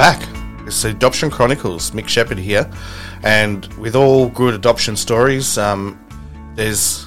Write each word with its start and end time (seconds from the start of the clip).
back. 0.00 0.26
It's 0.66 0.80
the 0.80 0.88
Adoption 0.88 1.28
Chronicles. 1.30 1.90
Mick 1.90 2.08
Shepherd 2.08 2.38
here, 2.38 2.70
and 3.22 3.66
with 3.74 3.94
all 3.94 4.30
good 4.30 4.54
adoption 4.54 4.96
stories, 4.96 5.58
um, 5.58 6.02
there's 6.54 7.06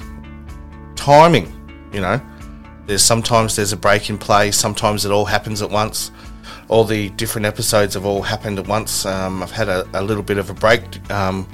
timing. 0.94 1.52
You 1.92 2.02
know, 2.02 2.20
there's 2.86 3.02
sometimes 3.02 3.56
there's 3.56 3.72
a 3.72 3.76
break 3.76 4.10
in 4.10 4.16
play. 4.16 4.52
Sometimes 4.52 5.04
it 5.04 5.10
all 5.10 5.24
happens 5.24 5.60
at 5.60 5.70
once. 5.70 6.12
All 6.74 6.82
the 6.82 7.10
different 7.10 7.46
episodes 7.46 7.94
have 7.94 8.04
all 8.04 8.20
happened 8.20 8.58
at 8.58 8.66
once. 8.66 9.06
Um, 9.06 9.44
I've 9.44 9.52
had 9.52 9.68
a, 9.68 9.88
a, 9.94 10.02
little 10.02 10.24
bit 10.24 10.38
of 10.38 10.50
a 10.50 10.54
break 10.54 11.08
um, 11.08 11.48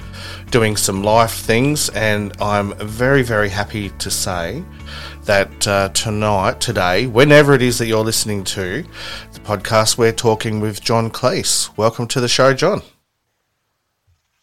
doing 0.49 0.75
some 0.75 1.03
life 1.03 1.33
things, 1.33 1.89
and 1.89 2.35
I'm 2.41 2.73
very, 2.79 3.21
very 3.21 3.49
happy 3.49 3.89
to 3.89 4.09
say 4.09 4.63
that 5.25 5.67
uh, 5.67 5.89
tonight, 5.89 6.59
today, 6.59 7.05
whenever 7.05 7.53
it 7.53 7.61
is 7.61 7.77
that 7.77 7.85
you're 7.85 8.03
listening 8.03 8.43
to 8.45 8.81
the 9.33 9.39
podcast, 9.41 9.95
we're 9.95 10.11
talking 10.11 10.59
with 10.59 10.81
John 10.81 11.11
Kliese. 11.11 11.69
Welcome 11.77 12.07
to 12.07 12.19
the 12.19 12.27
show, 12.27 12.55
John. 12.55 12.81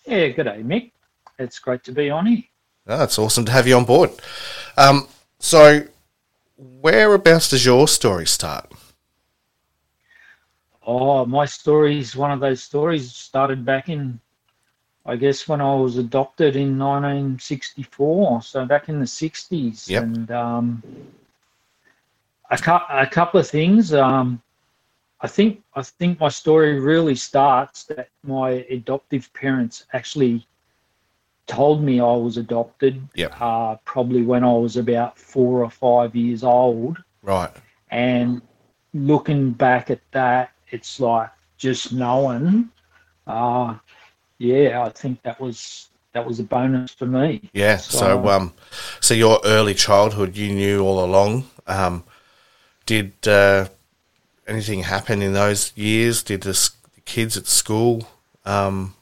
Yeah, 0.06 0.28
good 0.28 0.44
day, 0.44 0.62
Mick. 0.62 0.92
It's 1.40 1.58
great 1.58 1.82
to 1.86 1.92
be 1.92 2.08
on 2.08 2.26
here. 2.26 2.44
Oh, 2.86 3.02
it's 3.02 3.18
awesome 3.18 3.44
to 3.46 3.50
have 3.50 3.66
you 3.66 3.74
on 3.74 3.84
board. 3.84 4.10
Um, 4.76 5.08
so, 5.40 5.88
whereabouts 6.56 7.50
does 7.50 7.66
your 7.66 7.88
story 7.88 8.28
start? 8.28 8.72
Oh, 10.90 11.26
my 11.26 11.44
story 11.44 11.98
is 11.98 12.16
one 12.16 12.30
of 12.30 12.40
those 12.40 12.62
stories 12.62 13.12
started 13.12 13.62
back 13.62 13.90
in, 13.90 14.18
I 15.04 15.16
guess, 15.16 15.46
when 15.46 15.60
I 15.60 15.74
was 15.74 15.98
adopted 15.98 16.56
in 16.56 16.78
1964. 16.78 18.40
So 18.40 18.64
back 18.64 18.88
in 18.88 18.98
the 18.98 19.04
60s. 19.04 19.86
Yep. 19.86 20.02
And 20.02 20.30
um, 20.30 20.82
a, 22.50 22.56
cu- 22.56 22.88
a 22.88 23.06
couple 23.06 23.38
of 23.38 23.46
things. 23.46 23.92
Um, 23.92 24.40
I 25.20 25.28
think 25.28 25.62
I 25.74 25.82
think 25.82 26.20
my 26.20 26.30
story 26.30 26.80
really 26.80 27.16
starts 27.16 27.84
that 27.84 28.08
my 28.22 28.64
adoptive 28.70 29.30
parents 29.34 29.84
actually 29.92 30.46
told 31.46 31.82
me 31.82 32.00
I 32.00 32.16
was 32.16 32.38
adopted. 32.38 33.06
Yep. 33.14 33.34
Uh, 33.38 33.76
probably 33.84 34.22
when 34.22 34.42
I 34.42 34.54
was 34.54 34.78
about 34.78 35.18
four 35.18 35.62
or 35.62 35.70
five 35.70 36.16
years 36.16 36.42
old. 36.44 36.96
Right. 37.22 37.50
And 37.90 38.40
looking 38.94 39.52
back 39.52 39.90
at 39.90 40.00
that, 40.12 40.52
it's 40.70 41.00
like 41.00 41.30
just 41.56 41.92
knowing. 41.92 42.70
Uh, 43.26 43.76
yeah, 44.38 44.82
I 44.84 44.90
think 44.90 45.22
that 45.22 45.40
was 45.40 45.88
that 46.12 46.26
was 46.26 46.40
a 46.40 46.44
bonus 46.44 46.92
for 46.92 47.06
me. 47.06 47.50
Yeah. 47.52 47.76
So, 47.76 47.98
so 47.98 48.28
um, 48.28 48.54
so 49.00 49.14
your 49.14 49.40
early 49.44 49.74
childhood, 49.74 50.36
you 50.36 50.54
knew 50.54 50.80
all 50.80 51.04
along. 51.04 51.48
Um, 51.66 52.04
did 52.86 53.12
uh, 53.26 53.68
anything 54.46 54.82
happen 54.84 55.22
in 55.22 55.34
those 55.34 55.72
years? 55.76 56.22
Did 56.22 56.42
the 56.42 56.70
kids 57.04 57.36
at 57.36 57.46
school 57.46 58.08
um, 58.44 58.94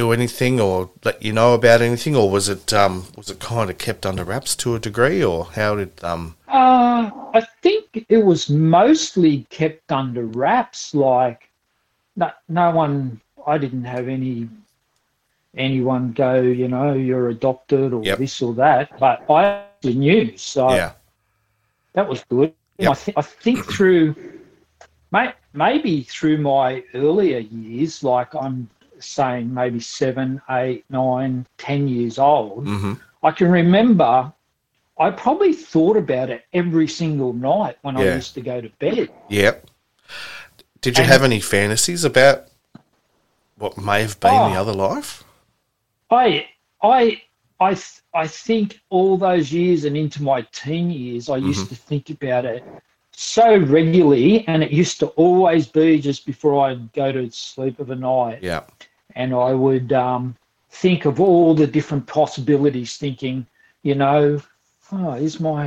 do 0.00 0.12
anything 0.12 0.60
or 0.60 0.90
let 1.04 1.22
you 1.22 1.32
know 1.32 1.54
about 1.54 1.82
anything, 1.82 2.14
or 2.16 2.30
was 2.30 2.48
it 2.48 2.72
um, 2.72 2.94
was 3.16 3.28
it 3.30 3.38
kind 3.38 3.68
of 3.70 3.76
kept 3.78 4.06
under 4.06 4.24
wraps 4.24 4.56
to 4.56 4.74
a 4.74 4.78
degree, 4.78 5.22
or 5.22 5.38
how 5.58 5.76
did? 5.76 5.92
Um... 6.02 6.36
Uh, 6.48 7.10
I 7.38 7.42
think 7.62 8.06
it 8.08 8.22
was 8.30 8.48
mostly 8.48 9.46
kept 9.50 9.92
under 9.92 10.24
wraps. 10.24 10.94
Like, 10.94 11.40
no, 12.16 12.30
no 12.48 12.70
one. 12.70 13.20
I 13.46 13.58
didn't 13.58 13.84
have 13.84 14.08
any 14.08 14.48
anyone 15.56 16.12
go, 16.12 16.40
you 16.40 16.68
know, 16.68 16.92
you're 16.92 17.28
adopted 17.30 17.92
or 17.92 18.02
yep. 18.04 18.18
this 18.18 18.40
or 18.40 18.54
that, 18.54 18.98
but 18.98 19.28
I 19.30 19.44
actually 19.44 19.94
knew, 19.94 20.36
so 20.36 20.70
yeah. 20.70 20.92
that 21.94 22.08
was 22.08 22.22
good. 22.28 22.54
Yep. 22.78 22.90
I, 22.90 22.94
th- 22.94 23.16
I 23.16 23.22
think 23.22 23.66
through, 23.66 24.14
may- 25.10 25.34
maybe 25.52 26.02
through 26.04 26.38
my 26.38 26.84
earlier 26.94 27.38
years, 27.38 28.04
like 28.04 28.34
I'm 28.34 28.68
saying 29.00 29.52
maybe 29.52 29.80
seven, 29.80 30.40
eight, 30.50 30.84
nine, 30.90 31.46
ten 31.58 31.88
years 31.88 32.18
old, 32.18 32.66
mm-hmm. 32.66 32.94
I 33.22 33.30
can 33.32 33.50
remember 33.50 34.32
I 34.98 35.10
probably 35.10 35.54
thought 35.54 35.96
about 35.96 36.28
it 36.28 36.44
every 36.52 36.86
single 36.86 37.32
night 37.32 37.78
when 37.80 37.96
Yeah. 37.96 38.02
I 38.02 38.14
used 38.16 38.34
to 38.34 38.42
go 38.42 38.60
to 38.60 38.68
bed. 38.80 39.08
Yep. 39.30 39.66
Did 40.82 40.98
you 40.98 41.04
And- 41.04 41.12
have 41.12 41.22
any 41.24 41.40
fantasies 41.40 42.04
about 42.04 42.48
what 43.56 43.78
may 43.78 44.02
have 44.02 44.20
been 44.20 44.32
the 44.34 44.56
Oh. 44.56 44.60
other 44.60 44.74
life? 44.74 45.24
I, 46.10 46.48
I, 46.82 47.22
I, 47.60 47.74
th- 47.74 48.00
I 48.14 48.26
think 48.26 48.80
all 48.90 49.16
those 49.16 49.52
years 49.52 49.84
and 49.84 49.96
into 49.96 50.22
my 50.22 50.42
teen 50.52 50.90
years, 50.90 51.30
I 51.30 51.36
used 51.38 51.68
to 51.70 51.74
think 51.74 52.10
about 52.10 52.44
it 52.44 52.62
so 53.12 53.56
regularly, 53.58 54.46
and 54.48 54.62
it 54.62 54.70
used 54.70 54.98
to 55.00 55.06
always 55.08 55.66
be 55.66 55.98
just 56.00 56.26
before 56.26 56.66
I'd 56.68 56.92
go 56.92 57.12
to 57.12 57.30
sleep 57.30 57.78
of 57.80 57.90
a 57.90 57.96
night. 57.96 58.42
Yeah. 58.42 58.64
And 59.20 59.34
I 59.34 59.52
would 59.64 59.92
um, 60.08 60.22
think 60.82 61.00
of 61.10 61.14
all 61.20 61.54
the 61.54 61.66
different 61.76 62.04
possibilities, 62.06 62.90
thinking, 63.04 63.36
you 63.88 63.94
know, 64.02 64.40
oh, 64.92 65.12
is 65.28 65.40
my 65.40 65.66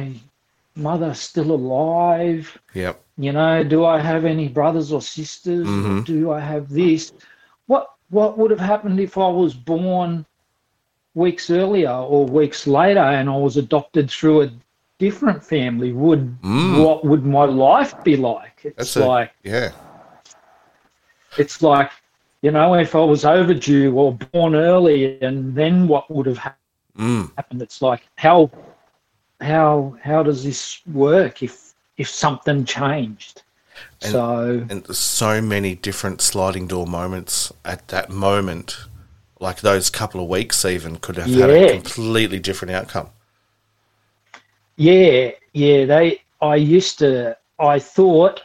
mother 0.75 1.13
still 1.13 1.51
alive? 1.61 2.45
Yep. 2.73 2.95
You 3.25 3.31
know, 3.37 3.63
do 3.63 3.79
I 3.85 3.97
have 4.11 4.23
any 4.25 4.47
brothers 4.59 4.91
or 4.95 5.01
sisters? 5.01 5.67
Mhm. 5.67 6.05
Do 6.05 6.31
I 6.31 6.39
have 6.53 6.65
this? 6.69 7.01
What 7.71 7.85
What 8.09 8.37
would 8.37 8.51
have 8.55 8.65
happened 8.73 8.99
if 8.99 9.13
I 9.17 9.29
was 9.43 9.53
born 9.73 10.11
weeks 11.23 11.45
earlier 11.61 11.95
or 12.13 12.21
weeks 12.39 12.61
later 12.79 13.05
and 13.17 13.25
I 13.35 13.37
was 13.47 13.55
adopted 13.57 14.05
through 14.15 14.37
a 14.45 14.49
different 15.05 15.41
family? 15.55 15.91
Would 16.03 16.23
Mm. 16.41 16.83
what 16.83 16.99
would 17.09 17.23
my 17.37 17.45
life 17.69 17.93
be 18.09 18.15
like? 18.33 18.57
It's 18.63 18.75
That's 18.77 18.95
a- 18.97 19.07
like 19.15 19.31
Yeah. 19.53 19.69
it's 21.37 21.61
like 21.61 21.91
you 22.43 22.51
know 22.51 22.75
if 22.75 22.93
i 22.93 22.99
was 23.13 23.25
overdue 23.25 23.95
or 23.95 24.13
born 24.13 24.53
early 24.53 25.19
and 25.21 25.55
then 25.55 25.87
what 25.87 26.09
would 26.11 26.27
have 26.27 26.39
Mm. 26.95 27.31
happened 27.37 27.61
it's 27.63 27.81
like 27.81 28.03
how 28.17 28.51
how 29.41 29.95
how 30.03 30.21
does 30.21 30.43
this 30.43 30.79
work 30.93 31.41
if 31.41 31.73
if 31.97 32.07
something 32.07 32.65
changed 32.65 33.41
And- 34.03 34.11
so 34.11 34.67
And 34.69 34.95
so 34.95 35.41
many 35.41 35.73
different 35.73 36.21
sliding 36.21 36.67
door 36.67 36.85
moments 36.85 37.51
at 37.65 37.87
that 37.87 38.11
moment, 38.11 38.77
like 39.39 39.61
those 39.61 39.89
couple 39.89 40.21
of 40.21 40.27
weeks 40.29 40.63
even 40.65 40.97
could 40.97 41.17
have 41.17 41.33
had 41.33 41.49
a 41.49 41.71
completely 41.81 42.37
different 42.37 42.71
outcome. 42.75 43.09
yeah 44.75 45.31
yeah 45.53 45.85
they 45.85 46.21
i 46.41 46.55
used 46.55 46.99
to 46.99 47.35
i 47.59 47.79
thought 47.79 48.43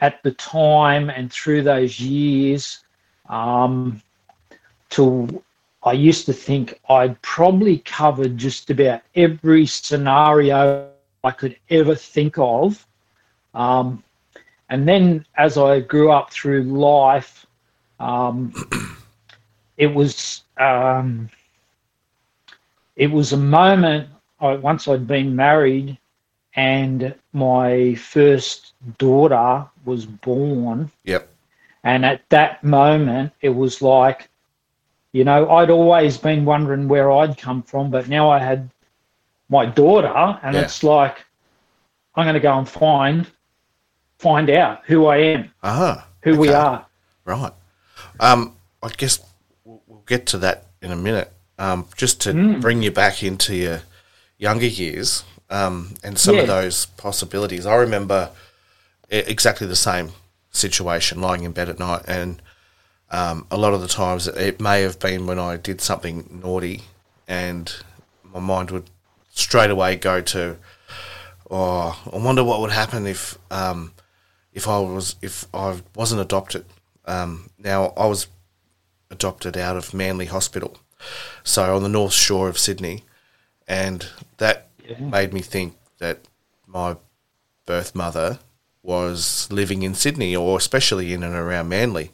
at 0.00 0.22
the 0.22 0.32
time 0.32 1.08
and 1.10 1.32
through 1.32 1.62
those 1.62 1.98
years 2.00 2.84
um 3.28 4.02
to 4.90 5.42
I 5.82 5.92
used 5.92 6.26
to 6.26 6.32
think 6.32 6.80
I'd 6.88 7.20
probably 7.22 7.78
covered 7.78 8.36
just 8.36 8.70
about 8.70 9.02
every 9.14 9.66
scenario 9.66 10.90
I 11.22 11.30
could 11.30 11.56
ever 11.70 11.94
think 11.94 12.36
of. 12.38 12.86
Um, 13.54 14.02
and 14.68 14.86
then 14.86 15.24
as 15.36 15.56
I 15.56 15.80
grew 15.80 16.10
up 16.10 16.30
through 16.30 16.62
life, 16.64 17.46
um, 18.00 18.52
it 19.76 19.86
was 19.94 20.42
um, 20.58 21.30
it 22.96 23.10
was 23.10 23.32
a 23.32 23.36
moment. 23.36 24.08
I, 24.40 24.56
once 24.56 24.88
I'd 24.88 25.06
been 25.06 25.34
married, 25.34 25.96
and 26.54 27.14
my 27.32 27.94
first 27.94 28.74
daughter 28.98 29.64
was 29.84 30.06
born, 30.06 30.90
Yep. 31.04 31.28
And 31.84 32.04
at 32.04 32.28
that 32.30 32.62
moment, 32.64 33.32
it 33.40 33.50
was 33.50 33.80
like, 33.82 34.28
you 35.12 35.24
know, 35.24 35.50
I'd 35.50 35.70
always 35.70 36.18
been 36.18 36.44
wondering 36.44 36.88
where 36.88 37.10
I'd 37.10 37.38
come 37.38 37.62
from, 37.62 37.90
but 37.90 38.08
now 38.08 38.28
I 38.30 38.38
had 38.38 38.68
my 39.48 39.64
daughter, 39.66 40.38
and 40.42 40.54
Yeah. 40.54 40.62
it's 40.62 40.82
like, 40.82 41.24
I'm 42.14 42.24
going 42.24 42.34
to 42.34 42.40
go 42.40 42.58
and 42.58 42.68
find 42.68 43.26
find 44.18 44.50
out 44.50 44.82
who 44.84 45.06
I 45.06 45.16
am, 45.18 45.52
Ah. 45.62 46.04
who 46.22 46.36
we 46.36 46.48
are. 46.48 46.84
Right. 47.24 47.52
Um, 48.18 48.56
I 48.82 48.88
guess 48.88 49.20
we'll, 49.64 49.80
we'll 49.86 50.02
get 50.06 50.26
to 50.26 50.38
that 50.38 50.66
in 50.82 50.90
a 50.90 50.96
minute. 50.96 51.32
Um, 51.56 51.86
just 51.96 52.20
to 52.22 52.32
Mm. 52.32 52.60
bring 52.60 52.82
you 52.82 52.90
back 52.90 53.22
into 53.22 53.54
your 53.54 53.82
younger 54.36 54.66
years 54.66 55.22
um, 55.50 55.94
and 56.02 56.18
some 56.18 56.38
of 56.38 56.46
those 56.48 56.86
possibilities. 56.86 57.64
I 57.64 57.76
remember 57.76 58.30
exactly 59.08 59.66
the 59.68 59.76
same 59.76 60.10
situation, 60.58 61.20
lying 61.20 61.44
in 61.44 61.52
bed 61.52 61.68
at 61.68 61.78
night, 61.78 62.02
and 62.06 62.42
um, 63.10 63.46
a 63.50 63.56
lot 63.56 63.72
of 63.74 63.80
the 63.80 63.88
times 63.88 64.26
it 64.26 64.60
may 64.60 64.82
have 64.82 64.98
been 64.98 65.26
when 65.26 65.38
I 65.38 65.56
did 65.56 65.80
something 65.80 66.40
naughty, 66.42 66.82
and 67.26 67.72
my 68.34 68.40
mind 68.40 68.70
would 68.70 68.90
straight 69.30 69.70
away 69.70 69.96
go 69.96 70.20
to, 70.20 70.56
oh, 71.50 71.98
I 72.12 72.16
wonder 72.18 72.44
what 72.44 72.60
would 72.60 72.72
happen 72.72 73.06
if 73.06 73.38
um, 73.50 73.92
if 74.52 74.68
I 74.68 74.78
was 74.80 75.16
if 75.22 75.46
I 75.54 75.80
wasn't 75.94 76.20
adopted. 76.20 76.64
Um, 77.06 77.48
now 77.58 77.92
I 77.96 78.06
was 78.06 78.26
adopted 79.10 79.56
out 79.56 79.76
of 79.76 79.94
Manly 79.94 80.26
Hospital, 80.26 80.78
so 81.42 81.74
on 81.74 81.82
the 81.82 81.88
north 81.88 82.12
shore 82.12 82.48
of 82.48 82.58
Sydney, 82.58 83.04
and 83.66 84.06
that 84.38 84.66
Yeah. 84.86 84.98
made 85.00 85.32
me 85.32 85.40
think 85.42 85.76
that 85.98 86.18
my 86.66 86.96
birth 87.66 87.94
mother 87.94 88.38
was 88.88 89.46
living 89.52 89.82
in 89.82 89.92
Sydney 89.92 90.34
or 90.34 90.56
especially 90.56 91.12
in 91.12 91.22
and 91.22 91.34
around 91.34 91.68
Manly. 91.68 92.10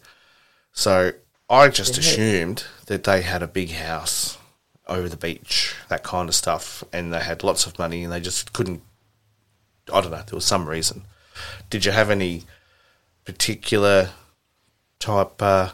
So 0.72 1.12
I 1.48 1.68
just 1.68 1.96
assumed 1.96 2.64
that 2.86 3.04
they 3.04 3.22
had 3.22 3.44
a 3.44 3.46
big 3.46 3.70
house 3.70 4.38
over 4.88 5.08
the 5.08 5.16
beach, 5.16 5.76
that 5.88 6.02
kind 6.02 6.28
of 6.28 6.34
stuff, 6.34 6.82
and 6.92 7.14
they 7.14 7.20
had 7.20 7.44
lots 7.44 7.64
of 7.64 7.78
money 7.78 8.02
and 8.02 8.12
they 8.12 8.20
just 8.20 8.52
couldn't. 8.52 8.82
I 9.92 10.00
don't 10.00 10.10
know, 10.10 10.22
there 10.26 10.34
was 10.34 10.44
some 10.44 10.68
reason. 10.68 11.04
Did 11.70 11.84
you 11.84 11.92
have 11.92 12.10
any 12.10 12.42
particular 13.24 14.10
type 14.98 15.40
uh, 15.40 15.70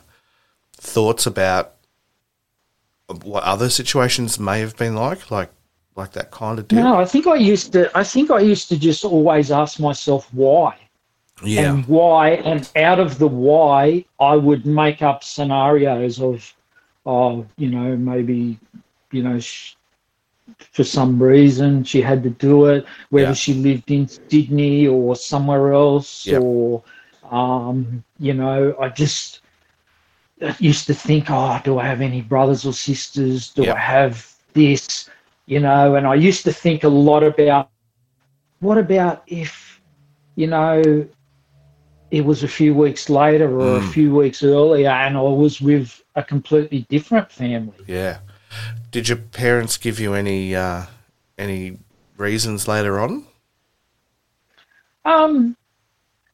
thoughts 0.74 1.24
about 1.24 1.76
what 3.22 3.42
other 3.44 3.70
situations 3.70 4.38
may 4.38 4.60
have 4.60 4.76
been 4.76 4.94
like, 4.94 5.30
like 5.30 5.50
like 5.96 6.12
that 6.12 6.30
kind 6.30 6.58
of 6.58 6.68
deal? 6.68 6.82
No, 6.84 6.96
I 6.96 7.06
think 7.06 7.26
I 7.26 7.36
used 7.36 7.72
to. 7.72 7.90
I 7.96 8.04
think 8.04 8.30
I 8.30 8.40
used 8.40 8.68
to 8.68 8.78
just 8.78 9.02
always 9.02 9.50
ask 9.50 9.80
myself 9.80 10.28
why. 10.34 10.76
Yeah. 11.42 11.74
And 11.74 11.86
why, 11.86 12.30
and 12.30 12.68
out 12.76 12.98
of 13.00 13.18
the 13.18 13.28
why, 13.28 14.04
I 14.20 14.36
would 14.36 14.66
make 14.66 15.02
up 15.02 15.22
scenarios 15.24 16.20
of, 16.20 16.54
oh, 17.06 17.46
you 17.56 17.70
know, 17.70 17.96
maybe, 17.96 18.58
you 19.12 19.22
know, 19.22 19.38
sh- 19.38 19.74
for 20.72 20.84
some 20.84 21.22
reason 21.22 21.84
she 21.84 22.00
had 22.02 22.22
to 22.24 22.30
do 22.30 22.66
it, 22.66 22.84
whether 23.10 23.28
Yeah. 23.28 23.34
she 23.34 23.54
lived 23.54 23.90
in 23.90 24.08
Sydney 24.08 24.86
or 24.86 25.16
somewhere 25.16 25.72
else, 25.72 26.30
or, 26.32 26.82
um, 27.30 28.04
you 28.18 28.34
know, 28.34 28.74
I 28.80 28.88
just 28.88 29.40
used 30.58 30.86
to 30.86 30.94
think, 30.94 31.26
oh, 31.30 31.60
do 31.64 31.78
I 31.78 31.86
have 31.86 32.00
any 32.00 32.20
brothers 32.22 32.64
or 32.66 32.72
sisters? 32.72 33.50
Do. 33.50 33.70
I 33.70 33.78
have 33.78 34.34
this? 34.54 35.08
You 35.46 35.60
know, 35.60 35.94
and 35.96 36.06
I 36.06 36.14
used 36.14 36.44
to 36.44 36.52
think 36.52 36.84
a 36.84 36.88
lot 36.88 37.22
about 37.22 37.68
what 38.60 38.78
about 38.78 39.22
if, 39.26 39.80
you 40.36 40.46
know, 40.46 41.06
it 42.10 42.24
was 42.24 42.42
a 42.42 42.48
few 42.48 42.74
weeks 42.74 43.08
later 43.08 43.48
or 43.60 43.76
a 43.76 43.80
Mm. 43.80 43.92
few 43.92 44.14
weeks 44.14 44.42
earlier 44.42 44.90
and 44.90 45.16
I 45.16 45.20
was 45.20 45.60
with 45.60 46.02
a 46.16 46.22
completely 46.22 46.86
different 46.88 47.30
family. 47.30 47.76
Yeah. 47.86 48.18
Did 48.90 49.08
your 49.08 49.18
parents 49.18 49.76
give 49.76 50.00
you 50.00 50.14
any 50.14 50.54
uh, 50.56 50.86
any 51.38 51.78
reasons 52.16 52.66
later 52.66 52.98
on? 52.98 53.24
Um, 55.04 55.56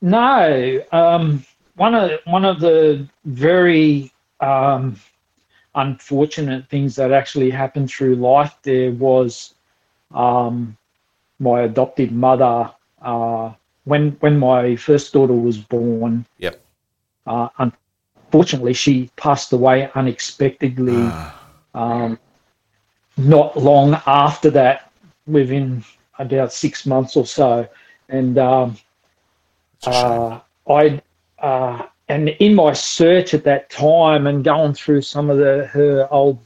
no. 0.01 0.83
Um, 0.93 1.45
one 1.77 1.95
of 1.95 2.11
one 2.25 2.45
of 2.45 2.61
the 2.61 3.07
very 3.25 4.11
um, 4.41 4.97
unfortunate 5.75 6.69
things 6.69 6.97
that 6.97 7.13
actually 7.13 7.51
happened 7.51 7.91
through 7.91 8.17
life 8.17 8.57
there 8.63 8.93
was 8.93 9.55
um, 10.15 10.77
my 11.39 11.61
adopted 11.63 12.13
mother. 12.13 12.71
Uh, 13.03 13.53
when 13.87 14.13
when 14.21 14.39
my 14.39 14.77
first 14.77 15.13
daughter 15.15 15.33
was 15.35 15.59
born, 15.59 16.27
Yep. 16.39 16.61
uh, 17.27 17.49
unfortunately 17.59 18.75
she 18.75 19.11
passed 19.17 19.53
away 19.53 19.91
unexpectedly. 19.95 20.93
Ah, 20.93 21.35
um, 21.75 22.19
not 23.17 23.57
long 23.57 24.01
after 24.07 24.51
that, 24.51 24.91
within 25.27 25.83
about 26.19 26.53
six 26.53 26.87
months 26.87 27.17
or 27.17 27.27
so, 27.27 27.67
and 28.09 28.39
um, 28.39 28.77
it's 29.75 29.87
a 29.89 29.93
shame. 29.93 30.23
uh, 30.23 30.41
I 30.69 31.01
uh, 31.39 31.87
and 32.09 32.29
in 32.31 32.55
my 32.55 32.73
search 32.73 33.35
at 33.35 33.45
that 33.45 33.71
time 33.71 34.27
and 34.27 34.45
going 34.45 34.75
through 34.75 35.03
some 35.03 35.31
of 35.31 35.39
the 35.39 35.67
her 35.73 36.09
old 36.11 36.39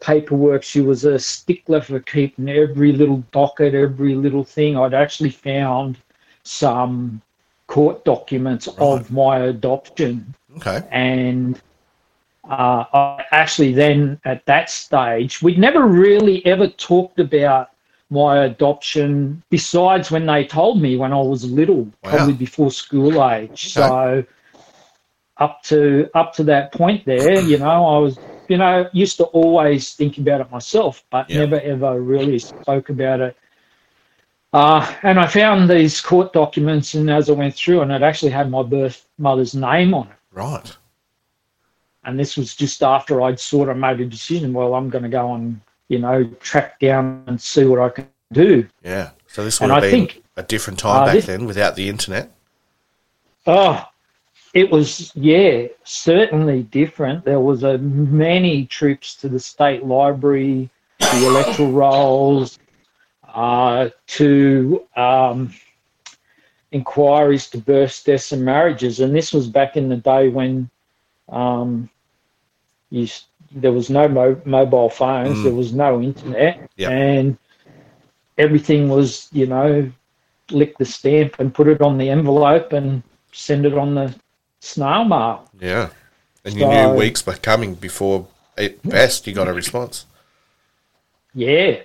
paperwork, 0.00 0.62
she 0.62 0.80
was 0.80 1.04
a 1.04 1.18
stickler 1.18 1.80
for 1.80 2.00
keeping 2.00 2.48
every 2.48 2.92
little 2.92 3.22
docket, 3.32 3.74
every 3.74 4.14
little 4.14 4.44
thing. 4.44 4.76
I'd 4.76 4.94
actually 4.94 5.30
found 5.30 5.98
some 6.48 7.20
court 7.68 8.04
documents 8.04 8.68
of 8.78 9.10
my 9.12 9.38
adoption 9.38 10.34
okay. 10.56 10.82
and 10.90 11.60
uh, 12.48 12.84
I 12.92 13.24
actually 13.32 13.72
then 13.72 14.20
at 14.24 14.44
that 14.46 14.70
stage 14.70 15.42
we'd 15.42 15.58
never 15.58 15.86
really 15.86 16.44
ever 16.46 16.66
talked 16.68 17.20
about 17.20 17.70
my 18.10 18.44
adoption 18.44 19.42
besides 19.50 20.10
when 20.10 20.26
they 20.26 20.44
told 20.44 20.80
me 20.80 20.96
when 20.96 21.12
I 21.12 21.20
was 21.20 21.44
little, 21.50 21.84
Wow. 22.02 22.10
probably 22.10 22.32
before 22.32 22.70
school 22.70 23.22
age. 23.28 23.72
So 23.72 24.24
up 25.38 25.62
to 25.64 26.08
up 26.14 26.32
to 26.34 26.44
that 26.44 26.72
point 26.72 27.04
there, 27.04 27.40
you 27.40 27.58
know, 27.58 27.86
I 27.86 27.98
was 27.98 28.18
you 28.48 28.56
know 28.56 28.88
used 28.92 29.18
to 29.18 29.24
always 29.24 29.94
think 29.94 30.18
about 30.18 30.40
it 30.40 30.50
myself, 30.50 31.04
but 31.10 31.28
Yeah. 31.28 31.40
never 31.40 31.60
ever 31.60 32.00
really 32.00 32.38
spoke 32.38 32.88
about 32.88 33.20
it. 33.20 33.36
Uh, 34.52 34.94
and 35.02 35.20
I 35.20 35.26
found 35.26 35.68
these 35.68 36.00
court 36.00 36.32
documents, 36.32 36.94
and 36.94 37.10
as 37.10 37.28
I 37.28 37.34
went 37.34 37.54
through, 37.54 37.82
and 37.82 37.92
it 37.92 38.02
actually 38.02 38.30
had 38.32 38.50
my 38.50 38.62
birth 38.62 39.06
mother's 39.18 39.54
name 39.54 39.92
on 39.92 40.06
it 40.06 40.12
Right. 40.32 40.76
and 42.04 42.18
this 42.18 42.36
was 42.36 42.54
just 42.56 42.82
after 42.82 43.20
I'd 43.22 43.38
sort 43.40 43.68
of 43.68 43.76
made 43.76 44.00
a 44.00 44.06
decision. 44.06 44.52
Well, 44.54 44.74
I'm 44.74 44.88
going 44.88 45.02
to 45.04 45.10
go 45.10 45.34
and 45.34 45.60
you 45.88 45.98
know 45.98 46.24
track 46.40 46.78
down 46.80 47.24
and 47.26 47.40
see 47.40 47.64
what 47.64 47.78
I 47.80 47.88
can 47.90 48.08
do. 48.32 48.66
Yeah. 48.82 49.10
So 49.26 49.44
this 49.44 49.60
would 49.60 49.64
And 49.70 49.74
have 49.74 49.84
I 49.84 49.90
been 49.90 50.06
think, 50.06 50.22
a 50.36 50.42
different 50.42 50.78
time 50.78 51.02
uh, 51.02 51.04
back 51.06 51.14
this- 51.14 51.26
then 51.26 51.44
without 51.44 51.76
the 51.76 51.88
internet. 51.88 52.30
oh, 53.46 53.84
it 54.54 54.70
was 54.70 55.12
yeah, 55.14 55.66
certainly 55.84 56.62
different. 56.62 57.24
There 57.24 57.40
was 57.40 57.64
a 57.64 57.76
many 57.78 58.64
trips 58.64 59.14
to 59.16 59.28
the 59.28 59.38
state 59.40 59.84
library, 59.84 60.70
the 61.00 61.26
electoral 61.26 61.70
rolls, 61.72 62.58
uh, 63.38 63.88
to 64.08 64.84
um, 64.96 65.54
inquiries 66.72 67.48
to 67.50 67.58
births, 67.58 68.02
deaths, 68.02 68.32
and 68.32 68.44
marriages. 68.44 68.98
And 68.98 69.14
this 69.14 69.32
was 69.32 69.46
back 69.46 69.76
in 69.76 69.88
the 69.88 69.96
day 69.96 70.28
when 70.28 70.68
um, 71.28 71.88
you, 72.90 73.06
there 73.52 73.70
was 73.72 73.90
no 73.90 74.08
mo- 74.08 74.42
mobile 74.44 74.90
phones, 74.90 75.38
Mm. 75.38 75.44
there 75.44 75.54
was 75.54 75.72
no 75.72 76.02
internet, 76.02 76.68
Yep. 76.76 76.90
and 76.90 77.38
everything 78.38 78.88
was, 78.88 79.28
you 79.32 79.46
know, 79.46 79.90
lick 80.50 80.76
the 80.78 80.84
stamp 80.84 81.38
and 81.38 81.54
put 81.54 81.68
it 81.68 81.80
on 81.80 81.96
the 81.96 82.08
envelope 82.10 82.72
and 82.72 83.02
send 83.32 83.66
it 83.66 83.74
on 83.74 83.94
the 83.94 84.12
snail 84.60 85.04
mail. 85.04 85.48
Yeah. 85.60 85.90
And 86.44 86.54
you 86.54 86.60
So- 86.62 86.70
knew 86.92 86.98
weeks 86.98 87.24
were 87.24 87.34
coming 87.34 87.74
before 87.74 88.26
at 88.56 88.82
best 88.82 89.26
you 89.28 89.32
got 89.32 89.46
a 89.48 89.52
response. 89.52 90.06
Yeah, 91.34 91.82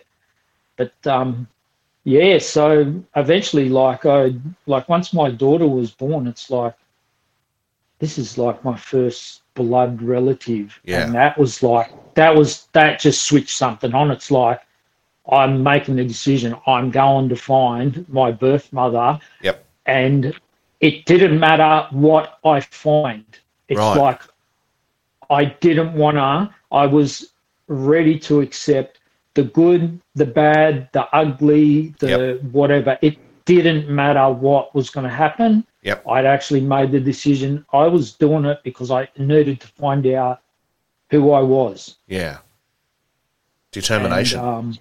but 0.78 0.94
um, 1.08 1.48
yeah. 2.04 2.38
So 2.40 3.02
eventually, 3.16 3.70
like 3.70 4.06
I 4.06 4.36
like 4.66 4.90
once 4.90 5.14
my 5.14 5.30
daughter 5.32 5.68
was 5.68 5.92
born, 5.92 6.28
it's 6.28 6.50
like 6.50 6.76
this 8.00 8.18
is 8.18 8.38
like 8.38 8.64
my 8.64 8.76
first 8.78 9.42
blood 9.56 10.02
relative, 10.02 10.80
Yeah. 10.84 11.04
and 11.06 11.14
that 11.16 11.38
was 11.38 11.64
like 11.64 11.92
that 12.16 12.36
was 12.36 12.68
that 12.74 13.00
just 13.00 13.24
switched 13.24 13.56
something 13.58 13.94
on. 13.94 14.12
It's 14.12 14.32
like 14.32 14.62
I'm 15.32 15.64
making 15.64 15.96
the 15.96 16.04
decision. 16.06 16.56
I'm 16.68 16.92
going 16.92 17.30
to 17.30 17.36
find 17.36 18.08
my 18.10 18.32
birth 18.32 18.72
mother, 18.74 19.20
Yep. 19.42 19.66
and 19.86 20.34
it 20.82 21.06
didn't 21.06 21.40
matter 21.40 21.88
what 21.92 22.40
I 22.46 22.62
find. 22.62 23.26
It's 23.70 23.78
Right. 23.78 23.96
like 23.96 24.22
I 25.30 25.46
didn't 25.46 25.94
want 25.94 26.18
to. 26.18 26.54
I 26.72 26.86
was 26.86 27.34
ready 27.68 28.18
to 28.20 28.42
accept 28.42 29.00
the 29.36 29.44
good, 29.44 30.00
the 30.16 30.26
bad, 30.26 30.90
the 30.94 31.08
ugly, 31.16 31.94
the 32.00 32.10
Yep. 32.10 32.42
whatever. 32.52 32.98
It 33.02 33.18
didn't 33.46 33.90
matter 33.90 34.30
what 34.32 34.74
was 34.76 34.90
going 34.90 35.06
to 35.06 35.14
happen. 35.14 35.66
Yep. 35.82 36.08
I'd 36.08 36.26
actually 36.26 36.62
made 36.62 36.92
the 36.92 37.00
decision. 37.00 37.66
I 37.74 37.88
was 37.88 38.14
doing 38.14 38.46
it 38.46 38.62
because 38.64 38.90
I 38.92 39.08
needed 39.18 39.60
to 39.62 39.68
find 39.68 40.06
out 40.08 40.42
who 41.10 41.32
I 41.32 41.42
was. 41.42 41.98
Yeah. 42.08 42.38
Determination. 43.72 44.40
And, 44.40 44.48
um, 44.48 44.78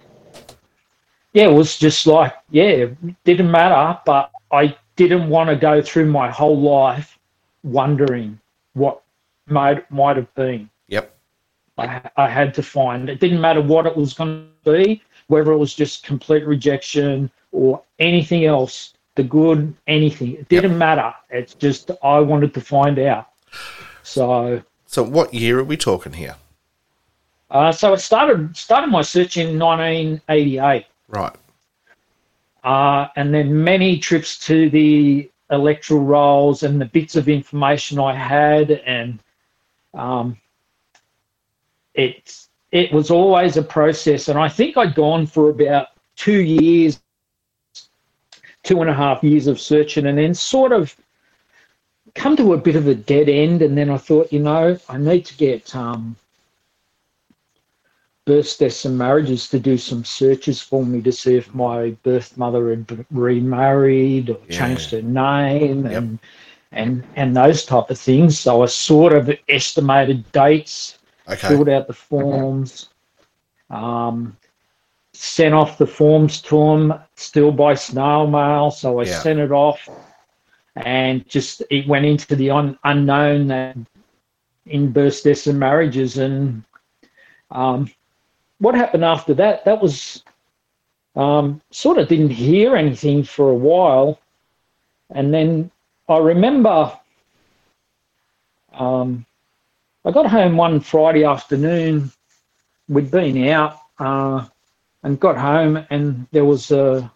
yeah, 1.33 1.45
it 1.45 1.53
was 1.53 1.77
just 1.77 2.05
like, 2.07 2.33
yeah, 2.51 2.63
it 2.63 3.23
didn't 3.23 3.49
matter, 3.51 3.99
but 4.05 4.31
I 4.51 4.77
didn't 4.95 5.29
want 5.29 5.49
to 5.49 5.55
go 5.55 5.81
through 5.81 6.05
my 6.05 6.29
whole 6.29 6.59
life 6.61 7.17
wondering 7.63 8.39
what 8.73 9.01
might 9.47 9.89
might 9.91 10.15
have 10.15 10.33
been. 10.35 10.69
Yep. 11.77 12.11
I, 12.17 12.25
I 12.25 12.29
had 12.29 12.53
to 12.55 12.63
find. 12.63 13.09
It 13.09 13.19
didn't 13.19 13.41
matter 13.41 13.61
what 13.61 13.85
it 13.85 13.95
was 13.95 14.13
going 14.13 14.49
to 14.65 14.71
be, 14.71 15.01
whether 15.27 15.51
it 15.51 15.57
was 15.57 15.73
just 15.73 16.03
complete 16.05 16.45
rejection 16.45 17.29
or 17.51 17.81
anything 17.99 18.45
else, 18.45 18.93
the 19.15 19.23
good, 19.23 19.73
anything. 19.87 20.33
It 20.33 20.49
didn't 20.49 20.77
matter. 20.77 21.13
It's 21.29 21.53
just 21.53 21.91
I 22.03 22.19
wanted 22.19 22.53
to 22.55 22.61
find 22.61 22.97
out. 22.99 23.27
So, 24.03 24.61
So 24.87 25.03
what 25.03 25.33
year 25.33 25.59
are 25.59 25.63
we 25.63 25.77
talking 25.77 26.13
here? 26.13 26.35
uh, 27.51 27.71
so 27.71 27.93
I 27.93 27.97
started 27.97 28.55
started 28.57 28.87
my 28.87 29.01
search 29.03 29.37
in 29.37 29.59
1988. 29.59 30.85
Right. 31.09 31.35
uh, 32.63 33.07
and 33.15 33.33
then 33.33 33.63
many 33.63 33.99
trips 33.99 34.39
to 34.47 34.69
the 34.71 35.29
electoral 35.51 36.01
rolls 36.03 36.63
and 36.63 36.81
the 36.81 36.85
bits 36.85 37.15
of 37.15 37.29
information 37.29 37.99
I 37.99 38.15
had, 38.15 38.71
and 38.71 39.19
um, 39.93 40.35
it 41.95 42.47
it 42.71 42.91
was 42.91 43.11
always 43.11 43.57
a 43.57 43.63
process. 43.63 44.27
And 44.29 44.39
I 44.39 44.49
think 44.49 44.77
I'd 44.77 44.95
gone 44.95 45.25
for 45.27 45.49
about 45.49 45.87
two 46.15 46.41
years 46.41 46.99
two 48.63 48.81
and 48.81 48.89
a 48.89 48.93
half 48.93 49.23
years 49.23 49.47
of 49.47 49.59
searching, 49.59 50.05
and 50.07 50.17
then 50.17 50.33
sort 50.33 50.71
of 50.71 50.95
come 52.15 52.35
to 52.37 52.53
a 52.53 52.57
bit 52.57 52.75
of 52.75 52.87
a 52.87 52.95
dead 52.95 53.29
end. 53.29 53.61
And 53.61 53.77
then 53.77 53.89
I 53.89 53.97
thought, 53.97 54.31
you 54.31 54.39
know, 54.39 54.77
I 54.89 54.97
need 54.97 55.25
to 55.25 55.37
get 55.37 55.75
um, 55.75 56.15
deaths, 58.25 58.85
and 58.85 58.97
marriages 58.97 59.49
to 59.49 59.59
do 59.59 59.77
some 59.77 60.03
searches 60.03 60.61
for 60.61 60.85
me 60.85 61.01
to 61.01 61.11
see 61.11 61.35
if 61.35 61.53
my 61.53 61.89
birth 62.03 62.37
mother 62.37 62.69
had 62.69 63.05
remarried 63.11 64.29
or 64.29 64.39
Yeah. 64.47 64.57
changed 64.57 64.91
her 64.91 65.01
name 65.01 65.85
Yep. 65.89 66.03
and 66.03 66.19
and 66.71 67.03
and 67.15 67.35
those 67.35 67.65
type 67.65 67.89
of 67.89 67.97
things. 67.99 68.39
So 68.39 68.63
I 68.63 68.67
sort 68.67 69.13
of 69.13 69.31
estimated 69.49 70.31
dates, 70.31 70.97
Okay. 71.27 71.47
filled 71.47 71.69
out 71.69 71.87
the 71.87 71.93
forms, 71.93 72.89
um, 73.69 74.35
sent 75.13 75.53
off 75.53 75.77
the 75.77 75.87
forms 75.87 76.41
to 76.41 76.57
them 76.57 76.93
still 77.15 77.51
by 77.51 77.73
snail 77.73 78.27
mail. 78.27 78.71
So 78.71 78.99
I 78.99 79.03
Yeah. 79.03 79.19
sent 79.19 79.39
it 79.39 79.51
off, 79.51 79.89
and 80.75 81.27
just 81.27 81.61
it 81.69 81.87
went 81.87 82.05
into 82.05 82.35
the 82.35 82.49
un- 82.49 82.77
unknown 82.83 83.47
that 83.47 83.77
in 84.65 84.91
births, 84.91 85.21
deaths, 85.21 85.47
and 85.47 85.59
marriages. 85.59 86.17
And 86.17 86.63
um, 87.51 87.89
what 88.59 88.75
happened 88.75 89.05
after 89.05 89.33
that? 89.35 89.65
That 89.65 89.81
was 89.81 90.23
um, 91.15 91.61
sort 91.71 91.97
of 91.99 92.07
didn't 92.07 92.31
hear 92.31 92.75
anything 92.75 93.23
for 93.23 93.49
a 93.49 93.55
while, 93.55 94.19
and 95.11 95.33
then 95.33 95.69
I 96.09 96.17
remember 96.17 96.91
um, 98.73 99.25
I 100.05 100.11
got 100.11 100.25
home 100.25 100.57
one 100.57 100.81
Friday 100.81 101.23
afternoon. 101.23 102.11
We'd 102.89 103.09
been 103.09 103.47
out 103.47 103.79
uh, 103.99 104.45
and 105.03 105.19
got 105.19 105.37
home, 105.37 105.85
and 105.89 106.27
there 106.31 106.43
was 106.43 106.71
a 106.71 107.09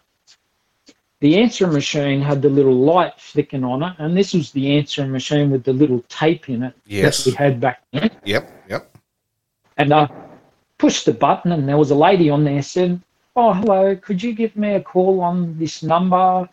the 1.20 1.36
answering 1.38 1.72
machine 1.72 2.22
had 2.22 2.40
the 2.40 2.48
little 2.48 2.74
light 2.74 3.20
flicking 3.20 3.64
on 3.64 3.82
it, 3.82 3.92
and 3.98 4.16
this 4.16 4.32
was 4.32 4.52
the 4.52 4.78
answering 4.78 5.10
machine 5.10 5.50
with 5.50 5.64
the 5.64 5.72
little 5.72 6.02
tape 6.08 6.48
in 6.48 6.62
it 6.62 6.74
Yes. 6.86 7.24
that 7.24 7.30
we 7.30 7.36
had 7.36 7.60
back 7.60 7.82
then. 7.92 8.10
Yep. 8.24 8.64
Yep. 8.70 8.96
And 9.76 9.92
I 9.92 10.08
pushed 10.78 11.04
the 11.06 11.12
button, 11.12 11.52
and 11.52 11.68
there 11.68 11.76
was 11.76 11.90
a 11.90 11.94
lady 11.96 12.30
on 12.30 12.44
there 12.44 12.62
said, 12.62 13.00
"Oh, 13.36 13.52
hello, 13.52 13.96
could 13.96 14.22
you 14.22 14.32
give 14.32 14.56
me 14.56 14.74
a 14.74 14.80
call 14.80 15.20
on 15.20 15.58
this 15.58 15.82
number?" 15.82 16.48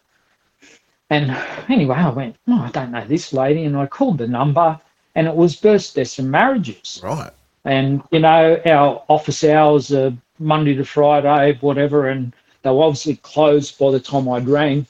And 1.09 1.31
anyway, 1.69 1.95
I 1.95 2.09
went, 2.09 2.35
"No, 2.45 2.59
I 2.59 2.71
don't 2.71 2.91
know 2.91 3.05
this 3.05 3.31
lady," 3.31 3.63
and 3.65 3.77
I 3.77 3.85
called 3.85 4.17
the 4.17 4.27
number, 4.27 4.81
and 5.15 5.27
it 5.27 5.35
was 5.35 5.55
births, 5.55 5.93
deaths, 5.93 6.19
and 6.19 6.29
marriages. 6.31 7.01
Right. 7.03 7.31
And 7.65 8.03
you 8.11 8.19
know, 8.19 8.61
our 8.65 9.03
office 9.09 9.43
hours 9.43 9.91
are 9.93 10.13
Monday 10.39 10.75
to 10.75 10.85
Friday, 10.85 11.57
whatever, 11.61 12.09
and 12.09 12.33
they 12.63 12.69
were 12.69 12.83
obviously 12.83 13.15
closed 13.17 13.77
by 13.79 13.91
the 13.91 13.99
time 13.99 14.27
I'd 14.29 14.47
rang. 14.47 14.85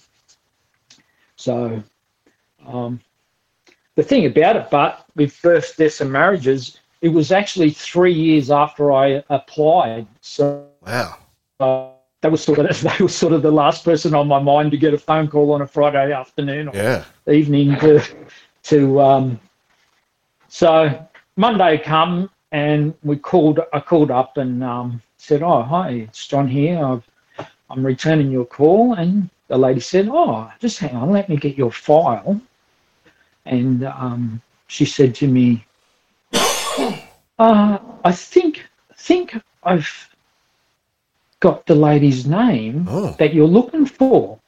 So, 1.38 1.84
um, 2.67 3.00
the 3.96 4.03
thing 4.03 4.25
about 4.25 4.55
it, 4.55 4.67
but 4.72 5.05
with 5.15 5.39
births, 5.41 5.75
deaths, 5.75 6.01
and 6.01 6.12
marriages, 6.12 6.79
it 7.01 7.10
was 7.10 7.32
actually 7.32 7.70
three 7.72 8.13
years 8.13 8.51
after 8.51 8.91
I 8.91 9.24
applied. 9.29 10.08
So 10.22 10.65
Wow. 10.86 11.17
uh, 11.60 11.89
that 12.22 12.32
was 12.32 12.44
sort 12.44 12.60
of 12.60 12.82
they 12.82 13.03
was 13.03 13.15
sort 13.15 13.34
of 13.34 13.41
the 13.41 13.51
last 13.51 13.84
person 13.84 14.13
on 14.13 14.27
my 14.27 14.39
mind 14.39 14.72
to 14.72 14.77
get 14.77 14.94
a 14.94 14.98
phone 14.98 15.27
call 15.27 15.51
on 15.51 15.62
a 15.62 15.67
Friday 15.67 16.12
afternoon 16.12 16.70
or 16.70 16.75
Yeah. 16.75 17.03
evening 17.27 17.77
to 17.79 18.01
to 18.63 19.01
um 19.01 19.39
so 20.55 21.05
Monday 21.35 21.77
come 21.77 22.29
and 22.53 22.93
we 23.03 23.17
called 23.17 23.59
I 23.74 23.81
called 23.81 24.09
up 24.09 24.38
and 24.38 24.63
um 24.63 25.01
said, 25.17 25.43
Oh 25.43 25.63
hi, 25.63 25.89
it's 26.07 26.25
John 26.27 26.47
here. 26.47 26.81
I've, 26.81 27.03
I'm 27.69 27.85
returning 27.85 28.31
your 28.31 28.45
call 28.45 28.93
and 28.93 29.29
the 29.50 29.57
lady 29.57 29.81
said, 29.81 30.07
Oh, 30.09 30.50
just 30.62 30.79
hang 30.79 30.95
on, 30.95 31.12
let 31.12 31.27
me 31.27 31.35
get 31.35 31.57
your 31.57 31.74
file 31.74 32.39
and 33.45 33.83
um 33.83 34.41
she 34.67 34.85
said 34.85 35.13
to 35.15 35.27
me, 35.27 35.65
uh, 37.38 37.77
I 38.05 38.12
think 38.13 38.65
think 38.97 39.35
I've 39.62 39.91
got 41.41 41.65
the 41.65 41.75
lady's 41.75 42.25
name 42.25 42.85
Oh. 42.88 43.13
that 43.19 43.33
you're 43.33 43.45
looking 43.59 43.85
for. 43.85 44.39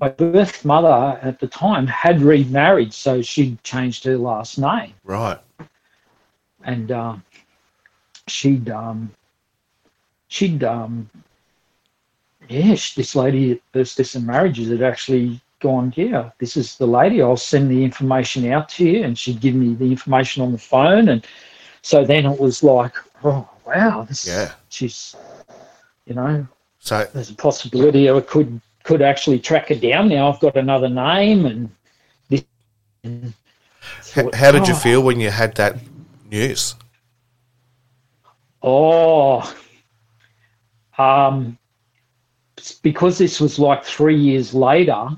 My 0.00 0.08
birth 0.10 0.64
mother 0.64 1.18
at 1.22 1.40
the 1.40 1.46
time 1.46 1.86
had 1.86 2.20
remarried, 2.20 2.92
so 2.92 3.22
she'd 3.22 3.62
changed 3.62 4.04
her 4.04 4.18
last 4.18 4.58
name, 4.58 4.92
Right. 5.02 5.38
and 6.64 6.92
um, 6.92 7.24
she'd 8.26 8.68
um, 8.68 9.10
she'd 10.28 10.62
um, 10.62 11.08
yeah, 12.48 12.76
this 12.96 13.16
lady 13.16 13.52
at 13.52 13.60
Deaths 13.72 14.14
and 14.14 14.26
Marriages 14.26 14.68
had 14.68 14.82
actually 14.82 15.40
gone, 15.60 15.92
yeah, 15.96 16.30
this 16.38 16.56
is 16.56 16.76
the 16.76 16.86
lady. 16.86 17.22
I'll 17.22 17.36
send 17.36 17.70
the 17.70 17.82
information 17.82 18.52
out 18.52 18.68
to 18.70 18.84
you, 18.84 19.04
and 19.04 19.18
she'd 19.18 19.40
give 19.40 19.54
me 19.54 19.74
the 19.74 19.90
information 19.90 20.42
on 20.42 20.52
the 20.52 20.58
phone, 20.58 21.08
and 21.08 21.26
so 21.82 22.04
then 22.04 22.26
it 22.26 22.38
was 22.38 22.62
like, 22.62 22.94
oh 23.24 23.48
wow, 23.64 24.02
this 24.02 24.26
Yeah. 24.26 24.52
she's, 24.68 25.16
you 26.06 26.14
know, 26.14 26.46
So 26.78 27.06
there's 27.14 27.30
a 27.30 27.34
possibility 27.34 28.10
I 28.10 28.20
could 28.20 28.60
could 28.86 29.02
actually 29.02 29.40
track 29.40 29.68
her 29.68 29.74
down. 29.74 30.08
Now 30.08 30.30
I've 30.32 30.40
got 30.40 30.56
another 30.56 30.88
name, 30.88 31.44
and 31.44 31.70
this. 32.28 32.44
and 33.02 33.34
thought, 34.00 34.34
how 34.34 34.52
did 34.52 34.68
you 34.68 34.74
"Oh, 34.74 34.78
feel 34.78 35.02
when 35.02 35.18
you 35.18 35.30
had 35.30 35.56
that 35.56 35.76
news? 36.30 36.76
Oh, 38.62 39.54
um, 40.98 41.58
because 42.82 43.18
this 43.18 43.40
was 43.40 43.58
like 43.58 43.84
three 43.84 44.16
years 44.16 44.54
later, 44.54 45.08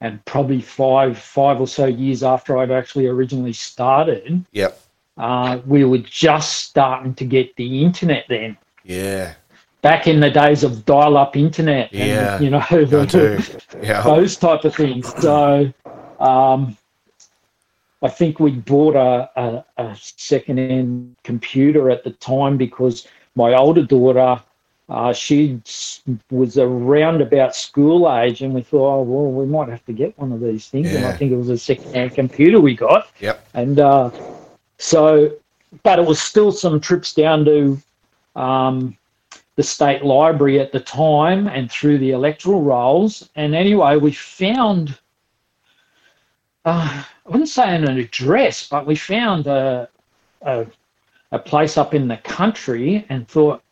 and 0.00 0.24
probably 0.24 0.60
five 0.60 1.18
five 1.18 1.60
or 1.60 1.66
so 1.66 1.86
years 1.86 2.22
after 2.22 2.58
I'd 2.58 2.70
actually 2.70 3.08
originally 3.08 3.52
started. 3.52 4.44
Yep. 4.52 4.80
Uh, 5.18 5.58
we 5.66 5.84
were 5.84 5.98
just 5.98 6.64
starting 6.64 7.14
to 7.14 7.24
get 7.24 7.54
the 7.56 7.84
internet 7.84 8.24
then. 8.28 8.56
Yeah. 8.84 9.34
Back 9.82 10.06
in 10.06 10.20
the 10.20 10.30
days 10.30 10.62
of 10.62 10.84
dial-up 10.84 11.36
internet, 11.36 11.90
and, 11.92 12.08
Yeah, 12.08 12.40
you 12.40 12.50
know, 12.50 13.06
do. 13.06 13.38
Yeah. 13.82 14.02
those 14.02 14.36
type 14.36 14.64
of 14.64 14.74
things. 14.74 15.12
So, 15.22 15.72
um, 16.18 16.76
I 18.02 18.08
think 18.08 18.40
we 18.40 18.50
bought 18.52 18.96
a, 18.96 19.30
a, 19.40 19.64
a 19.82 19.96
second-hand 19.96 21.16
computer 21.24 21.90
at 21.90 22.04
the 22.04 22.10
time 22.12 22.56
because 22.56 23.06
my 23.36 23.54
older 23.54 23.82
daughter, 23.82 24.42
uh, 24.88 25.12
she 25.12 25.60
was 26.30 26.58
around 26.58 27.22
about 27.22 27.54
school 27.54 28.10
age, 28.12 28.42
and 28.42 28.52
we 28.54 28.62
thought, 28.62 29.00
oh 29.00 29.02
well, 29.02 29.30
we 29.30 29.46
might 29.46 29.68
have 29.68 29.84
to 29.86 29.92
get 29.92 30.18
one 30.18 30.32
of 30.32 30.40
these 30.40 30.68
things. 30.68 30.92
And 30.94 31.06
I 31.06 31.12
think 31.12 31.32
it 31.32 31.36
was 31.36 31.48
a 31.50 31.58
second-hand 31.58 32.14
computer 32.14 32.60
we 32.60 32.74
got, 32.74 33.08
Yep. 33.20 33.46
and 33.54 33.80
uh, 33.80 34.10
so, 34.78 35.32
but 35.82 35.98
it 35.98 36.04
was 36.06 36.20
still 36.20 36.52
some 36.52 36.80
trips 36.80 37.14
down 37.14 37.44
to. 37.46 37.80
Um, 38.36 38.96
the 39.60 39.64
state 39.64 40.02
library 40.02 40.58
at 40.58 40.72
the 40.72 40.80
time 40.80 41.46
and 41.46 41.70
through 41.70 41.98
the 41.98 42.12
electoral 42.12 42.62
rolls. 42.62 43.28
And 43.36 43.54
anyway, 43.54 43.98
we 43.98 44.10
found, 44.10 44.98
uh, 46.64 47.04
I 47.26 47.28
wouldn't 47.28 47.50
say 47.50 47.76
an 47.76 47.86
address, 47.86 48.66
but 48.66 48.86
we 48.86 48.96
found 48.96 49.46
a, 49.46 49.86
a, 50.40 50.64
a 51.32 51.38
place 51.38 51.76
up 51.76 51.92
in 51.92 52.08
the 52.08 52.16
country 52.16 53.04
and 53.10 53.28
thought, 53.28 53.62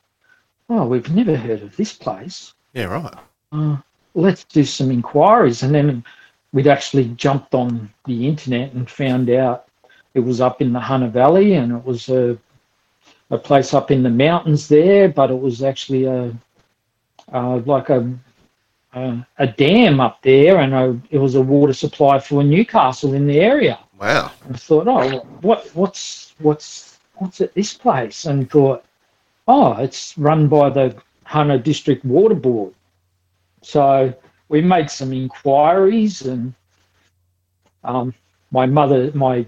oh, 0.69 0.85
we've 0.85 1.11
never 1.11 1.35
heard 1.35 1.63
of 1.63 1.75
this 1.77 1.95
place. 1.95 2.53
Yeah. 2.75 2.85
Right. 2.85 3.15
Uh, 3.51 3.79
let's 4.15 4.45
do 4.45 4.65
some 4.65 4.91
inquiries. 4.91 5.63
And 5.63 5.75
then 5.75 6.05
we'd 6.53 6.67
actually 6.67 7.09
jumped 7.17 7.55
on 7.55 7.89
the 8.05 8.29
internet 8.29 8.75
and 8.75 8.91
found 8.91 9.31
out 9.31 9.69
it 10.13 10.21
was 10.21 10.43
up 10.43 10.61
in 10.61 10.75
the 10.75 10.81
Hunter 10.81 11.09
Valley 11.09 11.55
and 11.55 11.73
it 11.73 11.83
was 11.87 12.11
a 12.11 12.37
a 13.31 13.39
place 13.39 13.75
up 13.75 13.91
in 13.91 14.03
the 14.03 14.11
mountains 14.11 14.69
there, 14.69 15.09
but 15.09 15.31
it 15.31 15.39
was 15.39 15.63
actually 15.63 16.05
a 16.05 16.35
uh, 17.33 17.59
like 17.67 17.91
a, 17.91 18.11
a 18.95 19.27
a 19.39 19.47
dam 19.47 20.01
up 20.01 20.23
there, 20.23 20.59
and 20.59 20.75
a, 20.75 21.01
it 21.11 21.19
was 21.19 21.35
a 21.35 21.43
water 21.43 21.75
supply 21.75 22.19
for 22.19 22.43
Newcastle 22.43 23.15
in 23.15 23.27
the 23.27 23.41
area. 23.41 23.79
Wow. 24.01 24.31
I 24.49 24.57
thought, 24.57 24.89
oh, 24.89 25.19
what 25.43 25.69
what's 25.75 26.35
what's 26.39 26.99
what's 27.17 27.41
at 27.41 27.55
this 27.55 27.75
place? 27.75 28.25
And 28.25 28.51
thought, 28.51 28.85
oh, 29.47 29.73
it's 29.75 30.17
run 30.17 30.49
by 30.49 30.71
the 30.71 30.97
Hunter 31.25 31.59
District 31.59 32.05
Water 32.05 32.35
Board. 32.35 32.73
So 33.63 34.15
we 34.49 34.63
made 34.63 34.91
some 34.91 35.13
inquiries, 35.13 36.23
and 36.23 36.55
um, 37.85 38.15
my 38.51 38.65
mother, 38.65 39.11
my 39.13 39.45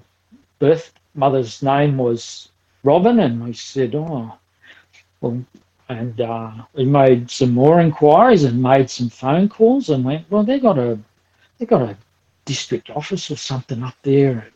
birth 0.58 0.92
mother's 1.14 1.62
name 1.62 1.96
was 1.96 2.50
Robin, 2.82 3.20
and 3.20 3.44
we 3.44 3.52
said, 3.52 3.94
oh, 3.94 4.34
well, 5.20 5.44
and 5.88 6.20
uh, 6.20 6.52
we 6.75 6.84
made 6.84 7.30
some 7.30 7.52
more 7.52 7.80
inquiries 7.80 8.44
and 8.44 8.62
made 8.62 8.88
some 8.88 9.08
phone 9.08 9.49
calls, 9.49 9.90
and 9.90 10.04
went, 10.04 10.30
well, 10.30 10.42
they 10.42 10.58
got 10.58 10.78
a 10.78 10.99
they 11.58 11.66
got 11.66 11.82
a 11.82 11.96
district 12.46 12.90
office 12.90 13.30
or 13.30 13.37
something 13.37 13.82
up 13.82 13.94
there 14.02 14.49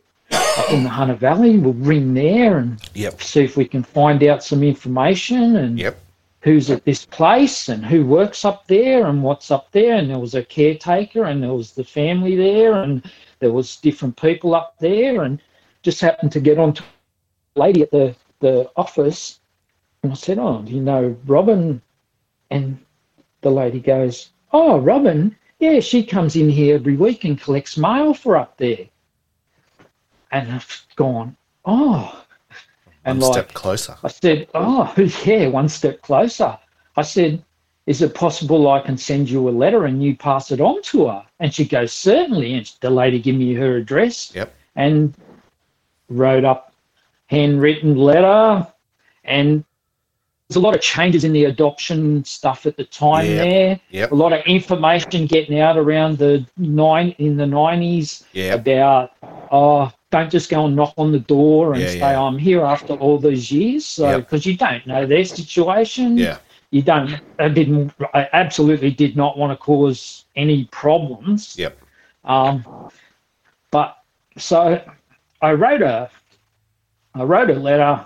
in 0.71 0.83
the 0.83 0.89
Hunter 0.89 1.15
Valley. 1.15 1.59
We'll 1.59 1.75
ring 1.75 2.15
there 2.15 2.59
and 2.59 2.81
Yep. 2.95 3.21
see 3.21 3.45
if 3.45 3.57
we 3.57 3.67
can 3.67 3.83
find 3.83 4.23
out 4.25 4.43
some 4.43 4.63
information. 4.63 5.57
And 5.57 5.79
Yep. 5.79 6.01
who's 6.41 6.71
at 6.71 6.85
this 6.85 7.05
place 7.07 7.69
and 7.69 7.85
who 7.85 8.05
works 8.07 8.45
up 8.45 8.67
there 8.67 9.07
and 9.07 9.23
what's 9.23 9.51
up 9.51 9.71
there. 9.73 9.97
And 9.97 10.09
there 10.11 10.19
was 10.19 10.35
a 10.35 10.43
caretaker 10.43 11.25
and 11.25 11.43
there 11.43 11.53
was 11.53 11.73
the 11.73 11.85
family 11.85 12.37
there 12.37 12.75
and 12.83 13.03
there 13.39 13.53
was 13.53 13.77
different 13.77 14.17
people 14.17 14.55
up 14.55 14.75
there 14.79 15.23
and 15.23 15.41
just 15.83 16.01
happened 16.01 16.33
to 16.33 16.41
get 16.41 16.59
on 16.59 16.73
to 16.73 16.83
a 16.83 16.87
lady 17.57 17.83
at 17.83 17.91
the, 17.91 18.15
the 18.41 18.71
office. 18.77 19.41
And 20.03 20.13
I 20.13 20.15
said, 20.17 20.39
oh, 20.39 20.63
do 20.63 20.73
you 20.73 20.83
know 20.83 21.17
Robin? 21.27 21.81
And 22.51 22.79
the 23.41 23.51
lady 23.51 23.81
goes, 23.81 24.31
oh, 24.53 24.79
Robin, 24.79 25.37
yeah, 25.59 25.81
she 25.81 26.05
comes 26.05 26.37
in 26.37 26.51
here 26.51 26.75
every 26.77 26.97
week 26.97 27.25
and 27.25 27.41
collects 27.41 27.77
mail 27.77 28.15
for 28.15 28.37
up 28.37 28.57
there. 28.59 28.87
And 30.31 30.53
I've 30.53 30.87
gone, 30.97 31.37
oh, 31.65 32.25
and 33.05 33.21
One 33.21 33.31
like, 33.31 33.45
step 33.45 33.55
closer. 33.55 33.97
I 34.03 34.09
said, 34.09 34.49
Oh, 34.55 34.93
yeah, 35.25 35.49
one 35.49 35.69
step 35.69 36.01
closer. 36.03 36.59
I 36.97 37.03
said, 37.03 37.45
Is 37.87 38.03
it 38.03 38.15
possible 38.15 38.71
I 38.71 38.81
can 38.81 38.97
send 38.97 39.29
you 39.29 39.49
a 39.49 39.51
letter 39.51 39.85
and 39.85 40.03
you 40.03 40.17
pass 40.17 40.51
it 40.51 40.61
on 40.61 40.83
to 40.83 41.09
her? 41.09 41.25
And 41.41 41.55
she 41.55 41.67
goes, 41.67 41.93
Certainly. 41.93 42.55
And 42.55 42.73
the 42.81 42.91
lady 42.91 43.21
gave 43.21 43.37
me 43.37 43.55
her 43.55 43.77
address 43.77 44.33
Yep. 44.35 44.55
and 44.77 45.15
wrote 46.09 46.45
up 46.45 46.74
handwritten 47.35 47.97
letter. 47.97 48.67
And 49.25 49.65
there's 50.49 50.57
a 50.57 50.61
lot 50.61 50.75
of 50.75 50.81
changes 50.81 51.25
in 51.25 51.33
the 51.33 51.45
adoption 51.47 52.25
stuff 52.25 52.67
at 52.67 52.77
the 52.77 52.85
time 52.85 53.27
Yep. 53.27 53.39
there. 53.49 53.81
Yep. 53.91 54.13
A 54.13 54.15
lot 54.15 54.33
of 54.33 54.41
information 54.47 55.27
getting 55.27 55.59
out 55.61 55.77
around 55.77 56.19
the 56.19 56.47
nine 56.57 57.15
in 57.19 57.37
the 57.37 57.47
nineties 57.47 58.25
Yep. 58.33 58.61
about 58.61 59.13
oh 59.51 59.91
don't 60.11 60.31
just 60.31 60.49
go 60.51 60.67
and 60.67 60.77
knock 60.77 60.95
on 60.97 61.11
the 61.11 61.19
door 61.19 61.73
and 61.73 61.83
Yeah, 61.83 61.89
say 61.89 61.99
yeah. 61.99 62.23
I'm 62.23 62.39
here 62.39 62.63
after 62.63 62.93
all 62.95 63.19
these 63.19 63.51
years. 63.51 63.85
So 63.85 64.19
because 64.21 64.47
you 64.47 64.57
don't 64.57 64.87
know 64.87 65.07
their 65.07 65.25
situation, 65.25 66.17
Yeah. 66.19 66.39
you 66.71 66.83
don't. 66.83 67.11
I 67.39 67.49
didn't. 67.49 67.93
I 68.13 68.29
absolutely 68.33 68.91
did 68.91 69.17
not 69.17 69.37
want 69.39 69.51
to 69.53 69.57
cause 69.57 70.25
any 70.37 70.67
problems. 70.71 71.57
Yep. 71.59 71.77
Um, 72.25 72.65
but 73.71 73.99
so 74.37 74.81
I 75.43 75.53
wrote 75.53 75.83
a, 75.83 76.11
I 77.15 77.23
wrote 77.23 77.51
a 77.51 77.55
letter, 77.55 78.05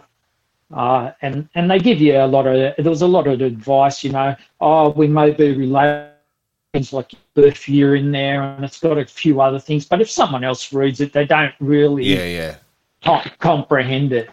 uh, 0.74 1.12
and 1.22 1.48
and 1.54 1.70
they 1.70 1.78
give 1.78 2.00
you 2.00 2.16
a 2.16 2.26
lot 2.26 2.46
of. 2.46 2.54
There 2.76 2.90
was 2.90 3.02
a 3.02 3.06
lot 3.06 3.26
of 3.26 3.40
advice, 3.40 4.04
you 4.04 4.12
know. 4.12 4.36
Oh, 4.60 4.90
we 4.90 5.06
may 5.08 5.30
be 5.32 5.54
related. 5.56 6.12
Things 6.74 6.92
like 6.92 7.12
birth 7.34 7.66
year 7.66 7.96
in 7.96 8.12
there, 8.12 8.42
and 8.42 8.62
it's 8.62 8.78
got 8.78 8.98
a 8.98 9.06
few 9.06 9.40
other 9.40 9.58
things. 9.58 9.86
But 9.86 10.02
if 10.02 10.10
someone 10.10 10.44
else 10.44 10.70
reads 10.70 11.00
it, 11.00 11.14
they 11.14 11.24
don't 11.24 11.54
really 11.60 12.04
Yeah. 12.04 12.24
Yeah. 12.26 12.56
com- 13.02 13.30
comprehend 13.38 14.12
it. 14.12 14.28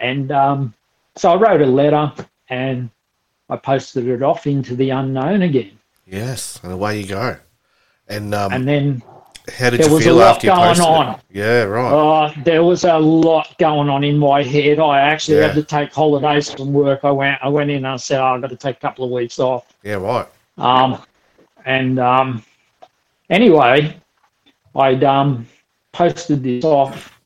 And 0.00 0.32
um, 0.32 0.72
so 1.16 1.32
I 1.32 1.36
wrote 1.36 1.60
a 1.60 1.66
letter 1.66 2.10
and 2.48 2.88
I 3.50 3.56
posted 3.56 4.08
it 4.08 4.22
off 4.22 4.46
into 4.46 4.74
the 4.74 4.88
unknown 4.88 5.42
again. 5.42 5.78
Yes. 6.06 6.58
And 6.62 6.72
away 6.72 7.00
you 7.00 7.08
go. 7.08 7.36
And 8.08 8.34
um, 8.34 8.52
And 8.54 8.66
then 8.66 9.02
how 9.56 9.70
did 9.70 9.80
there 9.80 9.88
you 9.88 9.94
was 9.94 10.02
a 10.02 10.04
feel 10.06 10.16
lot 10.16 10.34
after 10.36 10.46
you 10.48 10.52
going 10.52 10.66
posted 10.68 10.86
on. 10.86 11.14
it? 11.14 11.20
Yeah. 11.32 11.62
Right. 11.64 11.92
uh, 11.92 12.32
there 12.44 12.64
was 12.64 12.84
a 12.84 12.98
lot 12.98 13.56
going 13.58 13.88
on 13.88 14.02
in 14.04 14.18
my 14.18 14.42
head. 14.42 14.78
I 14.78 15.00
actually 15.00 15.38
Yeah. 15.38 15.46
had 15.48 15.54
to 15.54 15.62
take 15.62 15.92
holidays 15.92 16.50
from 16.52 16.72
work. 16.72 17.00
I 17.04 17.10
went, 17.10 17.38
I 17.42 17.48
went 17.48 17.70
in 17.70 17.76
and 17.78 17.86
I 17.86 17.96
said, 17.96 18.20
oh, 18.20 18.24
I've 18.34 18.40
got 18.40 18.50
to 18.50 18.56
take 18.56 18.76
a 18.76 18.80
couple 18.80 19.04
of 19.04 19.10
weeks 19.10 19.38
off. 19.38 19.66
yeah. 19.82 19.94
Right. 19.94 20.26
Um, 20.58 21.02
and 21.64 21.98
um, 21.98 22.42
anyway, 23.30 23.96
I'd 24.74 25.04
um, 25.04 25.46
posted 25.92 26.42
this 26.42 26.64
off, 26.64 27.18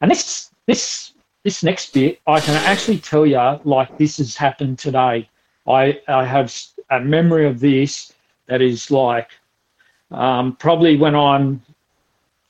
and 0.00 0.10
this 0.10 0.50
this 0.66 1.12
this 1.44 1.62
next 1.62 1.92
bit, 1.94 2.20
I 2.26 2.40
can 2.40 2.54
actually 2.66 2.98
tell 2.98 3.26
you 3.26 3.58
like 3.64 3.96
this 3.98 4.18
has 4.18 4.36
happened 4.36 4.78
today. 4.78 5.28
I 5.66 6.00
I 6.08 6.24
have 6.24 6.54
a 6.90 7.00
memory 7.00 7.46
of 7.46 7.60
this 7.60 8.12
that 8.46 8.60
is 8.62 8.90
like 8.90 9.28
um, 10.10 10.56
probably 10.56 10.96
when 10.96 11.14
I'm 11.14 11.62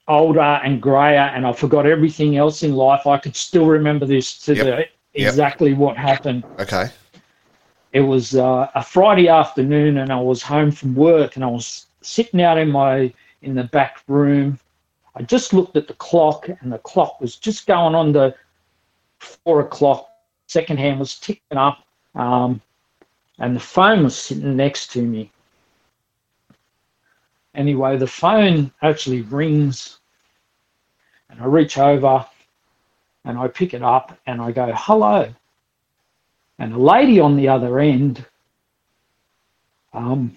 older 0.09 0.41
and 0.41 0.81
grayer 0.83 1.31
and 1.35 1.47
I 1.47 1.53
forgot 1.53 1.87
everything 1.87 2.37
else 2.37 2.63
in 2.63 2.75
life, 2.75 3.07
I 3.07 3.19
could 3.19 3.37
still 3.37 3.67
remember 3.67 4.07
this 4.07 4.39
to 4.47 4.55
Yep. 4.55 4.67
the 4.67 4.77
Yep. 4.77 4.89
exactly 5.15 5.75
what 5.75 5.97
happened 5.97 6.45
Okay. 6.59 6.89
it 7.93 8.01
was 8.01 8.37
uh, 8.37 8.71
a 8.75 8.83
Friday 8.83 9.29
afternoon, 9.29 9.99
and 9.99 10.13
I 10.13 10.21
was 10.21 10.43
home 10.43 10.71
from 10.71 10.95
work, 10.95 11.35
and 11.37 11.45
I 11.45 11.49
was 11.49 11.87
sitting 12.03 12.41
out 12.41 12.59
in 12.59 12.71
my 12.71 13.13
in 13.43 13.55
the 13.55 13.65
back 13.65 14.03
room. 14.07 14.59
I 15.17 15.23
just 15.23 15.53
looked 15.53 15.77
at 15.77 15.89
the 15.89 15.95
clock, 15.95 16.49
and 16.49 16.73
the 16.73 16.79
clock 16.79 17.21
was 17.21 17.37
just 17.37 17.67
going 17.67 17.95
on 17.95 18.13
the 18.13 18.35
four 19.19 19.61
o'clock. 19.61 20.09
Second 20.47 20.79
hand 20.79 21.01
was 21.01 21.19
ticking 21.19 21.59
up, 21.59 21.85
um, 22.15 22.61
and 23.39 23.57
the 23.57 23.61
phone 23.61 24.05
was 24.05 24.17
sitting 24.17 24.57
next 24.57 24.93
to 24.93 25.03
me. 25.03 25.31
Anyway, 27.55 27.97
the 27.97 28.07
phone 28.07 28.73
actually 28.83 29.23
rings, 29.23 29.99
and 31.29 31.41
I 31.41 31.47
reach 31.47 31.79
over, 31.79 32.25
and 33.25 33.39
I 33.39 33.49
pick 33.49 33.75
it 33.75 33.83
up, 33.83 34.19
and 34.27 34.41
I 34.41 34.53
go, 34.53 34.73
"Hello." 34.75 35.35
and 36.61 36.75
a 36.75 36.79
lady 36.79 37.19
on 37.19 37.37
the 37.37 37.49
other 37.49 37.81
end 37.81 38.25
um, 39.95 40.37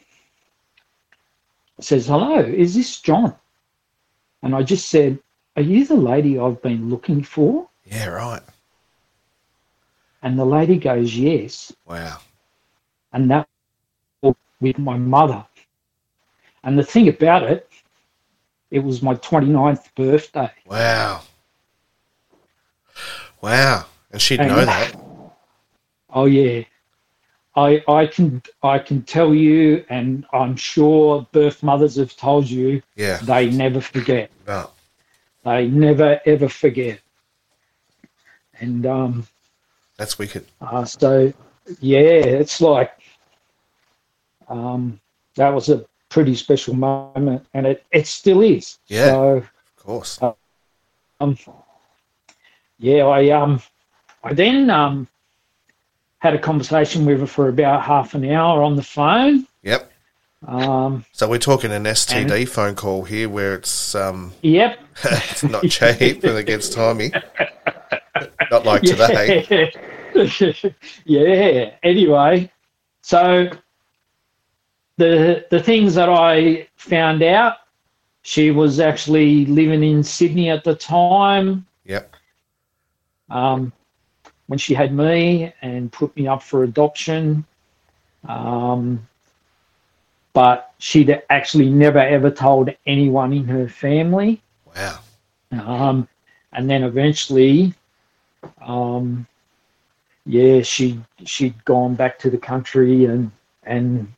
says, 1.80 2.08
Hello, 2.08 2.40
is 2.40 2.74
this 2.74 3.02
John? 3.02 3.36
And 4.42 4.56
I 4.56 4.64
just 4.64 4.90
said, 4.90 5.20
Are 5.58 5.62
you 5.62 5.86
the 5.86 5.96
lady 5.96 6.40
I've 6.40 6.62
been 6.62 6.90
looking 6.90 7.24
for? 7.24 7.68
Yeah. 7.86 8.08
Right. 8.08 8.42
And 10.24 10.40
the 10.40 10.46
lady 10.46 10.78
goes, 10.78 11.14
Yes. 11.14 11.74
Wow. 11.86 12.20
And 13.12 13.30
that 13.30 13.48
with 14.62 14.80
my 14.80 14.98
mother. 14.98 15.46
And 16.64 16.78
the 16.80 16.84
thing 16.84 17.08
about 17.10 17.44
it, 17.44 17.70
it 18.72 18.80
was 18.80 19.02
my 19.02 19.16
29th 19.16 19.94
birthday. 19.96 20.52
Wow. 20.66 21.22
Wow. 23.42 23.86
And 24.12 24.22
she'd 24.22 24.40
And- 24.40 24.50
know 24.50 24.66
that. 24.66 24.96
Oh 26.16 26.26
yeah. 26.26 26.62
I 27.56 27.84
I 27.88 28.06
can 28.06 28.44
I 28.62 28.78
can 28.78 29.02
tell 29.02 29.34
you 29.34 29.84
and 29.90 30.28
I'm 30.32 30.56
sure 30.56 31.26
birth 31.32 31.64
mothers 31.64 31.96
have 31.96 32.16
told 32.16 32.48
you 32.48 32.84
Yeah. 32.96 33.18
they 33.18 33.50
never 33.50 33.82
forget. 33.82 34.30
No. 34.48 34.70
They 35.44 35.68
never 35.70 36.22
ever 36.28 36.50
forget. 36.50 37.00
And 38.60 38.86
um, 38.86 39.28
That's 39.98 40.20
wicked. 40.20 40.46
uh, 40.62 40.86
so, 40.86 41.34
yeah, 41.80 42.00
it's 42.42 42.62
like 42.62 42.92
um, 44.48 45.00
that 45.36 45.50
was 45.50 45.70
a 45.70 45.84
pretty 46.14 46.36
special 46.36 46.76
moment, 46.76 47.44
and 47.56 47.66
it, 47.66 47.84
it 47.92 48.06
still 48.06 48.42
is. 48.42 48.78
Yeah. 48.88 49.08
So, 49.08 49.38
Of 49.38 49.52
course. 49.78 50.20
um, 51.20 51.38
yeah, 52.78 53.06
I 53.06 53.30
um, 53.30 53.60
I 54.24 54.34
then 54.34 54.70
um, 54.70 55.08
had 56.20 56.36
a 56.36 56.40
conversation 56.40 57.04
with 57.06 57.20
her 57.20 57.26
for 57.26 57.50
about 57.50 57.82
half 57.82 58.14
an 58.14 58.30
hour 58.30 58.62
on 58.62 58.76
the 58.76 58.84
phone. 58.84 59.48
Yep. 59.64 59.92
Um, 60.48 61.04
So 61.14 61.28
we're 61.28 61.40
talking 61.40 61.72
an 61.72 61.86
STD 61.86 62.48
phone 62.48 62.76
call 62.76 63.04
here 63.04 63.28
where 63.30 63.56
it's 63.56 63.96
um 63.96 64.34
yep. 64.42 64.78
it's 65.04 65.44
not 65.44 65.64
cheap 65.64 66.24
and 66.24 66.38
it 66.38 66.46
gets 66.46 66.70
timey. 66.70 67.12
Not 68.52 68.66
like 68.66 68.82
today. 68.94 69.72
Yeah. 70.14 70.70
yeah. 71.06 71.72
Anyway, 71.82 72.52
so 73.02 73.50
the 74.98 75.46
the 75.50 75.60
things 75.62 75.96
that 75.96 76.10
I 76.10 76.68
found 76.76 77.24
out, 77.24 77.58
she 78.22 78.52
was 78.52 78.80
actually 78.80 79.46
living 79.46 79.84
in 79.84 80.04
Sydney 80.04 80.50
at 80.50 80.64
the 80.64 80.76
time 80.76 81.66
Yep. 81.86 82.16
um, 83.30 83.72
when 84.48 84.60
she 84.60 84.74
had 84.74 84.94
me 84.94 85.54
and 85.62 85.92
put 85.92 86.16
me 86.16 86.28
up 86.28 86.42
for 86.44 86.64
adoption. 86.64 87.46
Um, 88.28 89.06
but 90.34 90.74
she'd 90.80 91.22
actually 91.30 91.70
never 91.70 92.00
ever 92.00 92.32
told 92.32 92.70
anyone 92.88 93.34
in 93.34 93.46
her 93.46 93.68
family. 93.68 94.42
Wow. 94.76 95.00
Um, 95.52 96.08
and 96.54 96.70
then 96.70 96.84
eventually, 96.84 97.74
um, 98.62 99.28
yeah, 100.26 100.62
she 100.62 101.00
she'd 101.26 101.64
gone 101.66 101.96
back 101.96 102.18
to 102.20 102.30
the 102.30 102.38
country 102.38 103.06
and 103.06 103.32
and 103.64 104.12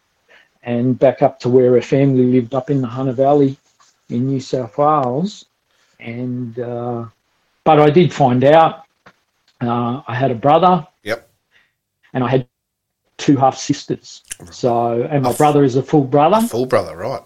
and 0.65 0.97
back 0.99 1.21
up 1.21 1.39
to 1.39 1.49
where 1.49 1.71
her 1.73 1.81
family 1.81 2.25
lived 2.25 2.53
up 2.53 2.69
in 2.69 2.81
the 2.81 2.87
Hunter 2.87 3.13
Valley 3.13 3.55
in 4.09 4.27
New 4.27 4.39
South 4.39 4.77
Wales. 4.77 5.45
And 5.99 6.59
uh, 6.59 7.05
but 7.63 7.79
I 7.79 7.89
did 7.89 8.13
find 8.13 8.43
out 8.43 8.83
uh, 9.61 10.01
I 10.07 10.15
had 10.15 10.31
a 10.31 10.35
brother. 10.35 10.85
Yep. 11.03 11.29
And 12.13 12.23
I 12.23 12.29
had 12.29 12.47
two 13.17 13.37
half 13.37 13.57
sisters. 13.57 14.23
So 14.51 15.03
and 15.03 15.23
my 15.23 15.29
A 15.29 15.31
f- 15.31 15.37
brother 15.37 15.63
is 15.63 15.75
a 15.75 15.83
full 15.83 16.03
brother. 16.03 16.45
Full 16.47 16.65
brother, 16.65 16.97
right. 16.97 17.23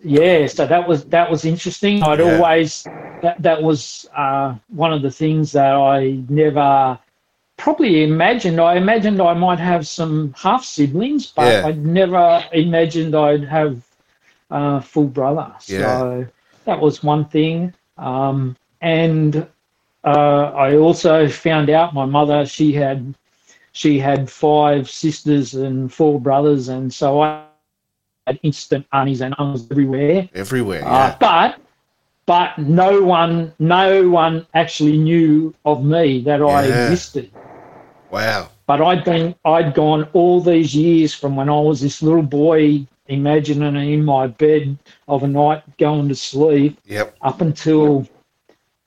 Yeah, 0.00 0.46
so 0.46 0.66
that 0.66 0.86
was 0.86 1.04
that 1.06 1.30
was 1.30 1.44
interesting. 1.44 2.02
I'd 2.02 2.20
Yeah. 2.20 2.36
always 2.36 2.88
that 3.22 3.40
that 3.42 3.62
was 3.62 4.06
uh, 4.14 4.54
one 4.68 4.92
of 4.92 5.02
the 5.02 5.10
things 5.10 5.52
that 5.52 5.74
I 5.74 6.22
never 6.28 6.98
probably 7.56 8.02
imagined. 8.02 8.60
I 8.60 8.76
imagined 8.76 9.20
I 9.20 9.34
might 9.34 9.58
have 9.58 9.86
some 9.86 10.34
half 10.36 10.64
siblings, 10.64 11.26
but 11.28 11.52
Yeah. 11.52 11.66
I 11.66 11.72
never 11.72 12.44
imagined 12.52 13.14
I'd 13.14 13.44
have 13.44 13.80
a 14.50 14.80
full 14.80 15.06
brother. 15.06 15.52
Yeah. 15.66 15.98
So 15.98 16.26
that 16.64 16.80
was 16.80 17.02
one 17.02 17.24
thing. 17.26 17.72
Um, 17.98 18.56
and 18.80 19.46
uh, 20.04 20.52
I 20.54 20.76
also 20.76 21.28
found 21.28 21.70
out 21.70 21.94
my 21.94 22.04
mother 22.04 22.44
she 22.44 22.72
had 22.72 23.14
she 23.72 23.98
had 23.98 24.30
five 24.30 24.88
sisters 24.88 25.54
and 25.54 25.92
four 25.92 26.20
brothers, 26.20 26.68
and 26.68 26.92
so 26.92 27.20
I 27.22 27.44
had 28.26 28.38
instant 28.42 28.86
aunties 28.92 29.20
and 29.20 29.34
uncles 29.38 29.70
everywhere. 29.70 30.28
Everywhere. 30.34 30.82
Uh, 30.84 31.16
but 31.18 31.56
but 32.26 32.56
no 32.58 33.02
one 33.02 33.52
no 33.58 34.08
one 34.08 34.46
actually 34.54 34.96
knew 34.96 35.54
of 35.64 35.84
me 35.84 36.20
that 36.22 36.42
I 36.42 36.64
existed. 36.64 37.30
Wow. 38.10 38.48
But 38.66 38.80
I'd 38.80 39.04
been 39.04 39.34
I'd 39.44 39.74
gone 39.74 40.08
all 40.12 40.40
these 40.40 40.74
years 40.74 41.14
from 41.14 41.36
when 41.36 41.48
I 41.48 41.58
was 41.60 41.80
this 41.80 42.02
little 42.02 42.22
boy 42.22 42.86
imagining 43.06 43.76
in 43.92 44.04
my 44.04 44.26
bed 44.26 44.78
of 45.08 45.22
a 45.22 45.28
night 45.28 45.62
going 45.76 46.08
to 46.08 46.14
sleep 46.14 46.78
Yep. 46.86 47.16
up 47.20 47.40
until 47.42 48.08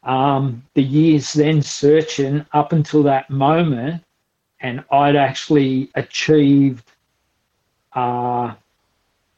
um, 0.04 0.64
the 0.74 0.82
years 0.82 1.34
then 1.34 1.62
searching 1.62 2.44
up 2.54 2.72
until 2.72 3.04
that 3.04 3.30
moment 3.30 4.02
and 4.62 4.84
I'd 4.92 5.16
actually 5.16 5.90
achieved 5.94 6.84
uh, 7.94 8.54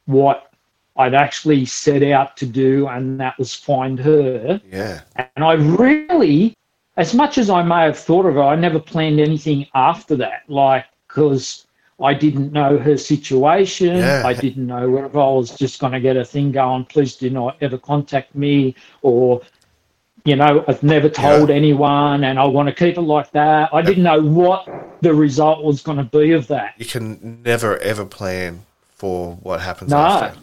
what 0.06 0.50
I'd 0.96 1.14
actually 1.14 1.64
set 1.66 2.02
out 2.02 2.36
to 2.38 2.46
do 2.46 2.86
and 2.88 3.20
that 3.20 3.38
was 3.38 3.54
find 3.54 3.98
her 3.98 4.60
Yeah. 4.70 5.00
and 5.16 5.44
I 5.44 5.52
really, 5.54 6.54
as 7.00 7.14
much 7.14 7.38
as 7.38 7.48
I 7.48 7.62
may 7.62 7.82
have 7.84 7.98
thought 7.98 8.26
of 8.26 8.36
it, 8.36 8.40
I 8.40 8.54
never 8.56 8.78
planned 8.78 9.20
anything 9.20 9.66
after 9.74 10.14
that. 10.16 10.42
Like, 10.48 10.84
because 11.08 11.66
I 11.98 12.12
didn't 12.14 12.52
know 12.52 12.78
her 12.78 12.96
situation. 12.96 13.96
Yeah. 13.96 14.22
I 14.24 14.34
didn't 14.34 14.66
know 14.66 14.88
whether 14.90 15.18
I 15.18 15.30
was 15.30 15.50
just 15.56 15.80
going 15.80 15.92
to 15.94 16.00
get 16.00 16.16
a 16.16 16.24
thing 16.24 16.52
going, 16.52 16.84
please 16.84 17.16
do 17.16 17.30
not 17.30 17.56
ever 17.60 17.78
contact 17.78 18.34
me, 18.34 18.74
or, 19.02 19.40
you 20.24 20.36
know, 20.36 20.64
I've 20.68 20.82
never 20.82 21.08
told 21.08 21.50
anyone 21.50 22.24
and 22.24 22.38
I 22.38 22.44
want 22.44 22.68
to 22.68 22.74
keep 22.74 22.96
it 22.96 23.02
like 23.02 23.30
that. 23.32 23.70
I 23.72 23.80
didn't 23.82 24.02
know 24.04 24.22
what 24.22 24.68
the 25.00 25.14
result 25.14 25.64
was 25.64 25.82
going 25.82 25.98
to 25.98 26.04
be 26.04 26.32
of 26.32 26.46
that. 26.48 26.74
You 26.78 26.84
can 26.86 27.42
never 27.42 27.78
ever 27.78 28.04
plan 28.04 28.64
for 28.94 29.34
what 29.42 29.60
happens 29.60 29.90
No. 29.90 29.98
after. 29.98 30.38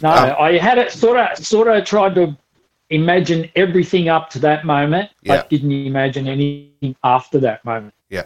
No, 0.00 0.10
Um, 0.10 0.36
I 0.38 0.58
had 0.58 0.78
it 0.78 0.92
sort 0.92 1.18
of 1.18 1.36
sort 1.38 1.66
of 1.66 1.84
tried 1.84 2.14
to 2.14 2.36
imagine 2.90 3.50
everything 3.56 4.08
up 4.08 4.30
to 4.30 4.38
that 4.40 4.64
moment. 4.64 5.10
Yeah. 5.22 5.42
I 5.42 5.46
didn't 5.48 5.72
imagine 5.72 6.26
anything 6.28 6.96
after 7.04 7.38
that 7.40 7.64
moment. 7.64 7.94
Yeah. 8.08 8.24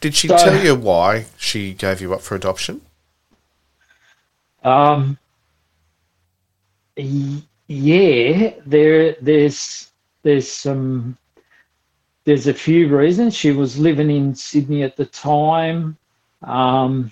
Did 0.00 0.14
she 0.14 0.28
So- 0.28 0.36
tell 0.36 0.64
you 0.64 0.74
why 0.74 1.26
she 1.36 1.74
gave 1.74 2.00
you 2.00 2.12
up 2.14 2.20
for 2.22 2.34
adoption? 2.34 2.80
Um, 4.64 5.18
yeah, 6.96 8.52
there 8.66 9.16
there's 9.20 9.90
there's 10.22 10.50
some 10.50 11.16
there's 12.24 12.46
a 12.46 12.54
few 12.54 12.94
reasons. 12.94 13.34
She 13.34 13.50
was 13.50 13.78
living 13.78 14.10
in 14.10 14.34
Sydney 14.34 14.82
at 14.84 14.96
the 14.96 15.06
time. 15.06 15.96
Um, 16.42 17.10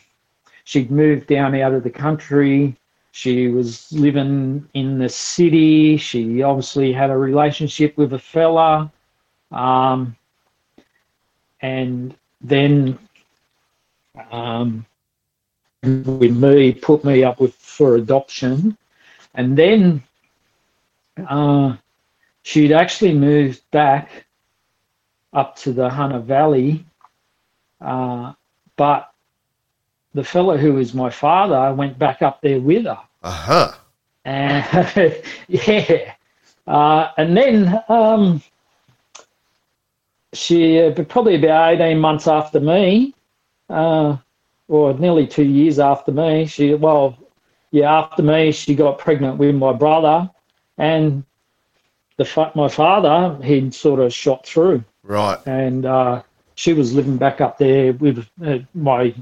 she'd 0.64 0.90
moved 0.90 1.26
down 1.26 1.54
out 1.56 1.74
of 1.74 1.82
the 1.82 1.90
country. 1.90 2.76
She 3.12 3.48
was 3.48 3.92
living 3.92 4.68
in 4.74 4.98
the 4.98 5.08
city. 5.08 5.96
She 5.96 6.42
obviously 6.42 6.92
had 6.92 7.10
a 7.10 7.16
relationship 7.16 7.96
with 7.96 8.12
a 8.12 8.18
fella. 8.18 8.92
Um, 9.50 10.16
and 11.60 12.14
then 12.40 12.98
um, 14.30 14.86
with 15.82 16.36
me, 16.36 16.72
put 16.72 17.04
me 17.04 17.24
up 17.24 17.40
with 17.40 17.54
for 17.54 17.96
adoption. 17.96 18.76
And 19.34 19.56
then 19.56 20.02
uh, 21.28 21.76
she'd 22.42 22.72
actually 22.72 23.14
moved 23.14 23.62
back 23.70 24.26
up 25.32 25.56
to 25.56 25.72
the 25.72 25.88
Hunter 25.88 26.20
Valley. 26.20 26.84
Uh, 27.80 28.34
but 28.76 29.09
the 30.14 30.24
fellow 30.24 30.56
who 30.56 30.74
was 30.74 30.94
my 30.94 31.10
father 31.10 31.72
went 31.74 31.98
back 31.98 32.22
up 32.22 32.40
there 32.40 32.60
with 32.60 32.84
her. 32.84 32.98
Uh 33.22 33.30
huh. 33.30 33.72
And 34.24 35.16
yeah. 35.48 36.14
Uh, 36.66 37.10
and 37.16 37.36
then 37.36 37.82
um, 37.88 38.42
she, 40.32 40.80
uh, 40.80 40.92
probably 41.04 41.36
about 41.36 41.74
18 41.74 41.98
months 41.98 42.28
after 42.28 42.60
me, 42.60 43.14
uh, 43.68 44.16
or 44.68 44.94
nearly 44.94 45.26
two 45.26 45.44
years 45.44 45.78
after 45.78 46.12
me, 46.12 46.46
she, 46.46 46.74
well, 46.74 47.16
yeah, 47.72 47.92
after 48.00 48.22
me, 48.22 48.52
she 48.52 48.74
got 48.74 48.98
pregnant 48.98 49.38
with 49.38 49.54
my 49.54 49.72
brother. 49.72 50.30
And 50.78 51.24
the 52.16 52.24
fa- 52.24 52.52
my 52.54 52.68
father, 52.68 53.42
he'd 53.44 53.74
sort 53.74 54.00
of 54.00 54.12
shot 54.12 54.46
through 54.46 54.84
Right. 55.02 55.38
and 55.46 55.86
uh, 55.86 56.22
she 56.54 56.72
was 56.72 56.92
living 56.94 57.16
back 57.16 57.40
up 57.40 57.58
there 57.58 57.92
with 57.94 58.26
uh, 58.44 58.58
my 58.74 59.14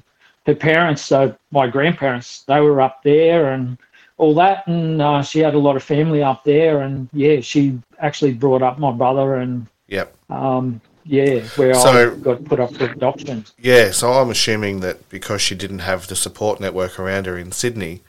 her 0.48 0.54
parents. 0.54 1.02
So 1.02 1.36
my 1.52 1.66
grandparents, 1.68 2.42
they 2.44 2.60
were 2.60 2.80
up 2.80 3.02
there 3.02 3.52
and 3.52 3.76
all 4.16 4.34
that, 4.34 4.66
and 4.66 5.00
uh, 5.00 5.22
she 5.22 5.38
had 5.40 5.54
a 5.54 5.58
lot 5.58 5.76
of 5.76 5.82
family 5.84 6.22
up 6.22 6.42
there. 6.42 6.80
And 6.80 7.08
yeah, 7.12 7.40
she 7.40 7.78
actually 8.00 8.32
brought 8.32 8.62
up 8.62 8.78
my 8.78 8.90
brother, 8.90 9.36
and 9.36 9.66
Yep. 9.88 10.14
um, 10.30 10.80
yeah, 11.04 11.40
where 11.56 11.74
So- 11.74 12.12
I 12.12 12.16
got 12.16 12.44
put 12.44 12.58
up 12.60 12.74
for 12.74 12.84
adoption. 12.90 13.44
Yeah. 13.58 13.90
So 13.92 14.10
I'm 14.12 14.30
assuming 14.30 14.80
that 14.80 15.08
because 15.10 15.42
she 15.42 15.54
didn't 15.54 15.80
have 15.80 16.06
the 16.08 16.16
support 16.16 16.60
network 16.60 16.98
around 16.98 17.26
her 17.26 17.36
in 17.38 17.52
Sydney, 17.52 18.00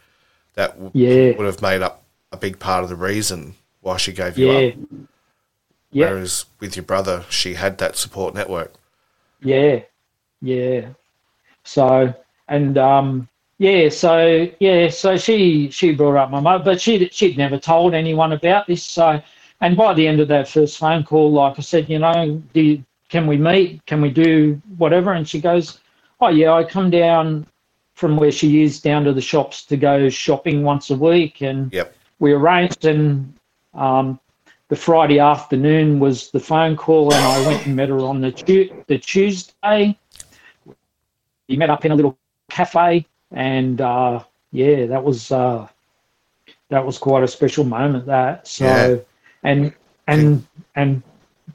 that 0.55 0.71
w- 0.81 0.91
Yeah, 0.93 1.37
would 1.37 1.45
have 1.45 1.61
made 1.61 1.81
up 1.81 2.03
a 2.31 2.37
big 2.37 2.57
part 2.59 2.83
of 2.83 2.89
the 2.89 2.95
reason 2.95 3.55
why 3.81 3.97
she 3.97 4.13
gave 4.13 4.37
you 4.37 4.51
yeah, 4.51 4.67
up. 4.69 4.73
yeah. 5.91 6.09
Whereas 6.09 6.45
with 6.61 6.75
your 6.77 6.83
brother, 6.83 7.25
she 7.29 7.55
had 7.55 7.77
that 7.79 7.97
support 7.97 8.33
network. 8.33 8.73
Yeah, 9.41 9.81
yeah. 10.41 10.87
So 11.63 12.13
and 12.49 12.77
um, 12.77 13.27
yeah, 13.57 13.89
so 13.89 14.47
yeah, 14.59 14.89
so 14.89 15.17
she 15.17 15.69
she 15.69 15.93
brought 15.93 16.17
up 16.17 16.29
my 16.31 16.39
mother, 16.39 16.63
but 16.63 16.81
she 16.81 17.07
she'd 17.09 17.37
never 17.37 17.57
told 17.57 17.93
anyone 17.93 18.33
about 18.33 18.67
this. 18.67 18.83
So 18.83 19.21
and 19.61 19.75
by 19.77 19.93
the 19.93 20.07
end 20.07 20.19
of 20.19 20.27
that 20.29 20.47
first 20.47 20.77
phone 20.77 21.03
call, 21.03 21.31
like 21.31 21.57
I 21.57 21.61
said, 21.61 21.89
you 21.89 21.99
know, 21.99 22.41
do 22.53 22.61
you, 22.61 22.83
can 23.09 23.27
we 23.27 23.37
meet? 23.37 23.85
Can 23.85 24.01
we 24.01 24.09
do 24.09 24.61
whatever? 24.77 25.13
And 25.13 25.27
she 25.27 25.41
goes, 25.41 25.79
oh 26.21 26.29
yeah, 26.29 26.53
I 26.53 26.63
come 26.63 26.89
down 26.89 27.45
from 27.95 28.15
where 28.15 28.31
she 28.31 28.63
is 28.63 28.79
down 28.79 29.03
to 29.03 29.13
the 29.13 29.21
shops 29.21 29.65
to 29.65 29.75
go 29.75 30.07
shopping 30.09 30.63
once 30.63 30.89
a 30.89 30.95
week, 30.95 31.41
and 31.41 31.71
Yep. 31.73 31.93
we 32.19 32.31
arranged 32.31 32.85
and 32.85 33.33
um, 33.73 34.19
the 34.69 34.75
Friday 34.75 35.19
afternoon 35.19 35.99
was 35.99 36.31
the 36.31 36.39
phone 36.39 36.77
call, 36.77 37.13
and 37.13 37.25
I 37.25 37.39
went 37.39 37.65
and 37.65 37.75
met 37.75 37.89
her 37.89 37.99
on 37.99 38.21
the 38.21 38.31
tu- 38.31 38.83
the 38.87 38.97
Tuesday. 38.97 39.97
We 41.49 41.57
met 41.57 41.69
up 41.69 41.83
in 41.83 41.91
a 41.91 41.95
little 41.95 42.17
cafe, 42.59 43.05
and 43.31 43.81
uh, 43.81 44.23
yeah, 44.51 44.85
that 44.87 45.03
was 45.03 45.31
uh, 45.31 45.67
that 46.69 46.85
was 46.85 46.97
quite 46.97 47.23
a 47.23 47.27
special 47.27 47.63
moment. 47.63 48.05
That 48.05 48.47
so, 48.47 48.65
Yeah. 48.65 48.97
and 49.43 49.73
and 50.07 50.45
and 50.75 51.03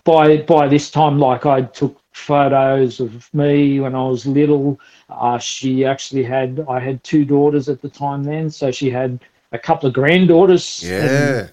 by 0.05 0.39
by 0.39 0.69
this 0.69 0.91
time, 0.91 1.19
like 1.19 1.47
I 1.47 1.63
took 1.63 2.01
photos 2.13 3.01
of 3.01 3.29
me 3.35 3.81
when 3.81 3.95
I 3.95 4.05
was 4.07 4.27
little. 4.27 4.79
Uh, 5.11 5.39
she 5.39 5.85
actually 5.85 6.25
had 6.25 6.65
I 6.69 6.79
had 6.81 7.03
two 7.05 7.25
daughters 7.25 7.69
at 7.69 7.81
the 7.83 7.89
time 7.89 8.25
then, 8.25 8.51
so 8.51 8.71
she 8.71 8.91
had 8.91 9.21
a 9.53 9.59
couple 9.59 9.89
of 9.89 9.95
granddaughters. 9.95 10.83
and, 10.99 11.11
Yeah. 11.11 11.49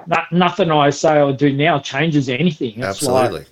no, 0.06 0.18
nothing 0.32 0.72
I 0.72 0.90
say 0.90 1.22
or 1.22 1.32
do 1.34 1.52
now 1.54 1.80
changes 1.80 2.30
anything. 2.30 2.80
It's 2.80 3.02
like, 3.02 3.34
Absolutely. 3.34 3.46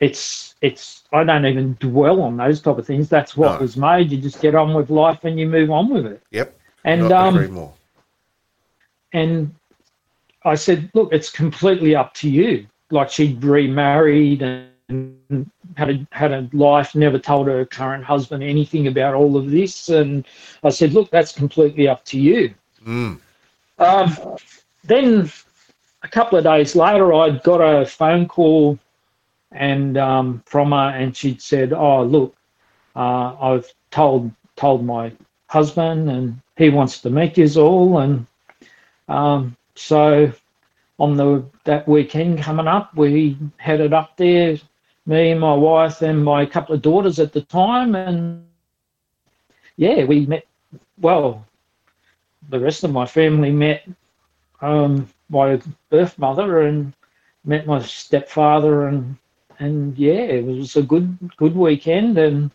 it's 0.00 0.54
it's 0.60 1.04
I 1.12 1.24
don't 1.24 1.46
even 1.46 1.76
dwell 1.80 2.20
on 2.22 2.36
those 2.36 2.60
type 2.60 2.78
of 2.78 2.86
things. 2.86 3.08
That's 3.08 3.36
what 3.36 3.58
No. 3.58 3.58
was 3.58 3.76
made. 3.76 4.10
You 4.10 4.18
just 4.18 4.40
get 4.40 4.54
on 4.54 4.74
with 4.74 4.90
life 4.90 5.24
and 5.24 5.38
you 5.38 5.46
move 5.48 5.70
on 5.70 5.88
with 5.90 6.06
it. 6.06 6.22
Yep. 6.30 6.58
And 6.84 7.10
Not 7.10 7.20
agree 7.20 7.46
um 7.46 7.48
more. 7.48 7.77
And 9.12 9.54
I 10.44 10.54
said, 10.54 10.90
look, 10.94 11.12
it's 11.12 11.30
completely 11.30 11.94
up 11.94 12.14
to 12.14 12.28
you. 12.28 12.66
Like 12.90 13.10
she'd 13.10 13.42
remarried 13.42 14.42
and, 14.42 15.50
had 15.76 15.90
a, 15.90 16.06
had 16.12 16.32
a 16.32 16.48
life, 16.54 16.94
never 16.94 17.18
told 17.18 17.46
her 17.46 17.64
current 17.66 18.04
husband 18.04 18.42
anything 18.42 18.86
about 18.86 19.14
all 19.14 19.36
of 19.36 19.50
this. 19.50 19.90
And 19.90 20.26
I 20.62 20.70
said, 20.70 20.94
look, 20.94 21.10
that's 21.10 21.32
completely 21.32 21.86
up 21.86 22.04
to 22.06 22.18
you. 22.18 22.54
Mm. 22.86 23.20
Um, 23.78 24.16
then 24.84 25.30
a 26.02 26.08
couple 26.08 26.38
of 26.38 26.44
days 26.44 26.74
later, 26.74 27.12
I 27.12 27.30
got 27.30 27.58
a 27.58 27.84
phone 27.84 28.26
call 28.26 28.78
and 29.52 29.96
um, 29.96 30.42
from 30.46 30.72
her, 30.72 30.90
and 30.90 31.16
she'd 31.16 31.40
said, 31.40 31.72
"Oh, 31.72 32.02
look, 32.02 32.34
uh, 32.96 33.34
I've 33.40 33.72
told 33.90 34.30
told 34.56 34.84
my 34.84 35.12
husband, 35.48 36.10
and 36.10 36.40
he 36.56 36.68
wants 36.68 37.00
to 37.02 37.10
meet 37.10 37.38
you 37.38 37.48
all, 37.60 37.98
and 37.98 38.26
um, 39.08 39.56
so 39.74 40.32
on 40.98 41.16
the 41.16 41.44
that 41.64 41.88
weekend 41.88 42.38
coming 42.40 42.68
up, 42.68 42.94
we 42.96 43.36
headed 43.58 43.92
up 43.92 44.16
there, 44.16 44.56
me 45.06 45.30
and 45.30 45.40
my 45.40 45.54
wife 45.54 46.02
and 46.02 46.24
my 46.24 46.46
couple 46.46 46.74
of 46.74 46.82
daughters 46.82 47.18
at 47.18 47.32
the 47.32 47.42
time, 47.42 47.94
and 47.94 48.44
yeah, 49.76 50.04
we 50.04 50.26
met. 50.26 50.44
Well, 51.00 51.44
the 52.48 52.58
rest 52.60 52.84
of 52.84 52.92
my 52.92 53.06
family 53.06 53.50
met 53.50 53.88
um, 54.60 55.08
my 55.28 55.60
birth 55.90 56.18
mother 56.18 56.62
and 56.62 56.92
met 57.44 57.66
my 57.66 57.80
stepfather 57.80 58.86
and 58.86 59.16
and 59.58 59.96
yeah, 59.98 60.22
it 60.38 60.44
was 60.44 60.76
a 60.76 60.82
good 60.82 61.16
good 61.36 61.56
weekend. 61.56 62.18
And 62.18 62.50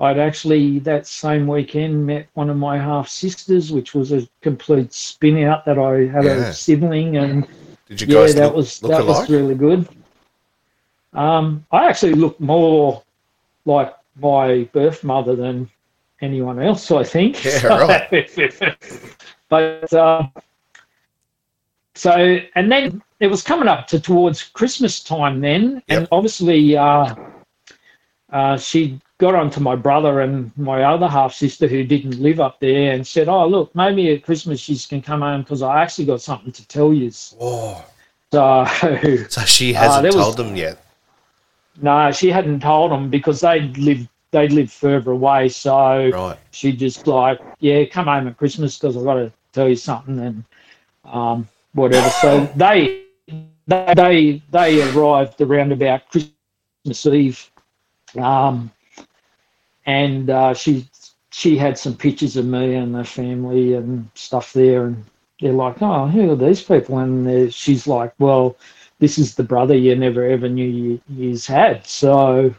I'd 0.00 0.18
actually 0.18 0.78
that 0.80 1.06
same 1.06 1.46
weekend 1.46 2.06
met 2.06 2.26
one 2.32 2.48
of 2.48 2.56
my 2.56 2.78
half 2.78 3.06
sisters, 3.08 3.70
which 3.70 3.94
was 3.94 4.12
a 4.12 4.26
complete 4.40 4.94
spin 4.94 5.44
out 5.44 5.66
that 5.66 5.78
I 5.78 6.06
had 6.06 6.24
Yeah. 6.24 6.48
a 6.48 6.52
sibling, 6.54 7.18
and 7.18 7.46
Did 7.86 8.00
you 8.00 8.06
yeah, 8.06 8.14
guys 8.20 8.34
that 8.36 8.46
look, 8.46 8.56
was 8.56 8.82
look 8.82 8.92
that 8.92 9.02
alike? 9.02 9.28
was 9.28 9.30
really 9.30 9.54
good. 9.54 9.86
Um, 11.12 11.66
I 11.70 11.86
actually 11.86 12.14
look 12.14 12.40
more 12.40 13.02
like 13.66 13.94
my 14.20 14.64
birth 14.72 15.04
mother 15.04 15.36
than 15.36 15.68
anyone 16.22 16.58
else, 16.60 16.90
I 16.90 17.04
think. 17.04 17.44
Yeah, 17.44 17.66
right. 17.66 18.30
but 19.50 19.92
uh, 19.92 20.26
so, 21.94 22.38
and 22.54 22.72
then 22.72 23.02
it 23.18 23.26
was 23.26 23.42
coming 23.42 23.68
up 23.68 23.86
to 23.88 24.00
towards 24.00 24.42
Christmas 24.44 25.02
time 25.02 25.40
then, 25.42 25.82
and 25.88 26.08
obviously 26.10 26.74
uh, 26.76 27.14
uh, 28.32 28.56
she 28.56 28.98
got 29.20 29.34
onto 29.34 29.60
my 29.60 29.76
brother 29.76 30.20
and 30.20 30.50
my 30.56 30.82
other 30.82 31.06
half 31.06 31.32
sister 31.34 31.68
who 31.68 31.84
didn't 31.84 32.18
live 32.20 32.40
up 32.40 32.58
there 32.60 32.92
and 32.92 33.06
said, 33.06 33.28
"Oh, 33.28 33.46
look, 33.46 33.72
maybe 33.74 34.10
at 34.12 34.24
Christmas 34.24 34.58
she 34.58 34.76
can 34.88 35.00
come 35.02 35.20
home 35.20 35.42
because 35.42 35.62
I 35.62 35.82
actually 35.82 36.06
got 36.06 36.20
something 36.20 36.52
to 36.52 36.66
tell 36.66 36.92
you." 36.92 37.10
Oh, 37.40 37.84
So. 38.32 38.64
so 39.28 39.40
she 39.42 39.72
hasn't 39.72 39.98
Ah, 39.98 40.02
there 40.02 40.12
was- 40.12 40.24
told 40.24 40.36
them 40.36 40.56
yet. 40.56 40.78
No, 41.82 42.10
she 42.12 42.30
hadn't 42.30 42.60
told 42.60 42.90
them 42.90 43.08
because 43.10 43.40
they 43.40 43.60
lived 43.88 44.08
they 44.32 44.48
lived 44.48 44.70
further 44.72 45.10
away. 45.12 45.48
So 45.48 46.10
Right. 46.10 46.36
she 46.50 46.72
just 46.72 47.06
like, 47.06 47.38
yeah, 47.60 47.84
come 47.84 48.06
home 48.06 48.28
at 48.28 48.36
Christmas 48.36 48.78
because 48.78 48.96
I've 48.96 49.04
got 49.04 49.14
to 49.14 49.32
tell 49.52 49.68
you 49.68 49.76
something 49.76 50.18
and 50.18 50.44
um, 51.04 51.48
whatever. 51.74 52.08
So 52.10 52.46
they 52.56 53.02
they 53.66 53.94
they 53.96 54.42
they 54.50 54.70
arrived 54.90 55.40
around 55.40 55.72
about 55.72 56.02
Christmas 56.10 57.06
Eve, 57.06 57.50
um, 58.18 58.70
and 59.86 60.30
uh, 60.30 60.54
she 60.54 60.86
she 61.30 61.56
had 61.56 61.78
some 61.78 61.96
pictures 61.96 62.36
of 62.36 62.44
me 62.46 62.74
and 62.74 62.94
the 62.94 63.04
family 63.04 63.74
and 63.74 64.08
stuff 64.14 64.52
there, 64.52 64.86
and 64.86 65.04
they're 65.40 65.52
like, 65.52 65.80
oh, 65.80 66.06
who 66.08 66.30
are 66.32 66.36
these 66.36 66.62
people? 66.62 66.98
And 66.98 67.52
she's 67.54 67.86
like, 67.86 68.12
well, 68.18 68.56
this 68.98 69.18
is 69.18 69.34
the 69.34 69.44
brother 69.44 69.74
you 69.74 69.94
never 69.96 70.24
ever 70.24 70.48
knew 70.48 70.68
you 70.68 71.00
you's 71.08 71.46
had. 71.46 71.86
So. 71.86 72.54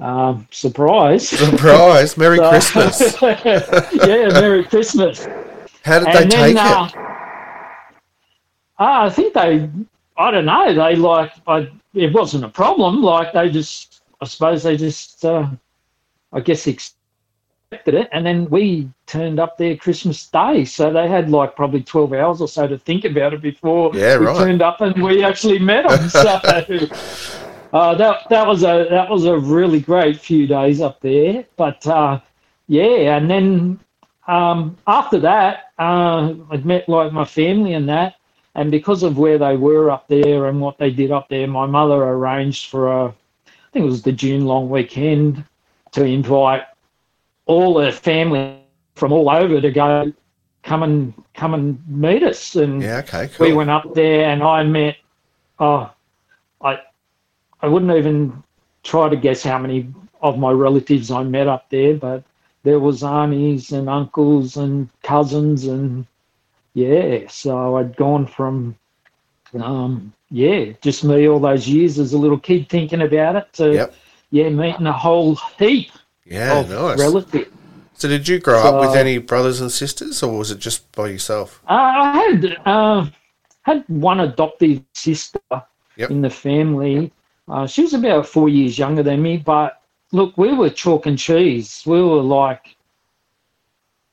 Um, 0.00 0.46
surprise! 0.52 1.28
Surprise! 1.50 2.16
Merry 2.16 2.36
So- 2.36 2.48
Christmas. 2.50 3.20
yeah, 3.22 4.28
Merry 4.28 4.62
Christmas. 4.62 5.26
How 5.84 5.98
did 5.98 6.06
And 6.06 6.16
they 6.30 6.36
then, 6.36 6.54
take 6.54 6.56
uh, 6.56 6.88
it? 6.88 6.96
uh, 8.78 9.06
I 9.06 9.10
think 9.10 9.34
they, 9.34 9.68
I 10.16 10.30
don't 10.30 10.44
know, 10.44 10.72
they 10.72 10.94
like, 10.94 11.32
I, 11.48 11.68
it 11.94 12.12
wasn't 12.12 12.44
a 12.44 12.48
problem. 12.48 13.02
Like 13.02 13.32
they 13.32 13.50
just, 13.50 14.02
I 14.20 14.26
suppose 14.26 14.62
they 14.62 14.76
just, 14.76 15.24
uh, 15.24 15.48
I 16.32 16.40
guess, 16.40 16.66
expected 16.66 17.94
it. 17.94 18.08
And 18.12 18.24
then 18.24 18.48
we 18.50 18.90
turned 19.06 19.38
up 19.40 19.58
there 19.58 19.76
Christmas 19.76 20.26
Day. 20.28 20.64
So 20.64 20.92
they 20.92 21.08
had 21.08 21.30
like 21.30 21.56
probably 21.56 21.82
12 21.82 22.12
hours 22.14 22.40
or 22.40 22.48
so 22.48 22.66
to 22.66 22.78
think 22.78 23.04
about 23.04 23.34
it 23.34 23.42
before 23.42 23.90
Yeah, 23.94 24.18
we 24.18 24.26
right. 24.26 24.36
turned 24.36 24.62
up 24.62 24.80
and 24.80 25.02
we 25.02 25.24
actually 25.24 25.58
met 25.58 25.88
them. 25.88 26.08
So 27.70 27.76
uh, 27.78 27.94
that, 27.96 28.28
that, 28.30 28.46
was 28.46 28.62
a, 28.62 28.86
that 28.88 29.10
was 29.10 29.26
a 29.26 29.36
really 29.38 29.80
great 29.80 30.18
few 30.18 30.46
days 30.46 30.80
up 30.80 31.00
there. 31.00 31.44
But 31.56 31.86
uh, 31.86 32.20
yeah, 32.66 33.16
and 33.16 33.30
then 33.30 33.78
um, 34.26 34.76
after 34.86 35.18
that, 35.20 35.72
uh, 35.78 36.34
I'd 36.50 36.64
met 36.64 36.88
like 36.88 37.12
my 37.12 37.24
family 37.24 37.74
and 37.74 37.88
that, 37.88 38.14
and 38.54 38.70
because 38.70 39.02
of 39.02 39.18
where 39.18 39.38
they 39.38 39.56
were 39.56 39.90
up 39.90 40.08
there 40.08 40.46
and 40.46 40.60
what 40.60 40.78
they 40.78 40.90
did 40.90 41.10
up 41.10 41.28
there, 41.28 41.46
my 41.46 41.66
mother 41.66 42.02
arranged 42.02 42.70
for 42.70 42.88
a, 42.90 43.04
I 43.06 43.70
think 43.72 43.84
it 43.84 43.88
was 43.88 44.02
the 44.02 44.12
June 44.12 44.46
long 44.46 44.68
weekend, 44.68 45.44
to 45.92 46.04
invite 46.04 46.62
all 47.46 47.80
her 47.80 47.92
family 47.92 48.60
from 48.94 49.12
all 49.12 49.30
over 49.30 49.60
to 49.60 49.70
go 49.70 50.12
come 50.62 50.82
and 50.82 51.14
come 51.34 51.54
and 51.54 51.82
meet 51.88 52.22
us. 52.22 52.56
And 52.56 52.82
Yeah. 52.82 52.98
Okay. 52.98 53.28
Cool. 53.28 53.48
we 53.48 53.52
went 53.54 53.70
up 53.70 53.94
there, 53.94 54.28
and 54.28 54.42
I 54.42 54.62
met, 54.64 54.96
oh, 55.58 55.90
I, 56.60 56.80
I 57.62 57.66
wouldn't 57.68 57.96
even 57.96 58.42
try 58.82 59.08
to 59.08 59.16
guess 59.16 59.42
how 59.42 59.58
many 59.58 59.92
of 60.20 60.38
my 60.38 60.50
relatives 60.50 61.10
I 61.10 61.22
met 61.22 61.46
up 61.46 61.70
there, 61.70 61.94
but 61.94 62.22
there 62.64 62.80
was 62.80 63.02
aunties 63.02 63.72
and 63.72 63.88
uncles 63.88 64.56
and 64.56 64.88
cousins 65.02 65.64
and 65.64 66.06
yeah. 66.74 67.26
So 67.28 67.76
I'd 67.76 67.96
gone 67.96 68.26
from, 68.26 68.76
um, 69.54 70.12
yeah, 70.30 70.72
just 70.80 71.04
me 71.04 71.28
all 71.28 71.40
those 71.40 71.68
years 71.68 71.98
as 71.98 72.12
a 72.12 72.18
little 72.18 72.38
kid 72.38 72.68
thinking 72.68 73.02
about 73.02 73.36
it 73.36 73.52
to 73.54 73.74
Yep. 73.74 73.94
Yeah, 74.30 74.48
meeting 74.48 74.86
a 74.86 74.92
whole 74.92 75.36
heap 75.58 75.90
Yeah. 76.24 76.62
of 76.62 76.70
Nice. 76.70 76.98
relatives. 76.98 77.50
So 77.94 78.08
did 78.08 78.28
you 78.28 78.38
grow 78.38 78.60
up 78.62 78.80
with 78.80 78.94
any 78.94 79.18
brothers 79.18 79.60
and 79.60 79.70
sisters, 79.72 80.22
or 80.22 80.38
was 80.38 80.50
it 80.50 80.58
just 80.58 80.90
by 80.92 81.08
yourself? 81.08 81.60
Uh, 81.68 81.72
I 81.74 82.12
had 82.22 82.56
uh, 82.66 83.06
had 83.62 83.84
one 83.88 84.20
adoptive 84.20 84.82
sister 84.94 85.40
Yep. 85.96 86.10
in 86.10 86.20
the 86.22 86.30
family. 86.30 87.12
Uh, 87.48 87.66
she 87.66 87.82
was 87.82 87.94
about 87.94 88.26
four 88.26 88.48
years 88.48 88.78
younger 88.78 89.02
than 89.02 89.22
me, 89.22 89.36
but 89.38 89.80
look, 90.12 90.36
we 90.36 90.52
were 90.54 90.70
chalk 90.70 91.06
and 91.06 91.18
cheese. 91.18 91.82
We 91.86 92.00
were 92.02 92.22
like, 92.22 92.76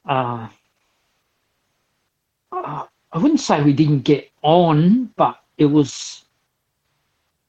uh, 0.08 0.47
I 2.51 3.17
wouldn't 3.19 3.39
say 3.39 3.62
we 3.62 3.73
didn't 3.73 4.01
get 4.01 4.30
on, 4.41 5.12
but 5.15 5.39
it 5.58 5.65
was 5.65 6.25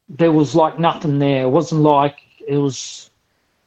there 0.09 0.33
was 0.33 0.55
like 0.55 0.79
nothing 0.79 1.19
there. 1.19 1.43
It 1.45 1.51
wasn't 1.51 1.83
like 1.83 2.19
it 2.47 2.59
was. 2.59 3.11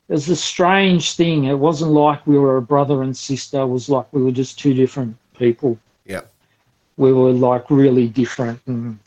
It 0.09 0.13
was 0.13 0.29
a 0.29 0.35
strange 0.35 1.15
thing. 1.15 1.45
It 1.45 1.57
wasn't 1.59 1.91
like 1.91 2.25
we 2.27 2.37
were 2.39 2.57
a 2.57 2.61
brother 2.61 3.03
and 3.03 3.15
sister. 3.15 3.61
It 3.61 3.67
was 3.67 3.89
like 3.89 4.11
we 4.13 4.23
were 4.23 4.31
just 4.31 4.59
two 4.59 4.73
different 4.73 5.15
people 5.37 5.77
Yep. 6.05 6.31
we 6.97 7.11
were 7.13 7.31
like 7.31 7.69
really 7.69 8.07
different 8.07 8.59
and 8.67 8.99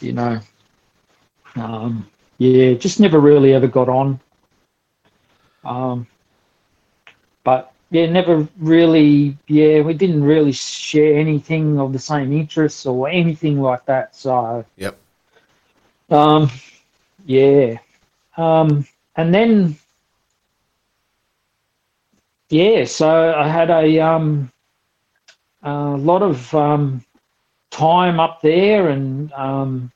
you 0.00 0.12
know 0.12 0.38
um, 1.56 2.06
yeah 2.38 2.74
just 2.74 3.00
never 3.00 3.20
really 3.20 3.52
ever 3.54 3.68
got 3.68 3.88
on 3.88 4.20
um, 5.64 6.06
but 7.44 7.72
yeah 7.90 8.06
never 8.06 8.46
really 8.58 9.36
yeah 9.48 9.80
we 9.80 9.94
didn't 9.94 10.22
really 10.24 10.52
share 10.52 11.18
anything 11.18 11.78
of 11.80 11.92
the 11.92 11.98
same 11.98 12.32
interests 12.32 12.86
or 12.86 13.08
anything 13.08 13.60
like 13.60 13.84
that 13.86 14.14
so 14.14 14.64
Yep. 14.76 14.98
um, 16.10 16.50
yeah 17.24 17.76
um, 18.36 18.86
and 19.16 19.34
then 19.34 19.76
yeah 22.48 22.84
so 22.84 23.34
i 23.34 23.48
had 23.48 23.70
a 23.70 23.98
um, 24.00 24.50
a 25.62 25.96
lot 25.96 26.22
of 26.22 26.54
um, 26.54 27.04
time 27.70 28.20
up 28.20 28.40
there, 28.40 28.88
and 28.88 29.32
um, 29.32 29.90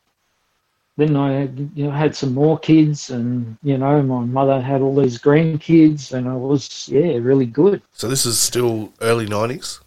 then 0.96 1.16
I 1.16 1.44
you 1.74 1.84
know 1.84 1.90
had 1.90 2.14
some 2.14 2.34
more 2.34 2.58
kids, 2.58 3.10
and 3.10 3.56
you 3.62 3.78
know 3.78 4.02
my 4.02 4.24
mother 4.24 4.60
had 4.60 4.82
all 4.82 4.94
these 4.94 5.18
grandkids, 5.18 6.12
and 6.12 6.26
it 6.26 6.30
was 6.30 6.88
yeah 6.88 7.18
really 7.18 7.46
good. 7.46 7.82
So 7.92 8.08
this 8.08 8.26
is 8.26 8.38
still 8.38 8.92
early 9.00 9.26
nineties. 9.26 9.80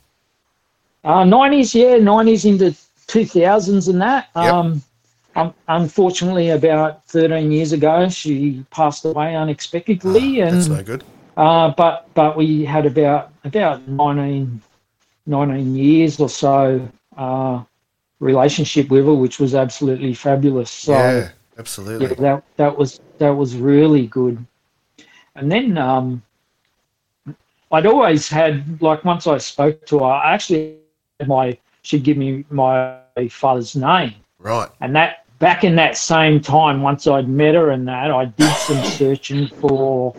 Uh, 1.05 1.23
90s, 1.23 1.75
yeah, 1.75 1.97
90s 1.97 2.45
into 2.45 2.73
2000s 3.07 3.89
and 3.89 4.01
that. 4.01 4.29
Yep. 4.37 4.53
Um, 4.53 4.81
um, 5.35 5.53
unfortunately, 5.67 6.49
about 6.49 7.03
13 7.05 7.51
years 7.51 7.71
ago, 7.73 8.07
she 8.09 8.63
passed 8.71 9.05
away 9.05 9.35
unexpectedly, 9.35 10.41
and 10.41 10.57
That's 10.57 10.67
no 10.67 10.83
good. 10.83 11.03
Uh, 11.35 11.73
but 11.75 12.07
but 12.13 12.37
we 12.37 12.63
had 12.63 12.85
about 12.85 13.31
about 13.43 13.87
19, 13.87 14.61
19 15.25 15.75
years 15.75 16.19
or 16.19 16.29
so 16.29 16.87
uh, 17.17 17.63
relationship 18.19 18.89
with 18.89 19.05
her, 19.05 19.13
which 19.13 19.39
was 19.39 19.55
absolutely 19.55 20.13
fabulous. 20.13 20.69
So 20.69 20.93
yeah. 20.93 21.29
Absolutely. 21.57 22.07
yeah, 22.07 22.13
that 22.15 22.43
that 22.57 22.77
was 22.77 22.99
that 23.17 23.31
was 23.33 23.55
really 23.55 24.07
good. 24.07 24.43
And 25.35 25.51
then 25.51 25.77
um, 25.77 26.21
I'd 27.71 27.85
always 27.87 28.29
had 28.29 28.81
like 28.81 29.03
once 29.03 29.25
I 29.27 29.37
spoke 29.39 29.85
to 29.87 29.99
her, 29.99 30.05
I 30.05 30.33
actually 30.33 30.77
had 31.19 31.27
my 31.27 31.57
she'd 31.81 32.03
give 32.03 32.17
me 32.17 32.45
my 32.49 32.97
father's 33.29 33.75
name, 33.75 34.13
Right. 34.39 34.69
and 34.81 34.95
that 34.95 35.22
back 35.43 35.65
in 35.65 35.75
that 35.75 35.97
same 35.97 36.39
time, 36.39 36.81
once 36.81 37.05
I'd 37.05 37.27
met 37.27 37.53
her 37.53 37.71
and 37.71 37.85
that, 37.89 38.09
I 38.11 38.23
did 38.23 38.49
some 38.55 38.81
searching 38.99 39.47
for 39.47 40.15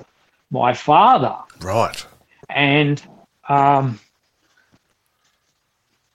my 0.50 0.74
father, 0.74 1.34
Right. 1.62 2.04
and 2.50 3.02
um, 3.48 3.98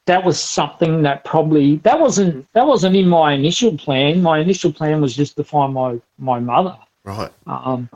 that 0.05 0.23
was 0.23 0.39
something 0.39 1.01
that 1.01 1.23
probably 1.25 1.77
that 1.77 1.99
wasn't 1.99 2.45
that 2.53 2.67
wasn't 2.67 2.95
in 2.95 3.07
my 3.07 3.33
initial 3.33 3.75
plan. 3.75 4.21
My 4.21 4.37
initial 4.37 4.71
plan 4.71 5.01
was 5.01 5.15
just 5.15 5.35
to 5.37 5.43
find 5.43 5.73
my 5.73 5.99
my 6.19 6.39
mother. 6.39 6.77
Right. 7.03 7.31
Um, 7.47 7.89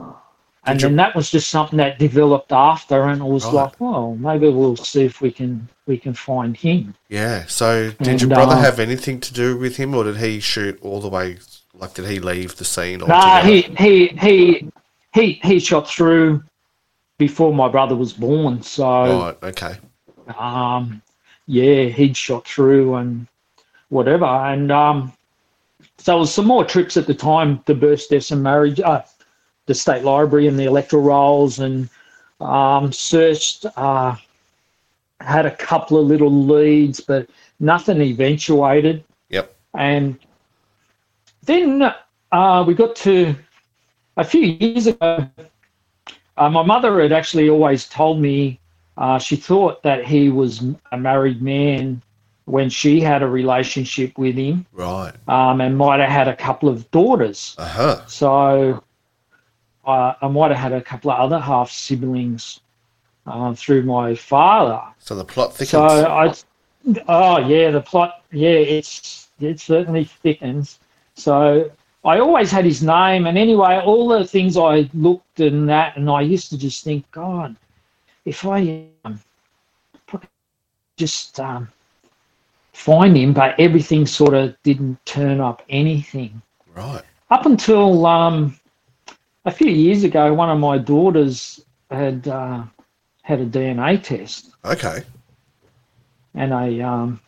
and 0.66 0.80
then 0.80 0.96
that 0.96 1.16
was 1.16 1.30
just 1.30 1.50
something 1.50 1.78
that 1.78 2.00
developed 2.00 2.52
after, 2.52 3.04
and 3.04 3.22
it 3.22 3.26
was 3.26 3.46
Right. 3.46 3.54
like, 3.54 3.80
well, 3.80 4.16
maybe 4.16 4.50
we'll 4.50 4.78
see 4.78 5.04
if 5.04 5.22
we 5.22 5.32
can 5.32 5.68
we 5.86 5.98
can 5.98 6.14
find 6.14 6.56
him. 6.56 6.96
Yeah. 7.10 7.44
So, 7.48 7.92
did 8.02 8.22
your 8.22 8.30
brother 8.30 8.56
uh, 8.56 8.62
have 8.62 8.80
anything 8.80 9.20
to 9.20 9.34
do 9.34 9.58
with 9.58 9.76
him, 9.78 9.94
or 9.94 10.06
did 10.06 10.18
he 10.18 10.40
shoot 10.40 10.80
all 10.82 11.02
the 11.02 11.10
way? 11.10 11.38
Like, 11.74 11.94
did 11.96 12.06
he 12.06 12.20
leave 12.20 12.56
the 12.56 12.66
scene 12.66 13.00
Nah, 13.00 13.42
altogether? 13.42 13.48
he 13.48 13.62
he 13.78 14.08
he 14.08 14.72
he 15.14 15.32
he 15.44 15.60
shot 15.60 15.90
through 15.90 16.44
before 17.18 17.54
my 17.54 17.68
brother 17.68 17.96
was 17.96 18.14
born. 18.14 18.62
So 18.62 18.84
Right. 18.84 19.44
Okay. 19.44 19.76
um, 20.38 21.02
yeah, 21.48 21.86
he'd 21.86 22.16
shot 22.16 22.48
through 22.48 22.96
and 22.96 23.28
whatever. 23.90 24.26
And 24.26 24.72
um, 24.72 25.12
so 25.98 26.14
there 26.14 26.18
was 26.20 26.34
some 26.34 26.46
more 26.46 26.64
trips 26.64 26.96
at 26.96 27.06
the 27.08 27.14
time 27.14 27.60
to 27.66 27.74
birth, 27.74 28.08
deaths, 28.10 28.32
and 28.32 28.42
marriage, 28.42 28.80
uh, 28.80 29.02
the 29.66 29.74
state 29.74 30.04
library 30.04 30.48
and 30.48 30.60
the 30.60 30.66
electoral 30.66 31.04
rolls, 31.04 31.60
and 31.60 31.90
um, 32.42 32.92
searched. 32.92 33.66
Uh, 33.76 34.16
had 35.22 35.46
a 35.46 35.56
couple 35.56 35.98
of 35.98 36.06
little 36.06 36.30
leads, 36.46 37.00
but 37.00 37.30
nothing 37.62 38.02
eventuated. 38.02 39.04
Yep. 39.30 39.56
And 39.74 40.20
then 41.44 41.94
uh, 42.34 42.64
we 42.68 42.74
got 42.74 42.96
to 42.98 43.34
a 44.18 44.24
few 44.26 44.42
years 44.42 44.88
ago. 44.88 45.26
Uh, 46.36 46.50
my 46.50 46.62
mother 46.64 47.02
had 47.02 47.14
actually 47.14 47.50
always 47.50 47.86
told 47.88 48.20
me 48.20 48.60
uh, 48.98 49.18
she 49.18 49.36
thought 49.38 49.82
that 49.84 50.06
he 50.06 50.30
was 50.30 50.64
a 50.92 50.98
married 50.98 51.42
man 51.42 52.02
when 52.46 52.70
she 52.70 53.00
had 53.00 53.24
a 53.24 53.28
relationship 53.28 54.18
with 54.18 54.36
him 54.36 54.66
Right. 54.74 55.14
um, 55.30 55.62
and 55.62 55.78
might 55.78 56.02
have 56.02 56.10
had 56.10 56.28
a 56.28 56.36
couple 56.36 56.68
of 56.68 56.90
daughters. 56.92 57.56
Uh 57.58 57.68
huh. 57.68 58.06
So 58.08 58.84
uh, 59.86 60.14
I 60.22 60.28
might 60.28 60.52
have 60.52 60.60
had 60.60 60.74
a 60.74 60.82
couple 60.82 61.12
of 61.12 61.20
other 61.20 61.40
half 61.40 61.72
siblings 61.72 62.60
uh, 63.26 63.54
through 63.54 63.84
my 63.84 64.16
father. 64.16 64.82
So 65.00 65.16
the 65.16 65.26
plot 65.26 65.54
thickens. 65.54 65.70
So 65.70 65.84
I, 65.84 66.34
oh 67.08 67.48
yeah, 67.48 67.72
the 67.72 67.82
plot, 67.82 68.24
yeah, 68.32 68.50
it's 68.50 69.30
it 69.40 69.60
certainly 69.60 70.06
thickens. 70.06 70.80
So 71.16 71.72
I 72.06 72.20
always 72.20 72.52
had 72.52 72.66
his 72.66 72.84
name, 72.84 73.28
and 73.28 73.38
anyway, 73.38 73.80
all 73.80 74.08
the 74.08 74.26
things 74.26 74.58
I 74.58 74.90
looked 74.94 75.40
and 75.40 75.70
that, 75.70 75.96
and 75.98 76.10
I 76.10 76.22
used 76.22 76.50
to 76.50 76.58
just 76.58 76.84
think, 76.84 77.10
God, 77.12 77.56
if 78.26 78.46
I 78.46 78.86
um, 79.06 79.20
I 80.12 80.20
just 80.98 81.40
um, 81.40 81.70
find 82.74 83.16
him, 83.16 83.34
but 83.34 83.60
everything 83.60 84.06
sort 84.06 84.34
of 84.34 84.56
didn't 84.64 85.04
turn 85.06 85.40
up 85.40 85.62
anything 85.70 86.42
right. 86.76 87.04
up 87.30 87.46
until 87.46 88.06
um, 88.06 88.60
a 89.46 89.52
few 89.52 89.70
years 89.70 90.04
ago, 90.04 90.34
one 90.34 90.50
of 90.50 90.60
my 90.60 90.78
daughters 90.78 91.64
had 91.90 92.28
uh, 92.28 92.64
had 93.22 93.40
a 93.40 93.46
DNA 93.46 94.02
test, 94.02 94.52
Okay. 94.66 95.04
and 96.36 96.54
a 96.54 96.82
um, 96.82 97.20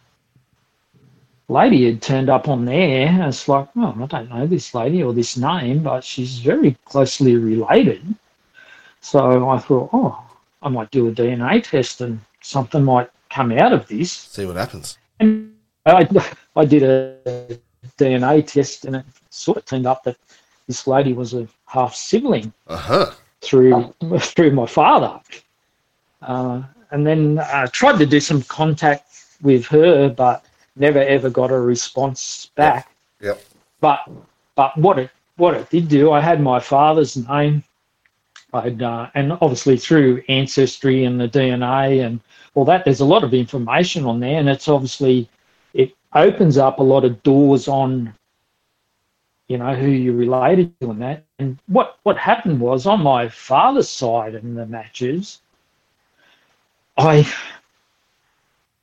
lady 1.47 1.85
had 1.85 2.01
turned 2.01 2.29
up 2.29 2.47
on 2.47 2.65
there. 2.65 3.07
And 3.07 3.23
it's 3.23 3.47
like, 3.47 3.67
oh, 3.75 3.95
I 4.01 4.05
don't 4.07 4.29
know 4.29 4.47
this 4.47 4.73
lady 4.73 5.03
or 5.03 5.13
this 5.13 5.37
name, 5.37 5.83
but 5.83 6.03
she's 6.03 6.39
very 6.39 6.77
closely 6.85 7.35
related. 7.37 8.15
So 9.01 9.49
I 9.49 9.59
thought, 9.59 9.89
oh, 9.93 10.23
I 10.61 10.69
might 10.69 10.91
do 10.91 11.07
a 11.07 11.11
DNA 11.11 11.63
test 11.63 12.01
and 12.01 12.19
something 12.41 12.83
might 12.83 13.09
come 13.29 13.51
out 13.51 13.71
of 13.73 13.87
this. 13.87 14.11
See 14.11 14.45
what 14.45 14.55
happens. 14.55 14.97
And 15.19 15.53
I, 15.85 16.07
I 16.55 16.65
did 16.65 16.83
a 16.83 17.59
DNA 17.97 18.45
test, 18.45 18.85
and 18.85 18.95
it 18.97 19.05
sort 19.29 19.57
of 19.57 19.65
turned 19.65 19.85
up 19.85 20.03
that 20.03 20.17
this 20.67 20.87
lady 20.87 21.13
was 21.13 21.33
a 21.33 21.47
half 21.65 21.95
sibling 21.95 22.51
Uh 22.67 22.77
huh. 22.77 23.11
through 23.41 23.93
through 24.19 24.51
my 24.51 24.65
father. 24.65 25.19
Uh, 26.21 26.61
and 26.91 27.05
then 27.05 27.39
I 27.39 27.65
tried 27.67 27.99
to 27.99 28.05
do 28.05 28.19
some 28.19 28.41
contact 28.43 29.03
with 29.41 29.65
her, 29.67 30.09
but 30.09 30.43
never 30.75 30.99
ever 30.99 31.29
got 31.29 31.51
a 31.51 31.59
response 31.59 32.49
back. 32.55 32.89
Yep. 33.21 33.41
But 33.81 33.99
but 34.55 34.77
what 34.77 34.99
it 34.99 35.09
what 35.37 35.53
it 35.53 35.69
did 35.69 35.87
do, 35.87 36.11
I 36.11 36.21
had 36.21 36.41
my 36.41 36.59
father's 36.59 37.15
name. 37.17 37.63
I'd 38.53 38.81
uh, 38.81 39.09
and 39.15 39.33
obviously 39.33 39.77
through 39.77 40.23
ancestry 40.29 41.03
and 41.03 41.19
the 41.19 41.27
DNA 41.27 42.05
and 42.05 42.19
all 42.53 42.63
that, 42.65 42.85
there's 42.85 43.01
a 43.01 43.05
lot 43.05 43.23
of 43.23 43.33
information 43.33 44.05
on 44.05 44.19
there, 44.21 44.39
and 44.39 44.47
it's 44.47 44.67
obviously 44.69 45.27
it 45.73 45.91
opens 46.13 46.57
up 46.57 46.79
a 46.79 46.83
lot 46.83 47.03
of 47.03 47.21
doors 47.23 47.67
on 47.67 48.13
you 49.47 49.57
know 49.57 49.75
who 49.75 49.87
you're 49.87 50.15
related 50.15 50.79
to 50.79 50.91
and 50.91 51.01
that. 51.01 51.23
And 51.39 51.57
what 51.67 51.99
what 52.03 52.17
happened 52.17 52.59
was 52.59 52.85
on 52.85 53.01
my 53.01 53.29
father's 53.29 53.89
side 53.89 54.35
in 54.35 54.55
the 54.55 54.65
matches, 54.65 55.41
I 56.97 57.31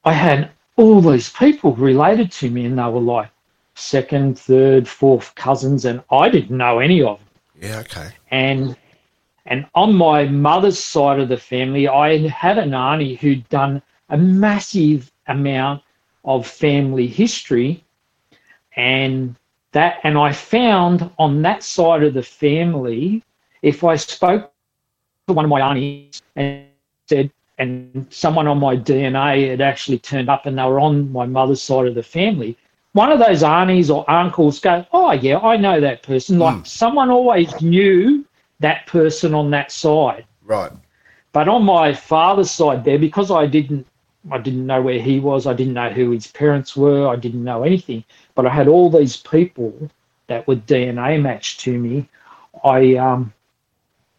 I 0.05 0.13
had 0.13 0.51
all 0.77 1.01
these 1.01 1.31
people 1.31 1.75
related 1.75 2.31
to 2.33 2.51
me, 2.51 2.65
and 2.65 2.79
they 2.79 2.83
were 2.83 3.01
like 3.01 3.31
second, 3.75 4.39
third, 4.39 4.87
fourth 4.89 5.35
cousins, 5.35 5.85
and 5.85 6.03
I 6.11 6.29
didn't 6.29 6.57
know 6.57 6.79
any 6.79 7.03
of 7.03 7.19
them. 7.19 7.29
Yeah. 7.61 7.79
Okay. 7.81 8.11
And 8.31 8.77
and 9.47 9.67
on 9.75 9.95
my 9.95 10.25
mother's 10.25 10.79
side 10.79 11.19
of 11.19 11.29
the 11.29 11.37
family, 11.37 11.89
I 11.89 12.29
had 12.29 12.59
an 12.59 12.75
auntie 12.75 13.17
who'd 13.17 13.49
done 13.49 13.83
a 14.11 14.17
massive 14.17 15.11
amount 15.27 15.83
of 16.25 16.47
family 16.47 17.07
history, 17.07 17.83
and 18.77 19.35
that 19.73 20.01
and 20.05 20.19
I 20.19 20.33
found 20.33 21.11
on 21.19 21.43
that 21.43 21.63
side 21.63 22.03
of 22.03 22.15
the 22.15 22.23
family, 22.23 23.23
if 23.63 23.85
I 23.85 23.97
spoke 23.97 24.51
to 24.51 25.35
one 25.35 25.45
of 25.45 25.51
my 25.51 25.61
aunties 25.61 26.23
and 26.37 26.57
said, 27.07 27.31
and 27.59 28.07
someone 28.11 28.47
on 28.47 28.59
my 28.59 28.77
DNA 28.77 29.49
had 29.51 29.61
actually 29.61 29.99
turned 29.99 30.29
up 30.29 30.47
and 30.47 30.59
they 30.59 30.63
were 30.65 30.81
on 30.81 31.11
my 31.13 31.27
mother's 31.27 31.63
side 31.63 31.87
of 31.87 31.95
the 31.95 32.03
family, 32.03 32.57
one 32.93 33.11
of 33.11 33.19
those 33.19 33.43
aunties 33.43 33.91
or 33.91 34.09
uncles 34.11 34.59
go, 34.61 34.85
Oh, 34.93 35.13
yeah, 35.13 35.39
I 35.39 35.57
know 35.57 35.81
that 35.81 36.03
person. 36.03 36.39
Like 36.39 36.57
Hmm. 36.57 36.65
someone 36.65 37.11
always 37.11 37.61
knew 37.61 38.25
that 38.61 38.87
person 38.87 39.35
on 39.35 39.51
that 39.51 39.71
side. 39.73 40.25
Right. 40.45 40.73
But 41.33 41.49
on 41.49 41.65
my 41.65 41.93
father's 41.95 42.51
side 42.51 42.85
there, 42.85 42.99
because 42.99 43.31
I 43.31 43.47
didn't 43.47 43.87
I 44.31 44.39
didn't 44.39 44.67
know 44.67 44.81
where 44.81 45.01
he 45.01 45.19
was, 45.19 45.47
I 45.47 45.53
didn't 45.55 45.75
know 45.75 45.91
who 45.91 46.11
his 46.11 46.29
parents 46.29 46.77
were, 46.77 47.09
I 47.09 47.17
didn't 47.17 47.43
know 47.43 47.63
anything. 47.65 48.05
But 48.35 48.47
I 48.47 48.51
had 48.51 48.69
all 48.69 48.91
these 48.91 49.17
people 49.17 49.91
that 50.29 50.47
were 50.47 50.57
DNA 50.57 51.21
matched 51.21 51.61
to 51.61 51.79
me. 51.79 52.09
I 52.65 52.95
um 52.97 53.33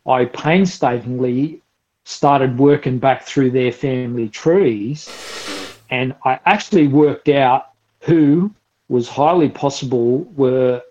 I 0.05 0.25
painstakingly 0.25 1.61
started 2.03 2.57
working 2.57 2.99
back 2.99 3.23
through 3.23 3.51
their 3.51 3.71
family 3.71 4.27
trees 4.27 5.07
and 5.89 6.13
I 6.25 6.39
actually 6.45 6.87
worked 6.87 7.29
out 7.29 7.69
who 8.01 8.51
was 8.89 9.07
highly 9.07 9.47
possible 9.49 10.23
were 10.35 10.81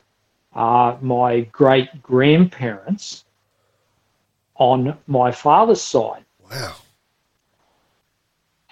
uh, 0.55 0.97
my 1.01 1.41
great 1.53 2.03
grandparents 2.03 3.25
on 4.57 4.97
my 5.07 5.31
father's 5.33 5.83
side. 5.83 6.25
Wow. 6.51 6.77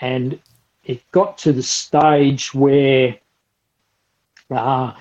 And 0.00 0.38
it 0.84 1.02
got 1.12 1.36
to 1.38 1.52
the 1.52 1.62
stage 1.62 2.54
where 2.54 3.16
uh, 4.50 4.92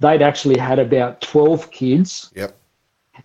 they'd 0.00 0.22
actually 0.22 0.58
had 0.58 0.78
about 0.78 1.20
12 1.20 1.70
kids, 1.70 2.30
Yep. 2.34 2.56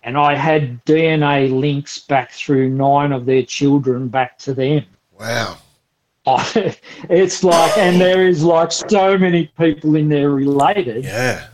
and 0.02 0.16
I 0.16 0.34
had 0.34 0.84
DNA 0.84 1.50
links 1.58 1.98
back 1.98 2.32
through 2.32 2.70
nine 2.70 3.12
of 3.12 3.26
their 3.26 3.42
children 3.42 4.08
back 4.08 4.38
to 4.40 4.54
them. 4.54 4.84
Wow. 5.18 5.56
it's 7.08 7.42
like, 7.42 7.76
and 7.78 8.00
there 8.00 8.28
is 8.28 8.44
like 8.44 8.70
so 8.70 9.18
many 9.18 9.50
people 9.58 9.96
in 9.96 10.08
there 10.08 10.30
related. 10.30 11.04
Yeah. 11.04 11.48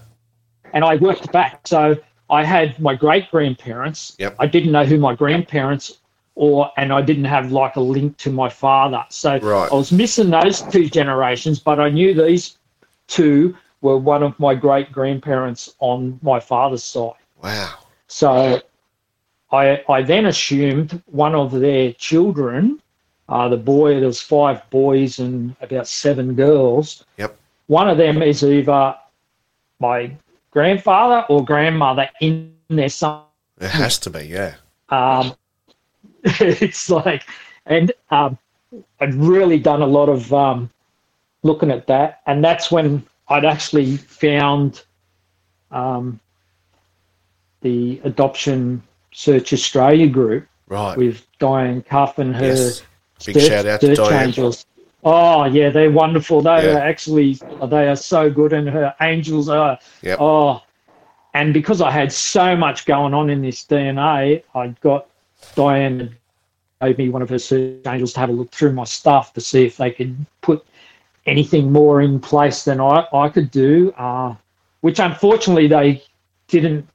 and 0.75 0.85
I 0.85 0.97
worked 0.97 1.33
back. 1.33 1.67
So 1.67 1.97
I 2.29 2.45
had 2.45 2.79
my 2.81 2.95
great 2.95 3.31
grandparents. 3.31 4.17
Yep. 4.19 4.37
I 4.39 4.47
didn't 4.47 4.73
know 4.73 4.85
who 4.85 4.99
my 4.99 5.15
grandparents 5.15 5.99
or 6.37 6.71
and 6.77 6.93
I 6.93 7.01
didn't 7.01 7.25
have 7.25 7.51
like 7.51 7.77
a 7.77 7.81
link 7.81 8.17
to 8.19 8.31
my 8.31 8.49
father. 8.49 9.05
So 9.09 9.39
Right. 9.39 9.69
I 9.73 9.75
was 9.75 9.91
missing 9.91 10.31
those 10.31 10.63
two 10.63 10.89
generations, 10.89 11.59
but 11.59 11.81
I 11.81 11.89
knew 11.89 12.15
these 12.15 12.59
two 13.09 13.57
were 13.81 13.97
one 13.97 14.23
of 14.23 14.39
my 14.39 14.55
great 14.55 14.93
grandparents 14.93 15.75
on 15.81 16.19
my 16.23 16.39
father's 16.39 16.85
side. 16.85 17.15
Wow. 17.43 17.75
So 18.07 18.61
I, 19.51 19.83
I 19.89 20.03
then 20.03 20.27
assumed 20.27 21.03
one 21.07 21.35
of 21.35 21.53
their 21.53 21.93
children, 21.95 22.81
uh, 23.29 23.49
the 23.49 23.57
boy, 23.57 23.95
there 23.99 24.07
was 24.07 24.21
five 24.21 24.69
boys 24.71 25.19
and 25.19 25.57
about 25.61 25.89
seven 25.89 26.35
girls. 26.35 27.05
Yep. 27.17 27.37
One 27.67 27.89
of 27.89 27.97
them 27.97 28.23
is 28.23 28.45
either 28.45 28.95
my 29.81 30.15
grandfather 30.51 31.25
or 31.29 31.45
grandmother 31.45 32.09
in 32.21 32.55
their 32.69 32.89
son. 32.89 33.23
It 33.61 33.71
has 33.71 33.99
to 34.01 34.11
be, 34.11 34.27
yeah. 34.27 34.57
Um, 34.91 35.35
it's 36.41 36.91
like, 36.91 37.23
and 37.67 37.93
um, 38.11 38.37
I'd 39.01 39.15
really 39.15 39.59
done 39.59 39.81
a 39.83 39.87
lot 39.87 40.09
of 40.09 40.33
um, 40.35 40.71
looking 41.43 41.71
at 41.71 41.87
that, 41.87 42.21
and 42.27 42.45
that's 42.45 42.71
when 42.71 43.05
I'd 43.29 43.45
actually 43.45 43.97
found 43.97 44.83
um, 45.71 46.19
the 47.61 48.01
Adoption 48.05 48.83
Search 49.13 49.53
Australia 49.53 50.09
group 50.09 50.47
Right. 50.69 50.97
with 50.99 51.25
Diane 51.39 51.81
Cuff 51.83 52.19
and 52.19 52.35
her 52.35 52.47
yes. 52.47 52.83
Big 53.25 53.37
search- 53.37 53.47
shout 53.47 53.67
out 53.67 53.81
to 53.83 53.95
Diane. 53.95 54.27
angels. 54.27 54.67
Oh 55.05 55.45
yeah, 55.45 55.71
they're 55.71 55.93
wonderful. 55.93 56.41
They 56.43 56.65
Yeah. 56.67 56.77
are 56.77 56.81
actually 56.81 57.39
they 57.69 57.89
are 57.89 57.95
so 57.97 58.29
good, 58.29 58.53
and 58.53 58.69
her 58.69 58.93
angels 59.01 59.49
are. 59.49 59.79
Yep. 60.03 60.19
Oh, 60.21 60.63
and 61.35 61.55
because 61.55 61.81
I 61.81 61.93
had 61.93 62.13
so 62.13 62.57
much 62.57 62.85
going 62.85 63.15
on 63.15 63.31
in 63.31 63.43
this 63.43 63.65
DNA, 63.65 64.43
I 64.57 64.69
got 64.81 65.07
Diane 65.55 66.17
gave 66.83 66.99
me 66.99 67.09
one 67.09 67.23
of 67.23 67.29
her 67.31 67.39
search 67.39 67.87
angels 67.87 68.13
to 68.15 68.21
have 68.21 68.29
a 68.29 68.33
look 68.33 68.51
through 68.51 68.73
my 68.73 68.85
stuff 68.85 69.33
to 69.35 69.41
see 69.41 69.65
if 69.65 69.77
they 69.77 69.91
could 69.91 70.15
put 70.43 70.65
anything 71.27 71.73
more 71.73 72.03
in 72.03 72.21
place 72.21 72.65
than 72.65 72.81
I, 72.81 73.07
I 73.13 73.29
could 73.29 73.51
do. 73.51 73.93
Uh, 73.93 74.35
which 74.83 75.01
unfortunately 75.01 75.67
they 75.67 76.03
didn't. 76.49 76.87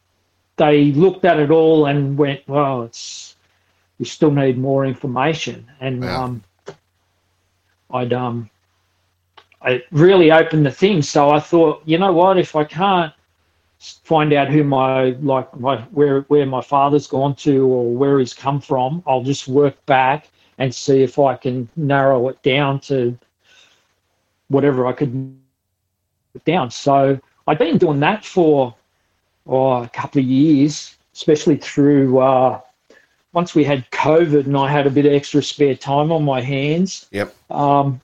They 0.58 0.92
looked 0.92 1.26
at 1.26 1.40
it 1.40 1.50
all 1.50 1.88
and 1.88 2.18
went, 2.18 2.48
"Well, 2.48 2.84
it's 2.84 3.36
we 4.00 4.06
still 4.06 4.32
need 4.32 4.58
more 4.58 4.86
information." 4.86 5.66
And 5.80 6.04
Wow. 6.04 6.24
um, 6.24 6.44
I'd 7.92 8.14
um, 8.14 8.50
I 9.62 9.84
really 9.92 10.32
opened 10.32 10.66
the 10.66 10.72
thing. 10.72 11.02
So 11.02 11.32
I 11.32 11.40
thought, 11.40 11.82
you 11.86 11.98
know 11.98 12.14
what, 12.14 12.38
if 12.38 12.56
I 12.56 12.64
can't 12.64 13.14
find 14.04 14.32
out 14.34 14.48
who 14.48 14.64
my 14.64 15.12
like 15.22 15.60
my 15.60 15.78
where 15.92 16.22
where 16.22 16.46
my 16.46 16.62
father's 16.62 17.08
gone 17.08 17.36
to 17.36 17.66
or 17.66 17.94
where 17.94 18.20
he's 18.20 18.34
come 18.34 18.62
from, 18.62 19.04
I'll 19.08 19.24
just 19.24 19.48
work 19.48 19.84
back 19.86 20.30
and 20.58 20.74
see 20.74 21.02
if 21.02 21.18
I 21.18 21.36
can 21.36 21.68
narrow 21.76 22.30
it 22.30 22.42
down 22.44 22.80
to 22.82 23.18
whatever 24.50 24.86
I 24.86 24.94
could 24.94 25.36
down. 26.46 26.70
So 26.70 27.20
I've 27.48 27.58
been 27.58 27.78
doing 27.78 28.00
that 28.02 28.24
for 28.24 28.76
oh, 29.48 29.84
a 29.84 29.90
couple 29.90 30.20
of 30.22 30.28
years, 30.28 30.96
especially 31.16 31.58
through 31.58 32.20
uh, 32.20 32.62
once 33.34 33.56
we 33.56 33.64
had 33.64 33.90
COVID 33.92 34.46
and 34.46 34.56
I 34.56 34.70
had 34.70 34.86
a 34.86 34.92
bit 34.92 35.06
of 35.06 35.14
extra 35.14 35.42
spare 35.42 35.76
time 35.76 36.12
on 36.12 36.24
my 36.24 36.42
hands. 36.42 37.08
Yep. 37.12 37.36
Um, 37.50 38.00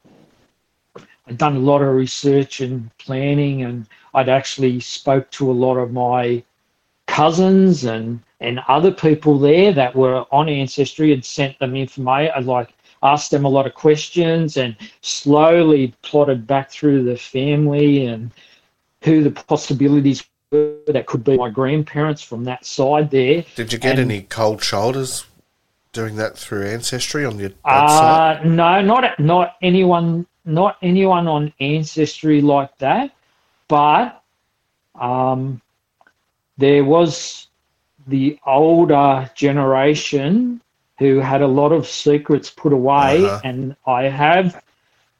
I'd 1.28 1.38
done 1.38 1.56
a 1.58 1.60
lot 1.60 1.82
of 1.82 1.94
research 1.94 2.62
and 2.62 2.90
planning, 2.98 3.64
and 3.64 3.86
I'd 4.14 4.30
actually 4.30 4.80
spoke 4.80 5.30
to 5.32 5.50
a 5.50 5.54
lot 5.54 5.76
of 5.78 5.92
my 5.92 6.44
cousins 7.08 7.84
and 7.86 8.20
and 8.40 8.60
other 8.68 8.92
people 8.92 9.40
there 9.40 9.74
that 9.74 9.96
were 9.96 10.26
on 10.32 10.48
Ancestry 10.48 11.12
and 11.12 11.26
sent 11.26 11.58
them 11.60 11.76
information. 11.76 12.32
I'd 12.36 12.46
like 12.46 12.70
asked 13.02 13.32
them 13.32 13.46
a 13.46 13.50
lot 13.50 13.66
of 13.66 13.74
questions 13.74 14.58
and 14.58 14.76
slowly 15.02 15.94
plotted 16.04 16.46
back 16.46 16.70
through 16.70 17.04
the 17.04 17.18
family 17.18 18.06
and 18.06 18.32
who 19.04 19.24
the 19.24 19.32
possibilities 19.32 20.24
were 20.52 20.78
that 20.88 21.08
could 21.08 21.24
be 21.24 21.36
my 21.36 21.50
grandparents 21.50 22.22
from 22.22 22.44
that 22.44 22.66
side 22.66 23.10
there. 23.10 23.44
Did 23.56 23.74
you 23.74 23.80
get 23.80 24.00
And- 24.00 24.12
any 24.12 24.22
cold 24.22 24.64
shoulders 24.64 25.26
doing 25.94 26.16
that 26.18 26.38
through 26.38 26.68
Ancestry 26.68 27.26
on 27.26 27.40
your 27.40 27.50
dad's 27.50 27.94
side? 27.94 28.40
Uh, 28.42 28.44
no, 28.44 28.82
not 28.82 29.20
not 29.20 29.56
anyone, 29.64 30.28
not 30.48 30.78
anyone 30.82 31.28
on 31.28 31.54
Ancestry 31.60 32.42
like 32.42 32.78
that. 32.80 33.12
But 33.68 34.22
um, 35.00 35.62
there 36.58 36.84
was 36.84 37.48
the 38.08 38.40
older 38.46 39.30
generation 39.36 40.62
who 41.00 41.20
had 41.20 41.42
a 41.42 41.48
lot 41.48 41.72
of 41.72 41.88
secrets 41.88 42.50
put 42.50 42.74
away, 42.74 43.26
Uh-huh. 43.26 43.42
and 43.44 43.76
I 43.86 44.04
have 44.04 44.64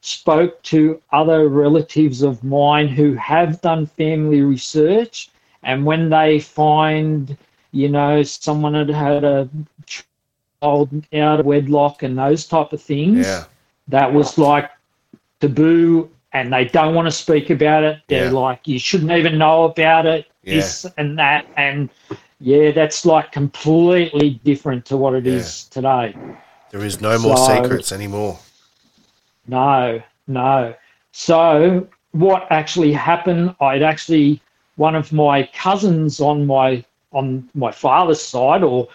spoke 0.00 0.62
to 0.62 1.00
other 1.12 1.48
relatives 1.48 2.22
of 2.22 2.42
mine 2.44 2.88
who 2.88 3.14
have 3.14 3.60
done 3.60 3.86
family 3.86 4.42
research, 4.42 5.30
and 5.62 5.84
when 5.84 6.10
they 6.10 6.40
find, 6.40 7.36
you 7.72 7.88
know, 7.88 8.22
someone 8.22 8.74
had 8.74 8.88
had 8.90 9.24
a 9.24 9.48
child 9.86 10.90
out 11.12 11.40
of 11.40 11.46
wedlock 11.46 12.02
and 12.02 12.18
those 12.18 12.46
type 12.46 12.72
of 12.72 12.80
things, 12.82 13.26
Yeah. 13.26 13.44
that 13.88 14.12
was 14.12 14.38
like 14.38 14.70
taboo 15.40 16.10
and 16.32 16.52
they 16.52 16.64
don't 16.66 16.94
want 16.94 17.06
to 17.06 17.12
speak 17.12 17.50
about 17.50 17.84
it. 17.84 18.00
They're 18.08 18.26
Yeah. 18.26 18.30
like, 18.30 18.66
you 18.66 18.78
shouldn't 18.78 19.12
even 19.12 19.38
know 19.38 19.64
about 19.64 20.06
it, 20.06 20.26
Yeah. 20.42 20.56
this 20.56 20.86
and 20.96 21.18
that. 21.18 21.46
And 21.56 21.88
yeah, 22.40 22.70
that's 22.72 23.04
like 23.06 23.32
completely 23.32 24.40
different 24.44 24.84
to 24.86 24.96
what 24.96 25.14
it 25.14 25.26
is 25.26 25.64
today. 25.64 26.14
There 26.70 26.84
is 26.84 27.00
no 27.00 27.18
more 27.18 27.36
So- 27.36 27.62
secrets 27.62 27.92
anymore. 27.92 28.38
No, 29.46 30.02
no. 30.26 30.74
So 31.12 31.86
what 32.12 32.46
actually 32.50 32.92
happened? 32.92 33.54
I'd 33.60 33.82
actually 33.82 34.40
one 34.76 34.94
of 34.94 35.12
my 35.12 35.48
cousins 35.54 36.20
on 36.20 36.46
my 36.46 36.84
on 37.12 37.48
my 37.54 37.72
father's 37.72 38.20
side, 38.20 38.62
or 38.62 38.86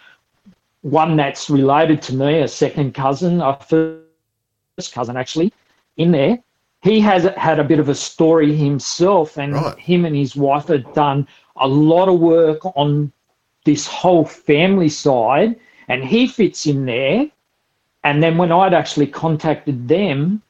one 0.82 1.16
that's 1.18 1.50
related 1.50 2.00
to 2.04 2.14
me, 2.14 2.42
a 2.42 2.48
second 2.48 2.94
cousin, 2.94 3.42
a 3.42 3.58
first 3.58 4.94
cousin 4.94 5.18
actually, 5.18 5.52
in 5.98 6.12
there. 6.12 6.40
He 6.82 7.00
has 7.00 7.24
had 7.38 7.60
a 7.60 7.64
bit 7.64 7.80
of 7.80 7.90
a 7.90 7.96
story 7.96 8.56
himself, 8.56 9.38
and 9.38 9.54
Right. 9.54 9.78
him 9.78 10.06
and 10.06 10.16
his 10.16 10.36
wife 10.36 10.68
had 10.68 10.92
done 10.94 11.28
a 11.58 11.68
lot 11.68 12.10
of 12.10 12.20
work 12.20 12.66
on 12.76 13.12
this 13.64 13.88
whole 13.88 14.26
family 14.26 14.90
side, 14.90 15.56
and 15.88 16.04
he 16.04 16.28
fits 16.28 16.66
in 16.66 16.86
there. 16.86 17.30
And 18.04 18.22
then 18.22 18.38
when 18.38 18.52
I'd 18.52 18.74
actually 18.74 19.08
contacted 19.08 19.88
them, 19.88 20.42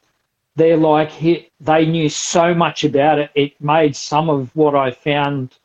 they're 0.56 0.78
like, 0.78 1.12
he, 1.12 1.50
they 1.62 1.86
knew 1.86 2.10
so 2.10 2.54
much 2.54 2.84
about 2.84 3.20
it. 3.20 3.32
It 3.36 3.62
made 3.62 3.96
some 3.96 4.30
of 4.30 4.56
what 4.56 4.76
I 4.76 4.92
found 4.92 5.56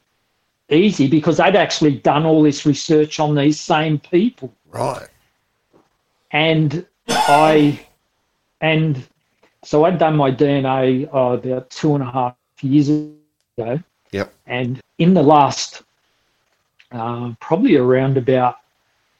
easy 0.71 1.07
because 1.09 1.39
they'd 1.39 1.57
actually 1.57 1.97
done 1.99 2.27
all 2.27 2.43
this 2.43 2.67
research 2.67 3.21
on 3.21 3.35
these 3.35 3.59
same 3.59 3.99
people. 3.99 4.53
Right. 4.71 5.09
And 6.31 6.87
I, 7.09 7.81
and 8.61 9.03
so 9.65 9.85
I'd 9.85 9.99
done 9.99 10.17
my 10.17 10.31
DNA 10.31 11.09
uh, 11.13 11.35
about 11.35 11.71
two 11.71 11.95
and 11.95 12.03
a 12.03 12.11
half 12.11 12.37
years 12.61 12.89
ago. 12.89 13.81
Yep. 14.13 14.33
And 14.47 14.81
in 14.99 15.15
the 15.15 15.23
last, 15.23 15.83
uh, 16.93 17.33
probably 17.41 17.77
around 17.77 18.17
about 18.17 18.57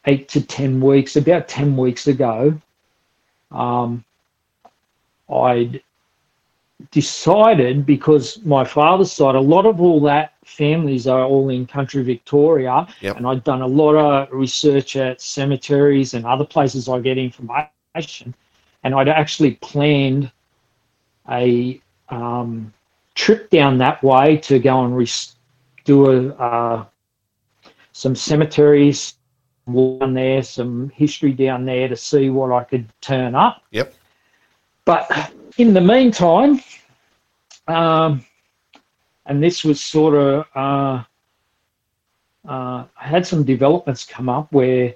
eight 0.07 0.29
to 0.31 0.41
10 0.41 0.81
weeks, 0.81 1.17
about 1.17 1.49
10 1.49 1.77
weeks 1.77 2.07
ago, 2.07 2.59
um, 3.51 4.05
I'd 5.31 5.83
decided 6.91 7.85
because 7.85 8.43
my 8.45 8.65
father's 8.65 9.13
side, 9.13 9.35
a 9.35 9.41
lot 9.41 9.67
of 9.67 9.81
all 9.81 10.01
that 10.01 10.35
families 10.45 11.07
are 11.07 11.25
all 11.25 11.49
in 11.51 11.67
country 11.67 12.03
Victoria, 12.03 12.87
Yep. 13.01 13.17
and 13.17 13.27
I'd 13.27 13.45
done 13.45 13.63
a 13.63 13.67
lot 13.67 13.95
of 13.97 14.33
research 14.33 14.97
at 14.97 15.21
cemeteries 15.21 16.15
and 16.15 16.25
other 16.25 16.45
places 16.45 16.89
I 16.89 17.01
get 17.01 17.19
information, 17.19 18.35
and 18.83 18.95
I'd 18.95 19.09
actually 19.09 19.53
planned 19.57 20.31
a 21.31 21.81
um, 22.09 22.73
trip 23.15 23.51
down 23.51 23.79
that 23.79 24.03
way 24.03 24.37
to 24.39 24.59
go 24.59 24.85
and 24.85 24.97
res- 24.97 25.37
do 25.85 26.11
a, 26.11 26.35
uh, 26.35 26.85
some 27.93 28.15
cemeteries 28.15 29.15
down 29.67 30.15
there, 30.15 30.43
some 30.43 30.91
history 30.91 31.33
down 31.33 31.65
there 31.65 31.89
to 31.89 31.97
see 31.97 32.31
what 32.31 32.53
I 32.53 32.65
could 32.65 32.87
turn 33.01 33.35
up. 33.35 33.63
Yep. 33.71 33.95
But 34.85 35.33
in 35.59 35.75
the 35.75 35.81
meantime, 35.81 36.63
um, 37.67 38.25
and 39.27 39.43
this 39.43 39.65
was 39.65 39.81
sort 39.81 40.15
of, 40.15 40.47
uh, 40.55 41.05
uh, 42.49 42.85
I 42.99 43.07
had 43.07 43.27
some 43.27 43.45
developments 43.45 44.07
come 44.07 44.29
up 44.31 44.51
where 44.53 44.95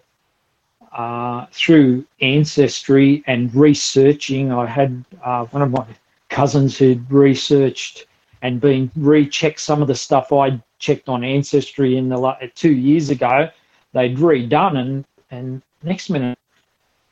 uh, 0.93 1.47
through 1.53 2.05
ancestry 2.21 3.23
and 3.27 3.55
researching, 3.55 4.53
I 4.53 4.67
had 4.67 5.05
uh, 5.23 5.47
one 5.47 5.63
of 5.63 5.71
my 5.71 5.87
cousins 6.29 6.77
who'd 6.77 7.11
researched 7.11 8.07
and 8.43 8.61
been 8.61 8.91
rechecked 8.97 9.61
some 9.61 9.81
of 9.81 9.89
the 9.89 9.95
stuff 9.95 10.33
I'd 10.33 10.63
checked 10.79 11.09
on 11.09 11.25
ancestry 11.25 11.97
in 11.97 12.09
the 12.09 12.19
la- 12.19 12.37
two 12.55 12.73
years 12.73 13.11
ago. 13.11 13.49
They'd 13.93 14.17
redone, 14.17 14.79
and 14.79 15.05
and 15.31 15.63
next 15.83 16.11
minute, 16.11 16.39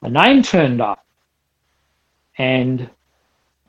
a 0.03 0.11
name 0.11 0.43
turned 0.43 0.81
up, 0.81 1.05
and 2.37 2.89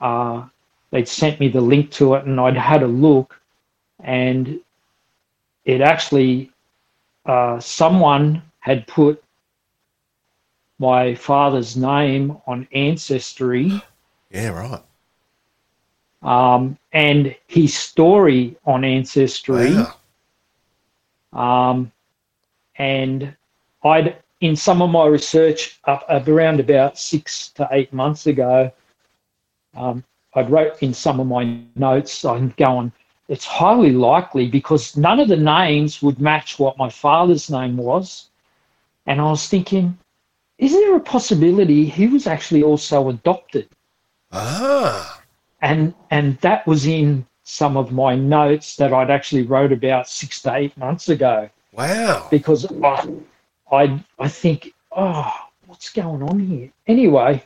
uh, 0.02 0.46
they'd 0.92 1.08
sent 1.08 1.40
me 1.40 1.48
the 1.48 1.62
link 1.62 1.92
to 1.92 2.16
it, 2.16 2.26
and 2.26 2.40
I'd 2.40 2.58
had 2.58 2.84
a 2.84 2.88
look, 2.88 3.40
and 4.00 4.60
it 5.66 5.82
actually 5.82 6.52
uh, 7.26 7.60
someone 7.60 8.42
had 8.60 8.88
put 8.88 9.24
my 10.82 11.16
father's 11.16 11.78
name 11.78 12.38
on 12.48 12.68
ancestry 12.74 13.82
Yeah, 14.32 14.50
right. 14.50 14.82
um, 16.24 16.78
and 16.92 17.36
his 17.48 17.74
story 17.78 18.58
on 18.66 18.84
ancestry 18.84 19.76
Wow. 19.76 19.94
um, 21.34 21.92
and 22.78 23.36
I'd 23.84 24.18
in 24.42 24.56
some 24.56 24.82
of 24.82 24.90
my 24.90 25.06
research 25.06 25.80
up, 25.86 26.04
up 26.10 26.28
around 26.28 26.60
about 26.60 26.98
six 26.98 27.50
to 27.50 27.68
eight 27.72 27.94
months 27.94 28.26
ago, 28.26 28.72
um, 29.76 30.04
I'd 30.36 30.50
wrote 30.50 30.82
in 30.82 30.94
some 30.94 31.20
of 31.20 31.28
my 31.28 31.60
notes. 31.76 32.26
I'm 32.26 32.54
going. 32.58 32.92
It's 33.28 33.46
highly 33.46 33.92
likely 33.92 34.48
because 34.48 34.98
none 34.98 35.20
of 35.20 35.28
the 35.30 35.38
names 35.38 36.02
would 36.02 36.20
match 36.20 36.60
what 36.60 36.78
my 36.78 36.90
father's 36.90 37.50
name 37.50 37.78
was, 37.78 38.30
and 39.06 39.22
I 39.22 39.26
was 39.26 39.48
thinking, 39.48 39.98
is 40.62 40.72
there 40.72 40.96
a 40.96 41.00
possibility 41.00 41.86
he 41.86 42.08
was 42.08 42.28
actually 42.28 42.64
also 42.64 43.10
adopted? 43.10 43.68
Ah, 44.32 45.22
and 45.62 45.94
and 46.12 46.38
that 46.38 46.66
was 46.66 46.86
in 46.86 47.26
some 47.44 47.76
of 47.76 47.92
my 47.92 48.16
notes 48.16 48.76
that 48.78 48.94
I'd 48.94 49.10
actually 49.10 49.42
wrote 49.42 49.72
about 49.72 50.08
six 50.08 50.42
to 50.44 50.56
eight 50.56 50.78
months 50.78 51.10
ago 51.10 51.50
wow. 51.74 52.28
because 52.30 52.66
I 52.84 53.10
I, 53.72 54.04
I 54.20 54.28
think 54.28 54.74
oh 54.92 55.34
what's 55.66 55.90
going 55.90 56.24
on 56.24 56.40
here 56.40 56.72
anyway 56.88 57.44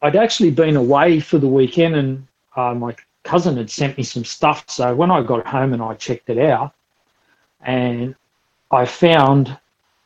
I'd 0.00 0.16
actually 0.16 0.50
been 0.50 0.76
away 0.76 1.20
for 1.20 1.38
the 1.38 1.48
weekend 1.48 1.96
and 1.96 2.26
uh, 2.56 2.74
my 2.74 2.94
cousin 3.24 3.56
had 3.56 3.70
sent 3.70 3.98
me 3.98 4.04
some 4.04 4.24
stuff 4.24 4.64
so 4.68 4.94
when 4.94 5.10
I 5.10 5.22
got 5.22 5.46
home 5.46 5.72
and 5.74 5.82
I 5.82 5.94
checked 5.94 6.30
it 6.30 6.38
out 6.38 6.72
and 7.60 8.14
I 8.70 8.86
found 8.86 9.58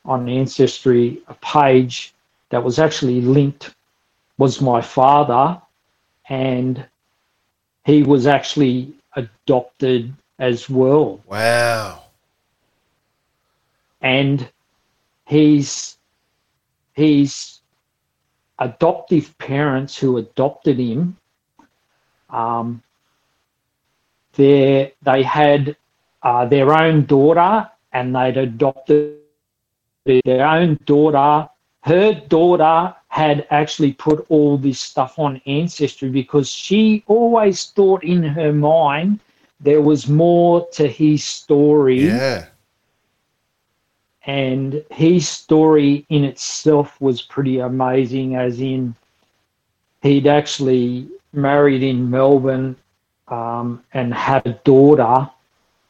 on 0.06 0.28
ancestry 0.28 1.20
a 1.28 1.34
page 1.34 2.14
that 2.50 2.62
was 2.62 2.78
actually 2.78 3.20
linked 3.20 3.74
was 4.38 4.60
my 4.60 4.80
father 4.80 5.60
and 6.28 6.84
he 7.84 8.02
was 8.02 8.26
actually 8.26 8.92
adopted 9.16 10.12
as 10.38 10.68
well 10.68 11.20
Wow. 11.26 12.02
and 14.02 14.48
his 15.26 15.96
his 16.94 17.60
adoptive 18.58 19.36
parents 19.38 19.98
who 19.98 20.18
adopted 20.18 20.78
him 20.78 21.16
um, 22.30 22.82
they 24.34 24.92
they 25.02 25.22
had 25.22 25.76
uh, 26.22 26.44
their 26.46 26.72
own 26.72 27.04
daughter 27.06 27.68
and 27.92 28.14
they'd 28.14 28.36
adopted 28.36 29.16
their 30.06 30.46
own 30.46 30.78
daughter 30.84 31.48
her 31.82 32.12
daughter 32.14 32.94
had 33.08 33.46
actually 33.50 33.92
put 33.92 34.26
all 34.28 34.58
this 34.58 34.80
stuff 34.80 35.18
on 35.18 35.40
ancestry 35.46 36.08
because 36.08 36.48
she 36.48 37.04
always 37.06 37.66
thought 37.66 38.02
in 38.04 38.22
her 38.22 38.52
mind 38.52 39.20
there 39.60 39.80
was 39.80 40.08
more 40.08 40.68
to 40.70 40.86
his 40.88 41.24
story 41.24 42.06
Yeah. 42.06 42.46
and 44.26 44.84
his 44.90 45.28
story 45.28 46.04
in 46.08 46.24
itself 46.24 47.00
was 47.00 47.22
pretty 47.22 47.58
amazing 47.60 48.36
as 48.36 48.60
in 48.60 48.94
he'd 50.02 50.26
actually 50.26 51.08
married 51.32 51.82
in 51.82 52.10
melbourne 52.10 52.76
um, 53.28 53.82
and 53.92 54.12
had 54.14 54.46
a 54.46 54.52
daughter 54.64 55.28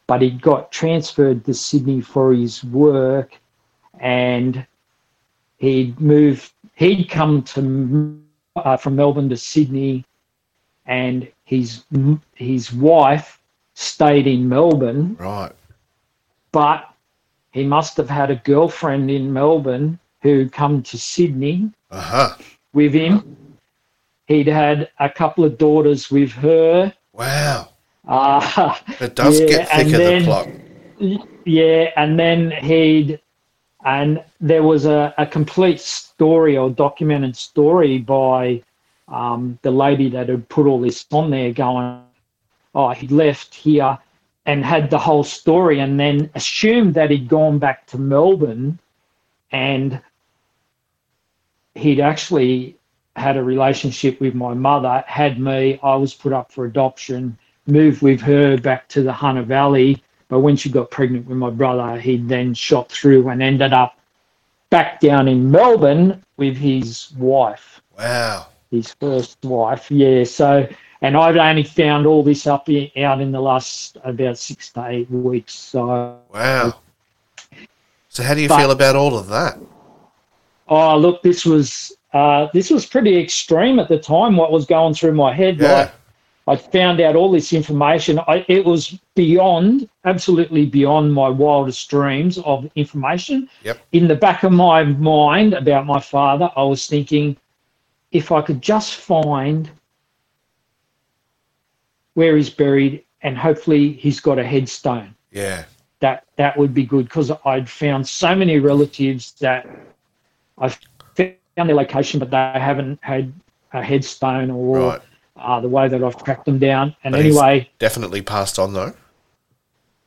but 0.06 0.22
he 0.22 0.30
got 0.30 0.70
transferred 0.70 1.44
to 1.44 1.52
sydney 1.54 2.00
for 2.00 2.32
his 2.32 2.62
work 2.64 3.38
and 4.00 4.66
he'd 5.58 5.98
moved 6.00 6.52
he'd 6.74 7.08
come 7.08 7.42
to 7.42 8.20
uh, 8.56 8.76
from 8.76 8.96
melbourne 8.96 9.28
to 9.28 9.36
sydney 9.36 10.04
and 10.86 11.28
his 11.44 11.84
his 12.34 12.72
wife 12.72 13.40
stayed 13.74 14.26
in 14.26 14.48
melbourne 14.48 15.16
Right. 15.18 15.52
but 16.52 16.90
he 17.52 17.64
must 17.64 17.96
have 17.96 18.10
had 18.10 18.30
a 18.30 18.36
girlfriend 18.36 19.10
in 19.10 19.32
Melbourne 19.32 19.98
who 20.20 20.46
come 20.46 20.82
to 20.82 20.98
Sydney 20.98 21.70
Uh 21.90 22.00
huh. 22.02 22.34
with 22.74 22.92
him. 22.92 23.34
He'd 24.26 24.46
had 24.46 24.90
a 25.00 25.08
couple 25.08 25.42
of 25.42 25.56
daughters 25.56 26.10
with 26.10 26.32
her. 26.32 26.92
Wow. 27.14 27.68
Uh, 28.06 28.74
It 29.00 29.14
does 29.14 29.40
Yeah, 29.40 29.46
get 29.46 29.68
thicker, 29.70 29.96
then- 29.96 30.22
the 30.22 30.26
plot. 30.26 31.28
yeah, 31.46 31.92
and 31.96 32.18
then 32.18 32.50
he'd, 32.50 33.20
and 33.86 34.22
there 34.40 34.64
was 34.64 34.84
a, 34.84 35.14
a 35.16 35.24
complete 35.24 35.80
story 35.80 36.56
or 36.58 36.68
documented 36.68 37.36
story 37.36 37.98
by 37.98 38.60
um, 39.06 39.56
the 39.62 39.70
lady 39.70 40.10
that 40.10 40.28
had 40.28 40.48
put 40.48 40.66
all 40.66 40.80
this 40.80 41.06
on 41.12 41.30
there 41.30 41.52
going, 41.52 42.02
oh, 42.74 42.90
he 42.90 43.06
left 43.06 43.54
here 43.54 43.96
and 44.44 44.64
had 44.64 44.90
the 44.90 44.98
whole 44.98 45.22
story 45.22 45.78
and 45.78 46.00
then 46.00 46.28
assumed 46.34 46.94
that 46.94 47.12
he'd 47.12 47.28
gone 47.28 47.60
back 47.60 47.86
to 47.86 47.96
Melbourne 47.96 48.80
and 49.52 50.00
he'd 51.76 52.00
actually 52.00 52.76
had 53.14 53.36
a 53.36 53.42
relationship 53.42 54.20
with 54.20 54.34
my 54.34 54.52
mother, 54.52 55.04
had 55.06 55.38
me, 55.38 55.78
I 55.80 55.94
was 55.94 56.12
put 56.12 56.32
up 56.32 56.50
for 56.50 56.64
adoption, 56.64 57.38
moved 57.68 58.02
with 58.02 58.20
her 58.22 58.58
back 58.58 58.88
to 58.88 59.02
the 59.02 59.12
Hunter 59.12 59.42
Valley. 59.42 60.02
But 60.28 60.40
when 60.40 60.56
she 60.56 60.70
got 60.70 60.90
pregnant 60.90 61.26
with 61.28 61.38
my 61.38 61.50
brother, 61.50 61.98
he 62.00 62.16
then 62.16 62.52
shot 62.54 62.90
through 62.90 63.28
and 63.28 63.42
ended 63.42 63.72
up 63.72 63.96
back 64.70 64.98
down 65.00 65.28
in 65.28 65.50
Melbourne 65.50 66.22
with 66.36 66.56
his 66.56 67.12
wife, 67.16 67.80
Wow. 67.96 68.46
his 68.70 68.92
first 68.94 69.38
wife. 69.44 69.88
Yeah. 69.90 70.24
So, 70.24 70.66
and 71.02 71.16
I've 71.16 71.36
only 71.36 71.62
found 71.62 72.06
all 72.06 72.24
this 72.24 72.46
up 72.46 72.64
i- 72.68 72.90
out 72.98 73.20
in 73.20 73.30
the 73.30 73.40
last 73.40 73.98
about 74.02 74.36
six 74.38 74.72
to 74.72 74.86
eight 74.88 75.08
weeks. 75.10 75.54
So, 75.54 76.16
Wow. 76.34 76.74
So 78.08 78.22
how 78.22 78.34
do 78.34 78.40
you 78.40 78.48
But- 78.48 78.58
feel 78.58 78.70
about 78.70 78.96
all 78.96 79.16
of 79.16 79.28
that? 79.28 79.58
oh 80.68 80.96
look, 80.98 81.22
this 81.22 81.44
was 81.46 81.92
uh, 82.12 82.48
this 82.54 82.70
was 82.70 82.86
pretty 82.86 83.16
extreme 83.18 83.78
at 83.78 83.88
the 83.88 83.98
time. 83.98 84.36
What 84.36 84.50
was 84.50 84.64
going 84.64 84.94
through 84.94 85.12
my 85.12 85.32
head, 85.34 85.58
Yeah. 85.60 85.72
like 85.72 85.92
I 86.48 86.54
found 86.54 87.00
out 87.00 87.16
all 87.16 87.30
this 87.32 87.52
information. 87.52 88.20
I, 88.28 88.44
it 88.48 88.64
was 88.64 88.98
beyond, 89.16 89.88
absolutely 90.04 90.66
beyond 90.66 91.12
my 91.12 91.28
wildest 91.28 91.90
dreams 91.90 92.38
of 92.38 92.70
information. 92.76 93.48
Yep. 93.64 93.80
In 93.92 94.06
the 94.06 94.14
back 94.14 94.44
of 94.44 94.52
my 94.52 94.84
mind 94.84 95.54
about 95.54 95.86
my 95.86 95.98
father, 95.98 96.50
I 96.56 96.62
was 96.62 96.86
thinking, 96.86 97.36
if 98.12 98.30
I 98.30 98.42
could 98.42 98.62
just 98.62 98.94
find 98.94 99.68
where 102.14 102.36
he's 102.36 102.48
buried, 102.50 103.04
and 103.22 103.36
hopefully 103.36 103.92
he's 103.94 104.20
got 104.20 104.38
a 104.38 104.44
headstone 104.44 105.14
Yeah. 105.32 105.64
that 106.00 106.24
that 106.36 106.56
would 106.56 106.72
be 106.72 106.84
good 106.84 107.06
because 107.06 107.32
I'd 107.44 107.68
found 107.68 108.06
so 108.06 108.34
many 108.34 108.58
relatives 108.60 109.32
that 109.40 109.68
I've 110.58 110.78
found 111.14 111.34
their 111.56 111.74
location, 111.74 112.20
but 112.20 112.30
they 112.30 112.52
haven't 112.54 112.98
had 113.02 113.32
a 113.72 113.82
headstone 113.82 114.50
or 114.50 114.78
Right. 114.78 115.00
Uh, 115.38 115.60
the 115.60 115.68
way 115.68 115.88
that 115.88 116.02
I've 116.02 116.22
tracked 116.22 116.44
them 116.46 116.58
down. 116.58 116.94
And 117.04 117.12
But 117.12 117.20
anyway, 117.20 117.68
Definitely 117.78 118.22
passed 118.22 118.58
on 118.58 118.72
though. 118.72 118.94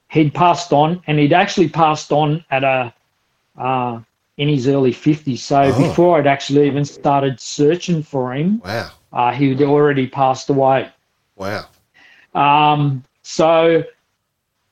he'd 0.09 0.34
passed 0.34 0.73
on, 0.73 1.01
and 1.07 1.19
he'd 1.19 1.34
actually 1.34 1.69
passed 1.69 2.11
on 2.11 2.43
at 2.51 2.63
a 2.63 2.93
uh, 3.57 3.99
in 4.38 4.47
his 4.47 4.67
early 4.67 4.91
fifties. 4.93 5.43
So 5.43 5.63
Oh. 5.63 5.77
before 5.77 6.17
I'd 6.17 6.27
actually 6.27 6.65
even 6.65 6.86
started 6.86 7.39
searching 7.39 8.01
for 8.01 8.34
him, 8.34 8.61
Wow. 8.63 8.89
uh, 9.11 9.32
he'd 9.34 9.61
already 9.61 10.07
passed 10.07 10.49
away. 10.49 10.89
Wow. 11.36 11.65
Um, 12.34 13.03
so 13.21 13.84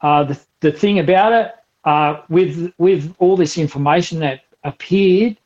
uh, 0.02 0.24
the 0.24 0.40
the 0.62 0.72
thing 0.72 1.00
about 1.00 1.34
it, 1.34 1.56
uh, 1.84 2.22
with 2.30 2.72
with 2.78 3.14
all 3.20 3.36
this 3.36 3.58
information 3.58 4.20
that 4.20 4.42
appeared, 4.64 5.38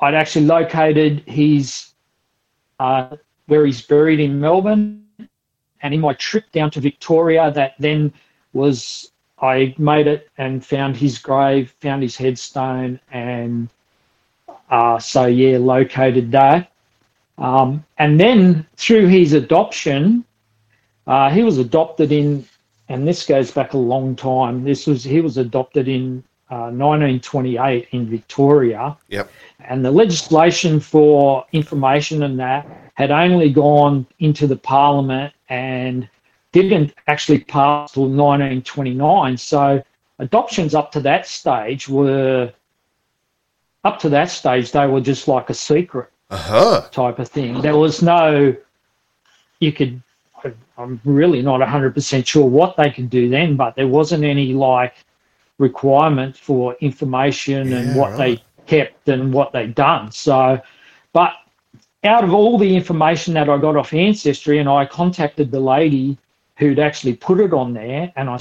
I'd 0.00 0.14
actually 0.14 0.46
located 0.46 1.22
his 1.26 1.92
uh, 2.80 3.16
where 3.48 3.66
he's 3.66 3.82
buried 3.82 4.20
in 4.20 4.40
Melbourne, 4.40 5.04
and 5.82 5.92
in 5.92 6.00
my 6.00 6.12
trip 6.14 6.50
down 6.52 6.70
to 6.72 6.80
Victoria, 6.80 7.50
that 7.50 7.74
then 7.78 8.12
was 8.52 9.10
I 9.40 9.74
made 9.78 10.06
it 10.06 10.28
and 10.38 10.64
found 10.64 10.96
his 10.96 11.18
grave, 11.18 11.74
found 11.80 12.02
his 12.02 12.16
headstone, 12.16 13.00
and 13.10 13.68
uh, 14.70 14.98
so 14.98 15.26
yeah, 15.26 15.58
located 15.58 16.30
that. 16.32 16.72
Um, 17.38 17.84
and 17.98 18.18
then 18.18 18.66
through 18.76 19.06
his 19.06 19.32
adoption, 19.32 20.24
uh, 21.06 21.30
he 21.30 21.42
was 21.42 21.58
adopted 21.58 22.10
in, 22.12 22.44
and 22.88 23.06
this 23.06 23.24
goes 23.24 23.50
back 23.50 23.72
a 23.74 23.78
long 23.78 24.16
time. 24.16 24.64
This 24.64 24.86
was 24.86 25.04
he 25.04 25.20
was 25.20 25.38
adopted 25.38 25.88
in 25.88 26.24
uh, 26.50 26.70
1928 26.70 27.88
in 27.92 28.06
Victoria, 28.08 28.96
Yep. 29.08 29.30
and 29.68 29.84
the 29.84 29.90
legislation 29.90 30.80
for 30.80 31.44
information 31.52 32.22
and 32.22 32.38
that 32.38 32.66
had 32.94 33.10
only 33.10 33.50
gone 33.50 34.06
into 34.18 34.46
the 34.46 34.56
parliament 34.56 35.32
and 35.48 36.08
didn't 36.52 36.94
actually 37.06 37.40
pass 37.40 37.92
till 37.92 38.04
1929. 38.08 39.36
So 39.36 39.82
adoptions 40.18 40.74
up 40.74 40.90
to 40.92 41.00
that 41.00 41.26
stage 41.26 41.88
were 41.88 42.52
up 43.84 43.98
to 44.00 44.08
that 44.08 44.30
stage 44.30 44.72
they 44.72 44.86
were 44.86 45.00
just 45.00 45.28
like 45.28 45.50
a 45.50 45.54
secret 45.54 46.10
Uh-huh. 46.30 46.88
type 46.90 47.18
of 47.18 47.28
thing. 47.28 47.60
There 47.60 47.76
was 47.76 48.02
no 48.02 48.54
you 49.60 49.72
could 49.72 50.02
I'm 50.78 51.00
really 51.04 51.42
not 51.42 51.60
100% 51.60 52.24
sure 52.26 52.46
what 52.46 52.76
they 52.76 52.90
could 52.90 53.10
do 53.10 53.28
then, 53.28 53.56
but 53.56 53.74
there 53.74 53.88
wasn't 53.88 54.22
any 54.24 54.52
like 54.52 54.94
requirement 55.58 56.36
for 56.36 56.74
information 56.80 57.72
and 57.72 57.96
what 57.96 58.12
right. 58.12 58.18
they 58.18 58.42
kept 58.66 59.08
and 59.08 59.32
what 59.32 59.52
they'd 59.52 59.74
done. 59.74 60.10
So, 60.12 60.60
but 61.12 61.32
out 62.04 62.22
of 62.22 62.32
all 62.32 62.58
the 62.58 62.76
information 62.76 63.34
that 63.34 63.48
I 63.48 63.58
got 63.58 63.76
off 63.76 63.92
Ancestry, 63.92 64.58
and 64.58 64.68
I 64.68 64.86
contacted 64.86 65.50
the 65.50 65.60
lady 65.60 66.16
who'd 66.56 66.78
actually 66.78 67.14
put 67.14 67.40
it 67.40 67.52
on 67.52 67.74
there, 67.74 68.12
and 68.16 68.30
I 68.30 68.38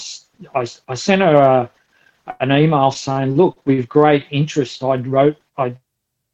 I 0.53 0.95
sent 0.95 1.21
her 1.21 1.35
a, 1.35 2.33
an 2.39 2.51
email 2.51 2.91
saying, 2.91 3.35
"Look, 3.35 3.57
with 3.65 3.89
great 3.89 4.25
interest, 4.29 4.83
I 4.83 4.97
wrote, 4.97 5.37
I, 5.57 5.75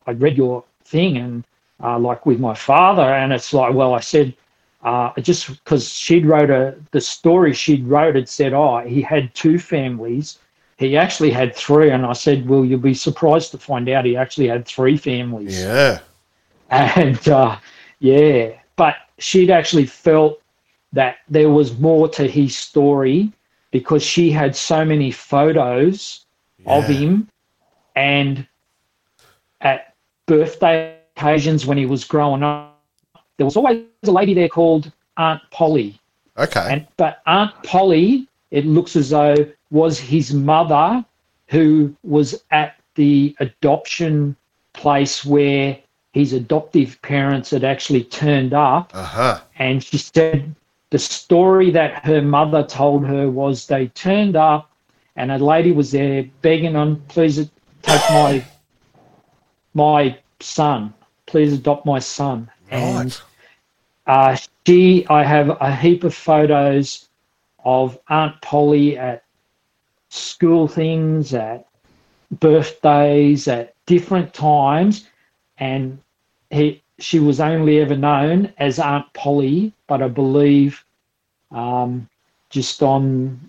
I 0.06 0.12
read 0.12 0.38
your 0.38 0.66
thing, 0.84 1.18
and 1.18 1.46
uh, 1.82 1.98
like 1.98 2.26
with 2.26 2.40
my 2.40 2.54
father, 2.54 3.04
and 3.04 3.32
it's 3.32 3.54
like, 3.54 3.74
well, 3.74 3.94
I 3.94 4.02
said." 4.02 4.34
Uh, 4.84 5.14
just 5.22 5.48
because 5.48 5.94
she'd 5.94 6.26
wrote 6.26 6.50
a 6.50 6.76
the 6.92 7.00
story 7.00 7.54
she'd 7.54 7.88
wrote 7.88 8.18
it 8.18 8.28
said 8.28 8.52
oh 8.52 8.80
he 8.80 9.02
had 9.02 9.34
two 9.34 9.58
families 9.58 10.40
he 10.84 10.98
actually 10.98 11.32
had 11.32 11.56
three 11.56 11.90
and 11.92 12.06
i 12.06 12.14
said 12.14 12.48
well 12.48 12.64
you'll 12.66 12.80
be 12.80 12.94
surprised 12.94 13.52
to 13.52 13.58
find 13.58 13.90
out 13.90 14.06
he 14.06 14.16
actually 14.18 14.48
had 14.48 14.66
three 14.66 14.98
families 14.98 15.62
Yeah. 15.62 16.00
and 16.70 17.28
uh, 17.28 17.58
yeah 18.00 18.52
but 18.76 18.96
she'd 19.20 19.52
actually 19.52 19.86
felt 19.86 20.42
that 20.92 21.18
there 21.30 21.50
was 21.50 21.78
more 21.80 22.08
to 22.10 22.28
his 22.28 22.56
story 22.56 23.32
because 23.72 24.04
she 24.04 24.30
had 24.32 24.56
so 24.56 24.84
many 24.86 25.12
photos 25.12 26.26
of 26.66 26.86
him 26.86 27.28
and 27.96 28.46
at 29.62 29.94
birthday 30.26 30.98
occasions 31.16 31.66
when 31.66 31.78
he 31.78 31.86
was 31.86 32.04
growing 32.04 32.44
up 32.44 32.82
there 33.38 33.46
was 33.46 33.56
always 33.58 33.84
a 34.06 34.12
lady 34.12 34.34
there 34.34 34.50
called 34.50 34.92
aunt 35.18 35.42
polly 35.52 36.00
Okay. 36.38 36.68
and 36.68 36.88
but 36.98 37.22
Aunt 37.28 37.52
Polly, 37.64 38.28
it 38.50 38.66
looks 38.66 38.96
as 38.96 39.12
though 39.12 39.36
was 39.74 40.00
his 40.00 40.34
mother 40.34 41.04
who 41.48 41.94
was 42.04 42.42
at 42.52 42.76
the 42.96 43.36
adoption 43.40 44.36
place 44.74 45.26
where 45.26 45.78
his 46.14 46.32
adoptive 46.32 47.02
parents 47.02 47.50
had 47.50 47.64
actually 47.66 48.04
turned 48.06 48.54
up. 48.54 48.92
Uh-huh. 48.94 49.42
and 49.58 49.84
she 49.84 49.98
said 49.98 50.56
the 50.92 51.00
story 51.00 51.72
that 51.72 52.06
her 52.06 52.22
mother 52.22 52.64
told 52.64 53.06
her 53.06 53.30
was 53.30 53.68
they 53.68 53.88
turned 53.88 54.36
up 54.36 54.72
and 55.16 55.32
a 55.32 55.38
lady 55.38 55.72
was 55.72 55.92
there 55.92 56.24
begging 56.42 56.76
on 56.76 56.96
please 57.08 57.38
take 57.82 58.10
my 58.12 58.44
my 59.74 60.18
son. 60.40 60.94
Please 61.26 61.54
adopt 61.54 61.86
my 61.86 62.00
son. 62.00 62.50
And 62.70 63.20
uh, 64.08 64.38
she, 64.66 65.06
I 65.08 65.24
have 65.24 65.50
a 65.62 65.76
heap 65.76 66.04
of 66.04 66.14
photos 66.14 67.10
of 67.64 67.98
Aunt 68.10 68.40
Polly 68.42 68.98
at 68.98 69.24
school 70.14 70.68
things, 70.68 71.34
at 71.34 71.66
birthdays, 72.32 73.48
at 73.48 73.74
different 73.86 74.34
times, 74.34 75.08
and 75.58 76.00
he, 76.50 76.82
she 77.00 77.20
was 77.20 77.40
only 77.40 77.80
ever 77.80 77.96
known 77.96 78.54
as 78.58 78.80
Aunt 78.80 79.12
Polly, 79.14 79.74
but 79.88 80.02
I 80.02 80.08
believe 80.08 80.84
um, 81.52 82.08
just 82.50 82.84
on 82.84 83.40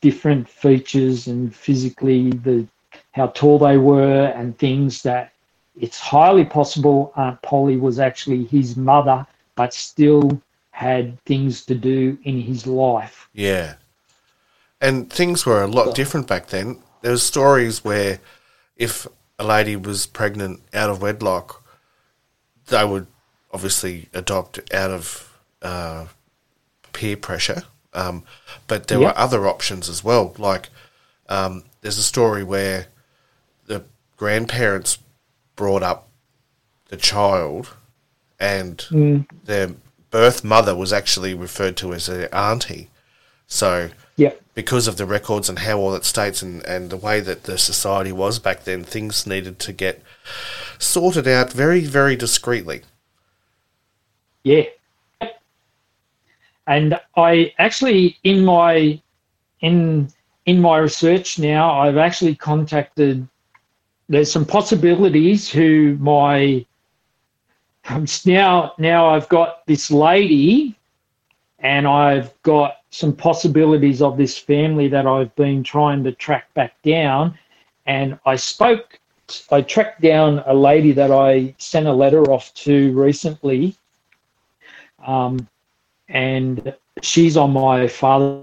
different 0.00 0.48
features 0.48 1.26
and 1.26 1.54
physically 1.54 2.30
the 2.30 2.66
how 3.12 3.26
tall 3.28 3.58
they 3.58 3.76
were 3.76 4.26
and 4.26 4.56
things 4.58 5.02
that 5.02 5.32
it's 5.78 5.98
highly 5.98 6.44
possible 6.44 7.12
Aunt 7.16 7.40
Polly 7.42 7.76
was 7.76 7.98
actually 7.98 8.44
his 8.44 8.76
mother, 8.76 9.26
but 9.56 9.74
still 9.74 10.40
had 10.70 11.20
things 11.24 11.64
to 11.66 11.74
do 11.74 12.16
in 12.24 12.40
his 12.40 12.66
life. 12.66 13.28
Yeah. 13.32 13.74
And 14.80 15.12
things 15.12 15.44
were 15.44 15.62
a 15.62 15.66
lot 15.66 15.94
different 15.94 16.26
back 16.26 16.48
then. 16.48 16.78
There 17.02 17.10
was 17.12 17.22
stories 17.22 17.84
where 17.84 18.20
if 18.76 19.06
a 19.38 19.44
lady 19.44 19.76
was 19.76 20.06
pregnant 20.06 20.60
out 20.72 20.90
of 20.90 21.02
wedlock, 21.02 21.64
they 22.68 22.84
would 22.84 23.06
obviously 23.52 24.08
adopt 24.14 24.60
out 24.72 24.90
of 24.90 25.38
uh, 25.62 26.06
peer 26.92 27.16
pressure. 27.16 27.62
Um, 27.94 28.22
but 28.66 28.86
there 28.86 29.00
Yeah. 29.00 29.08
were 29.08 29.18
other 29.18 29.46
options 29.48 29.88
as 29.88 30.04
well. 30.04 30.34
Like 30.38 30.68
um, 31.28 31.64
there's 31.80 31.98
a 31.98 32.02
story 32.02 32.44
where 32.44 32.86
the 33.66 33.84
grandparents 34.16 34.98
brought 35.56 35.82
up 35.82 36.08
the 36.88 36.96
child 36.96 37.74
and 38.38 38.84
their 39.44 39.72
birth 40.10 40.44
mother 40.44 40.74
was 40.76 40.92
actually 40.92 41.34
referred 41.34 41.76
to 41.78 41.92
as 41.92 42.06
their 42.06 42.32
auntie. 42.34 42.90
So 43.46 43.90
Yeah, 44.18 44.32
because 44.54 44.88
of 44.88 44.96
the 44.96 45.06
records 45.06 45.48
and 45.48 45.60
how 45.60 45.78
all 45.78 45.92
that 45.92 46.04
states 46.04 46.42
and, 46.42 46.64
and 46.66 46.90
the 46.90 46.96
way 46.96 47.20
that 47.20 47.44
the 47.44 47.56
society 47.56 48.10
was 48.10 48.40
back 48.40 48.64
then, 48.64 48.82
things 48.82 49.24
needed 49.28 49.60
to 49.60 49.72
get 49.72 50.02
sorted 50.78 51.28
out 51.28 51.52
very, 51.52 51.82
very 51.82 52.16
discreetly. 52.16 52.82
yeah. 54.42 54.64
And 56.66 57.00
I 57.16 57.54
actually 57.58 58.18
in 58.24 58.44
my 58.44 59.00
in 59.60 60.08
in 60.46 60.60
my 60.60 60.78
research 60.78 61.38
now, 61.38 61.78
I've 61.80 61.96
actually 61.96 62.34
contacted. 62.34 63.26
There's 64.08 64.32
some 64.32 64.44
possibilities 64.44 65.48
who 65.48 65.96
my 66.00 66.66
now 68.26 68.72
now 68.78 69.08
I've 69.10 69.28
got 69.28 69.64
this 69.66 69.92
lady, 69.92 70.76
and 71.60 71.86
I've 71.86 72.34
got 72.42 72.77
some 72.90 73.12
possibilities 73.12 74.00
of 74.02 74.16
this 74.16 74.36
family 74.38 74.88
that 74.88 75.06
I've 75.06 75.34
been 75.36 75.62
trying 75.62 76.04
to 76.04 76.12
track 76.12 76.52
back 76.54 76.80
down, 76.82 77.38
and 77.86 78.18
I 78.26 78.36
spoke. 78.36 78.98
I 79.50 79.60
tracked 79.60 80.00
down 80.00 80.42
a 80.46 80.54
lady 80.54 80.92
that 80.92 81.10
I 81.10 81.54
sent 81.58 81.86
a 81.86 81.92
letter 81.92 82.22
off 82.30 82.54
to 82.54 82.92
recently, 82.92 83.76
um, 85.06 85.46
and 86.08 86.74
she's 87.02 87.36
on 87.36 87.52
my 87.52 87.86
father's 87.88 88.42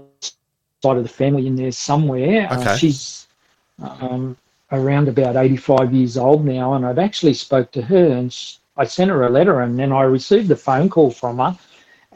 side 0.82 0.96
of 0.96 1.02
the 1.02 1.08
family 1.08 1.46
in 1.46 1.56
there 1.56 1.72
somewhere. 1.72 2.48
Uh, 2.50 2.60
Okay. 2.60 2.76
she's 2.76 3.26
um, 3.80 4.36
around 4.72 5.08
about 5.08 5.36
85 5.36 5.92
years 5.92 6.16
old 6.16 6.44
now, 6.44 6.74
and 6.74 6.86
I've 6.86 6.98
actually 6.98 7.34
spoke 7.34 7.70
to 7.72 7.82
her, 7.82 8.12
and 8.12 8.32
sh 8.32 8.56
I 8.76 8.84
sent 8.84 9.10
her 9.10 9.24
a 9.24 9.30
letter, 9.30 9.60
and 9.60 9.78
then 9.78 9.90
I 9.90 10.02
received 10.02 10.50
a 10.50 10.56
phone 10.56 10.88
call 10.88 11.10
from 11.10 11.38
her, 11.38 11.56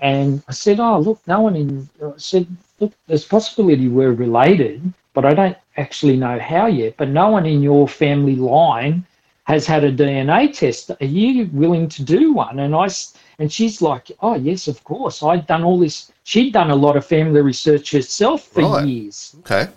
and 0.01 0.43
I 0.49 0.53
said, 0.53 0.81
"Oh, 0.81 0.99
look, 0.99 1.21
no 1.27 1.41
one 1.41 1.57
in." 1.57 1.89
Uh, 2.03 2.09
I 2.11 2.19
said, 2.19 2.47
"Look, 2.81 2.93
there's 3.07 3.25
possibility 3.25 3.89
we're 3.89 4.13
related, 4.13 4.93
but 5.15 5.25
I 5.25 5.35
don't 5.35 5.57
actually 5.77 6.17
know 6.17 6.39
how 6.39 6.67
yet. 6.67 6.95
But 6.97 7.09
no 7.09 7.29
one 7.29 7.47
in 7.47 7.63
your 7.63 7.87
family 7.89 8.37
line 8.37 9.05
has 9.45 9.67
had 9.67 9.85
a 9.85 9.93
DNA 9.93 10.53
test. 10.53 10.91
Are 10.91 11.05
you 11.05 11.49
willing 11.53 11.89
to 11.91 12.03
do 12.03 12.33
one?" 12.33 12.59
And 12.61 12.75
I. 12.75 12.89
and 13.39 13.51
she's 13.51 13.81
like, 13.81 14.11
"Oh, 14.21 14.37
yes, 14.37 14.69
of 14.69 14.83
course. 14.85 15.23
I'd 15.23 15.47
done 15.47 15.65
all 15.65 15.79
this. 15.79 16.13
She'd 16.25 16.53
done 16.53 16.71
a 16.71 16.77
lot 16.77 16.97
of 16.97 17.07
family 17.07 17.41
research 17.41 17.93
herself 17.93 18.43
for 18.43 18.63
Right. 18.63 18.87
years." 18.87 19.35
Okay. 19.41 19.69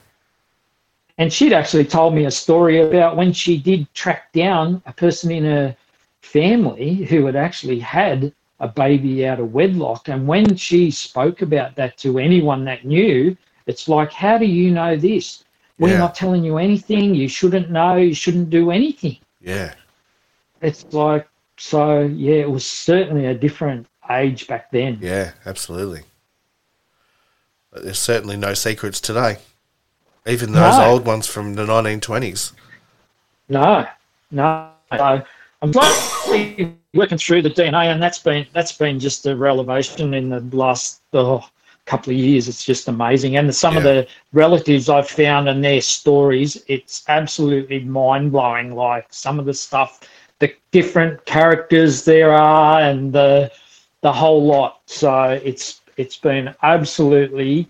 And 1.18 1.32
she'd 1.32 1.54
actually 1.54 1.86
told 1.86 2.14
me 2.16 2.26
a 2.26 2.32
story 2.32 2.80
about 2.82 3.16
when 3.16 3.32
she 3.34 3.58
did 3.58 3.82
track 3.94 4.32
down 4.34 4.82
a 4.86 4.94
person 4.94 5.32
in 5.32 5.44
her 5.46 5.76
family 6.22 6.96
who 7.10 7.26
had 7.26 7.36
actually 7.36 7.80
had 7.80 8.34
a 8.64 8.68
baby 8.68 9.28
out 9.28 9.40
of 9.42 9.54
wedlock. 9.54 10.08
And 10.08 10.26
when 10.26 10.56
she 10.56 10.90
spoke 10.90 11.42
about 11.42 11.76
that 11.76 11.98
to 11.98 12.18
anyone 12.18 12.64
that 12.66 12.86
knew, 12.86 13.36
it's 13.68 13.90
like, 13.90 14.12
how 14.12 14.38
do 14.38 14.46
you 14.46 14.72
know 14.72 14.96
this? 14.96 15.44
We're 15.80 15.90
Yeah. 15.90 15.98
not 15.98 16.16
telling 16.16 16.44
you 16.46 16.58
anything. 16.58 17.14
You 17.14 17.28
shouldn't 17.28 17.70
know. 17.70 17.98
You 17.98 18.14
shouldn't 18.14 18.50
do 18.50 18.72
anything. 18.72 19.18
Yeah. 19.42 19.74
It's 20.62 20.86
like, 20.94 21.28
so 21.58 22.04
yeah, 22.04 22.36
it 22.36 22.50
was 22.50 22.66
certainly 22.66 23.26
a 23.26 23.34
different 23.34 23.86
age 24.10 24.48
back 24.48 24.72
then. 24.72 24.98
Yeah, 25.02 25.32
absolutely. 25.46 26.04
But 27.72 27.84
there's 27.84 28.00
certainly 28.00 28.38
no 28.38 28.54
secrets 28.54 29.02
today. 29.02 29.40
Even 30.26 30.54
those 30.54 30.78
No. 30.78 30.86
old 30.86 31.06
ones 31.06 31.28
from 31.28 31.56
the 31.56 31.66
1920s. 31.66 32.54
No, 33.50 33.86
no. 34.32 34.70
So 34.98 35.26
I'm 35.64 35.72
slowly 35.72 36.76
working 36.94 37.18
through 37.18 37.42
the 37.42 37.50
DNA, 37.50 37.86
and 37.86 38.04
that's 38.04 38.20
been 38.20 38.46
that's 38.52 38.74
been 38.74 39.00
just 39.00 39.26
a 39.26 39.34
revelation 39.34 40.14
in 40.14 40.28
the 40.28 40.42
last 40.56 41.02
oh, 41.14 41.48
couple 41.86 42.12
of 42.12 42.20
years. 42.20 42.50
It's 42.50 42.66
just 42.66 42.90
amazing, 42.90 43.38
and 43.38 43.56
some 43.56 43.78
of 43.78 43.84
the 43.84 44.06
relatives 44.34 44.90
I've 44.90 45.08
found 45.08 45.48
and 45.48 45.64
their 45.64 45.80
stories, 45.80 46.62
it's 46.68 47.06
absolutely 47.08 47.80
mind 47.80 48.34
blowing. 48.34 48.76
Like 48.76 49.08
some 49.10 49.40
of 49.40 49.46
the 49.46 49.54
stuff, 49.54 50.02
the 50.40 50.54
different 50.72 51.24
characters 51.26 52.04
there 52.04 52.34
are, 52.34 52.82
and 52.82 53.14
the 53.14 53.50
the 54.02 54.12
whole 54.12 54.46
lot. 54.46 54.82
So 54.88 55.40
it's 55.46 55.80
it's 55.96 56.18
been 56.18 56.54
absolutely. 56.62 57.70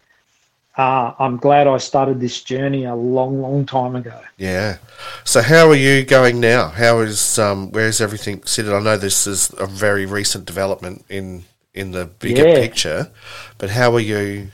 Uh, 0.76 1.13
I'm 1.19 1.38
glad 1.38 1.67
I 1.67 1.78
started 1.78 2.19
this 2.19 2.41
journey 2.41 2.86
a 2.86 2.95
long, 2.95 3.39
long 3.41 3.63
time 3.65 3.95
ago. 3.95 4.19
Yeah. 4.38 4.78
So 5.24 5.41
how 5.41 5.69
are 5.69 5.76
you 5.76 6.03
going 6.03 6.39
now? 6.39 6.69
How 6.69 6.99
is 7.01 7.38
um, 7.38 7.71
where 7.71 7.88
is 7.88 8.01
everything 8.01 8.41
sitting? 8.45 8.74
I 8.74 8.80
know 8.80 8.97
this 8.97 9.28
is 9.28 9.53
a 9.59 9.67
very 9.67 10.05
recent 10.07 10.45
development 10.45 11.05
in 11.09 11.43
in 11.76 11.91
the 11.91 12.05
bigger 12.05 12.47
Yeah. 12.47 12.55
picture, 12.55 13.11
but 13.59 13.69
how 13.69 13.93
are 13.93 13.99
you 13.99 14.49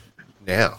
now? 0.46 0.78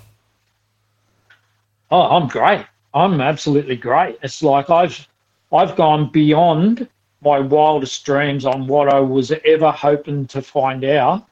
Oh, 1.90 2.02
I'm 2.02 2.28
great. 2.28 2.66
I'm 2.94 3.20
absolutely 3.20 3.76
great. 3.78 4.20
It's 4.22 4.44
like 4.44 4.70
I've 4.70 5.08
I've 5.52 5.76
gone 5.76 6.12
beyond 6.12 6.88
my 7.24 7.40
wildest 7.40 8.06
dreams 8.06 8.46
on 8.46 8.68
what 8.68 8.90
I 8.94 9.00
was 9.00 9.32
ever 9.46 9.72
hoping 9.72 10.28
to 10.28 10.42
find 10.42 10.84
out. 10.84 11.28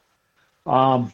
Um, 0.66 1.12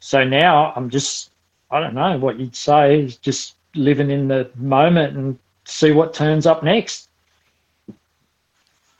so 0.00 0.24
now 0.24 0.72
I'm 0.74 0.88
just 0.90 1.30
I 1.70 1.80
don't 1.80 1.94
know 1.94 2.18
what 2.18 2.38
you'd 2.38 2.56
say 2.56 3.00
is 3.00 3.16
just 3.16 3.54
living 3.74 4.10
in 4.10 4.28
the 4.28 4.50
moment 4.56 5.16
and 5.16 5.38
see 5.64 5.92
what 5.92 6.12
turns 6.12 6.46
up 6.46 6.62
next. 6.62 7.08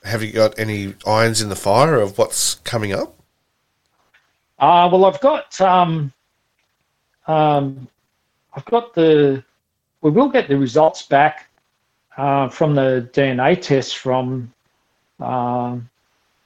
Have 0.04 0.22
you 0.22 0.32
got 0.32 0.58
any 0.58 0.94
irons 1.06 1.42
in 1.42 1.48
the 1.48 1.56
fire 1.56 1.96
of 1.96 2.16
what's 2.16 2.54
coming 2.56 2.92
up? 2.92 3.14
Uh, 4.58 4.88
well, 4.90 5.04
I've 5.04 5.20
got 5.20 5.60
um, 5.60 6.12
um, 7.26 7.88
I've 8.54 8.64
got 8.66 8.94
the 8.94 9.42
we 10.02 10.10
will 10.10 10.28
get 10.28 10.48
the 10.48 10.56
results 10.56 11.02
back 11.02 11.50
uh, 12.16 12.48
from 12.48 12.74
the 12.74 13.08
DNA 13.12 13.60
test 13.60 13.98
from 13.98 14.52
um, 15.18 15.88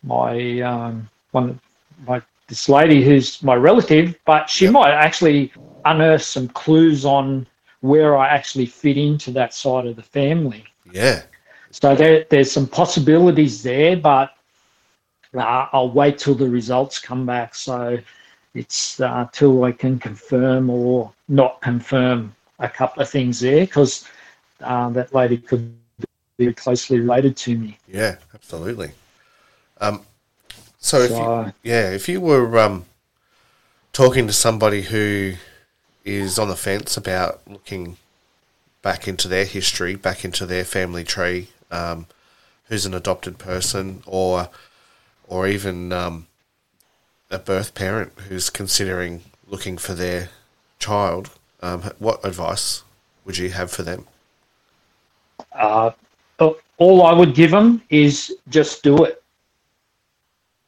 my 0.03 0.61
um, 0.61 1.09
one 1.33 1.61
my 2.07 2.23
this 2.49 2.69
lady 2.69 3.05
who's 3.05 3.43
my 3.43 3.55
relative, 3.55 4.19
but 4.25 4.51
she 4.51 4.65
Yep. 4.65 4.73
might 4.75 4.91
actually 4.91 5.53
unearth 5.85 6.23
some 6.23 6.49
clues 6.49 7.05
on 7.05 7.47
where 7.81 8.17
I 8.17 8.29
actually 8.29 8.67
fit 8.67 8.97
into 8.97 9.31
that 9.33 9.53
side 9.53 9.87
of 9.87 9.97
the 9.97 10.03
family. 10.03 10.65
Yeah. 10.91 11.23
So 11.71 11.95
there, 11.95 12.25
there's 12.31 12.51
some 12.51 12.67
possibilities 12.67 13.63
there, 13.63 13.97
but 13.97 14.33
uh, 15.35 15.67
I'll 15.73 15.91
wait 15.91 16.19
till 16.19 16.35
the 16.35 16.49
results 16.49 16.99
come 16.99 17.27
back. 17.27 17.55
So 17.55 17.99
it's 18.55 19.01
uh, 19.01 19.29
till 19.33 19.65
I 19.65 19.73
can 19.73 19.99
confirm 19.99 20.71
or 20.71 21.13
not 21.29 21.61
confirm 21.61 22.35
a 22.61 22.69
couple 22.69 23.03
of 23.03 23.11
things 23.11 23.41
there 23.41 23.61
because 23.61 24.07
uh, 24.63 24.89
that 24.91 25.13
lady 25.13 25.39
could 25.39 25.75
be 26.39 26.53
closely 26.53 27.01
related 27.01 27.37
to 27.39 27.59
me. 27.59 27.79
Yeah, 27.89 28.17
absolutely. 28.35 28.93
Um, 29.81 30.03
so 30.79 31.01
if 31.01 31.11
you, 31.11 31.17
So, 31.17 31.53
yeah, 31.63 31.91
if 31.91 32.09
you 32.09 32.21
were 32.21 32.59
um, 32.59 32.85
talking 33.93 34.27
to 34.27 34.33
somebody 34.33 34.83
who 34.83 35.35
is 36.05 36.39
on 36.39 36.49
the 36.49 36.57
fence 36.57 36.97
about 36.97 37.41
looking 37.47 37.97
back 38.83 39.09
into 39.09 39.29
their 39.29 39.45
history, 39.45 39.95
back 39.97 40.25
into 40.25 40.47
their 40.47 40.65
family 40.65 41.05
tree, 41.05 41.49
um, 41.71 42.07
who's 42.67 42.87
an 42.87 42.95
adopted 42.95 43.39
person, 43.39 44.03
or 44.07 44.49
or 45.27 45.47
even 45.49 45.93
um, 45.93 46.27
a 47.31 47.39
birth 47.39 47.75
parent 47.75 48.13
who's 48.29 48.51
considering 48.51 49.23
looking 49.47 49.79
for 49.79 49.95
their 49.95 50.29
child, 50.79 51.31
um, 51.63 51.83
what 51.99 52.25
advice 52.25 52.83
would 53.25 53.39
you 53.39 53.51
have 53.51 53.71
for 53.71 53.83
them? 53.83 54.07
uh, 55.55 55.91
all 56.77 57.03
I 57.03 57.13
would 57.13 57.35
give 57.35 57.51
them 57.51 57.83
is 57.89 58.35
just 58.49 58.83
do 58.83 59.05
it. 59.05 59.23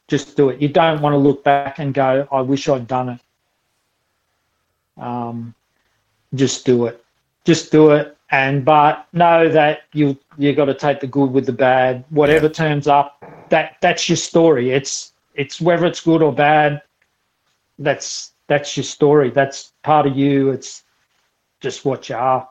Just 0.07 0.37
do 0.37 0.49
it. 0.49 0.61
You 0.61 0.69
don't 0.69 1.01
want 1.01 1.13
to 1.13 1.17
look 1.17 1.43
back 1.43 1.79
and 1.79 1.93
go, 1.93 2.27
I 2.31 2.41
wish 2.41 2.69
I'd 2.69 2.87
done 2.87 3.09
it. 3.09 3.19
Um, 4.99 5.53
just 6.35 6.65
do 6.65 6.85
it. 6.85 7.03
Just 7.45 7.71
do 7.71 7.91
it. 7.91 8.17
And 8.29 8.65
but 8.65 9.07
know 9.13 9.47
that 9.49 9.83
you 9.93 10.17
you 10.37 10.53
got 10.53 10.65
to 10.65 10.73
take 10.73 10.99
the 10.99 11.07
good 11.07 11.31
with 11.31 11.45
the 11.45 11.53
bad. 11.53 12.03
Whatever 12.09 12.49
turns 12.49 12.87
up, 12.87 13.23
that 13.49 13.77
that's 13.81 14.09
your 14.09 14.17
story. 14.17 14.71
It's 14.71 15.13
it's 15.35 15.61
whether 15.61 15.85
it's 15.85 16.01
good 16.01 16.21
or 16.21 16.33
bad. 16.33 16.81
That's 17.79 18.33
that's 18.47 18.75
your 18.75 18.83
story. 18.83 19.29
That's 19.29 19.71
part 19.83 20.05
of 20.07 20.17
you. 20.17 20.51
It's 20.51 20.83
just 21.61 21.85
what 21.85 22.09
you 22.09 22.15
are. 22.15 22.49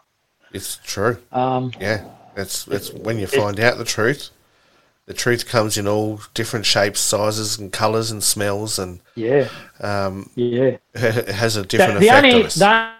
It's 0.52 0.78
true. 0.82 1.18
Um, 1.32 1.72
Yeah, 1.78 2.04
it's 2.36 2.66
it's 2.68 2.92
when 2.92 3.18
you 3.18 3.26
find 3.26 3.60
out 3.60 3.76
the 3.76 3.84
truth. 3.84 4.30
The 5.06 5.14
truth 5.14 5.46
comes 5.46 5.78
in 5.78 5.86
all 5.86 6.20
different 6.34 6.66
shapes, 6.66 6.98
sizes, 7.00 7.58
and 7.58 7.72
colours, 7.72 8.10
and 8.10 8.22
smells, 8.22 8.78
and 8.78 9.00
yeah, 9.14 9.48
um, 9.80 10.28
yeah. 10.34 10.78
it 10.94 11.28
has 11.28 11.56
a 11.56 11.60
the, 11.60 11.66
different 11.66 12.00
the 12.00 12.08
effect 12.08 12.24
only 12.24 12.40
on 12.40 12.46
us. 12.46 12.54
the, 12.56 12.90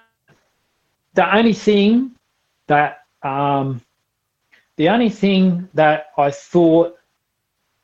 the 1.15 1.37
only 1.37 1.53
thing 1.53 2.13
that 2.69 3.05
um, 3.23 3.81
the 4.77 4.89
only 4.89 5.11
thing 5.11 5.69
that 5.75 6.13
I 6.17 6.31
thought 6.31 6.97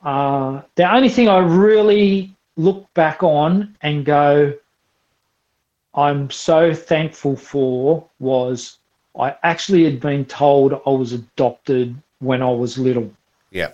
uh, 0.03 0.63
the 0.75 0.93
only 0.93 1.09
thing 1.09 1.29
I 1.29 1.39
really 1.39 2.35
look 2.57 2.93
back 2.95 3.23
on 3.23 3.77
and 3.83 4.05
go 4.05 4.53
I'm 5.95 6.31
so 6.31 6.73
thankful 6.75 7.37
for 7.37 8.09
was 8.19 8.79
I 9.19 9.37
actually 9.43 9.85
had 9.85 10.01
been 10.01 10.25
told 10.25 10.73
I 10.73 10.91
was 10.91 11.13
adopted 11.13 11.95
when 12.21 12.41
I 12.43 12.51
was 12.51 12.79
little. 12.79 13.13
yeah, 13.51 13.73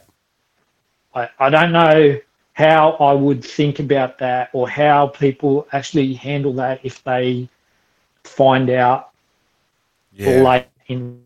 I, 1.18 1.46
I 1.46 1.50
don't 1.50 1.72
know 1.72 2.18
how 2.52 2.90
I 2.92 3.12
would 3.12 3.44
think 3.44 3.78
about 3.78 4.18
that 4.18 4.50
or 4.52 4.68
how 4.68 5.08
people 5.08 5.66
actually 5.72 6.14
handle 6.14 6.52
that 6.54 6.80
if 6.82 7.02
they 7.04 7.48
find 8.24 8.68
out 8.70 9.10
yeah. 10.12 10.42
late 10.42 10.66
in 10.88 11.22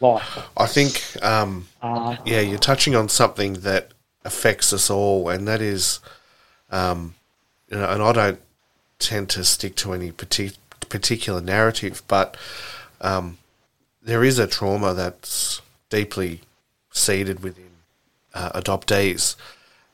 life. 0.00 0.38
I 0.56 0.66
think 0.66 1.02
um, 1.22 1.66
Uh, 1.80 2.16
yeah, 2.24 2.40
you're 2.40 2.58
touching 2.58 2.94
on 2.94 3.08
something 3.08 3.54
that 3.54 3.92
affects 4.24 4.72
us 4.72 4.90
all, 4.90 5.28
and 5.28 5.46
that 5.46 5.60
is, 5.60 6.00
um, 6.70 7.14
you 7.68 7.76
know, 7.76 7.88
and 7.88 8.02
I 8.02 8.12
don't 8.12 8.40
tend 8.98 9.28
to 9.30 9.44
stick 9.44 9.76
to 9.76 9.92
any 9.92 10.12
partic- 10.12 10.56
particular 10.88 11.40
narrative, 11.40 12.02
but 12.08 12.36
um, 13.00 13.38
there 14.02 14.24
is 14.24 14.38
a 14.38 14.46
trauma 14.46 14.94
that's 14.94 15.60
deeply 15.88 16.40
seated 16.90 17.42
within 17.42 17.73
uh, 18.34 18.60
adoptees, 18.60 19.36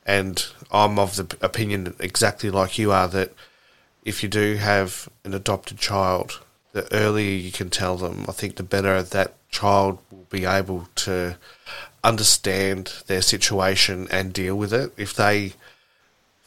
and 0.05 0.45
I'm 0.71 0.99
of 0.99 1.15
the 1.15 1.37
opinion 1.41 1.95
exactly 1.99 2.49
like 2.49 2.77
you 2.77 2.91
are 2.91 3.07
that 3.07 3.33
if 4.03 4.23
you 4.23 4.29
do 4.29 4.55
have 4.55 5.07
an 5.23 5.33
adopted 5.33 5.77
child, 5.77 6.39
the 6.73 6.91
earlier 6.93 7.31
you 7.31 7.51
can 7.51 7.69
tell 7.69 7.97
them, 7.97 8.25
I 8.27 8.31
think 8.31 8.55
the 8.55 8.63
better 8.63 9.01
that 9.03 9.33
child 9.49 9.99
will 10.09 10.25
be 10.29 10.45
able 10.45 10.87
to 10.95 11.37
understand 12.03 12.93
their 13.07 13.21
situation 13.21 14.07
and 14.09 14.33
deal 14.33 14.55
with 14.55 14.73
it. 14.73 14.91
If 14.97 15.13
they 15.13 15.53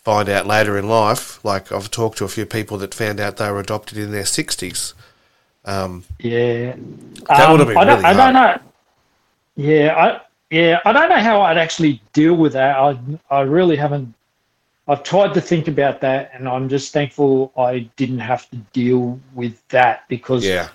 find 0.03 0.29
out 0.29 0.47
later 0.47 0.77
in 0.77 0.89
life, 0.89 1.45
like 1.45 1.71
I've 1.71 1.91
talked 1.91 2.19
to 2.19 2.25
a 2.25 2.29
few 2.29 2.47
people 2.47 2.79
that 2.79 2.95
found 2.95 3.21
out 3.21 3.37
they 3.37 3.51
were 3.51 3.61
adopted 3.61 3.99
in 3.99 4.11
their 4.11 4.25
60s. 4.25 4.95
Um, 5.65 6.05
yeah, 6.19 6.75
That 7.29 7.51
would 7.51 7.61
have 7.61 7.69
been 7.69 7.77
I 7.79 7.85
don't, 7.85 8.03
really 8.03 8.05
I 8.05 8.13
don't 8.13 8.35
know. 8.35 8.59
Yeah, 9.57 9.95
I 9.97 10.21
yeah, 10.55 10.81
I 10.85 10.93
don't 10.93 11.09
know 11.09 11.19
how 11.19 11.43
I'd 11.43 11.59
actually 11.59 12.01
deal 12.13 12.35
with 12.35 12.53
that. 12.53 12.77
I 12.77 12.97
I 13.31 13.41
really 13.41 13.77
haven't. 13.77 14.15
I've 14.87 15.03
tried 15.03 15.35
to 15.35 15.41
think 15.41 15.67
about 15.67 16.01
that, 16.03 16.31
and 16.35 16.49
I'm 16.49 16.69
just 16.69 16.93
thankful 16.93 17.53
I 17.57 17.91
didn't 17.97 18.21
have 18.21 18.49
to 18.51 18.57
deal 18.73 19.19
with 19.35 19.57
that 19.69 20.07
because 20.09 20.45
yeah, 20.45 20.69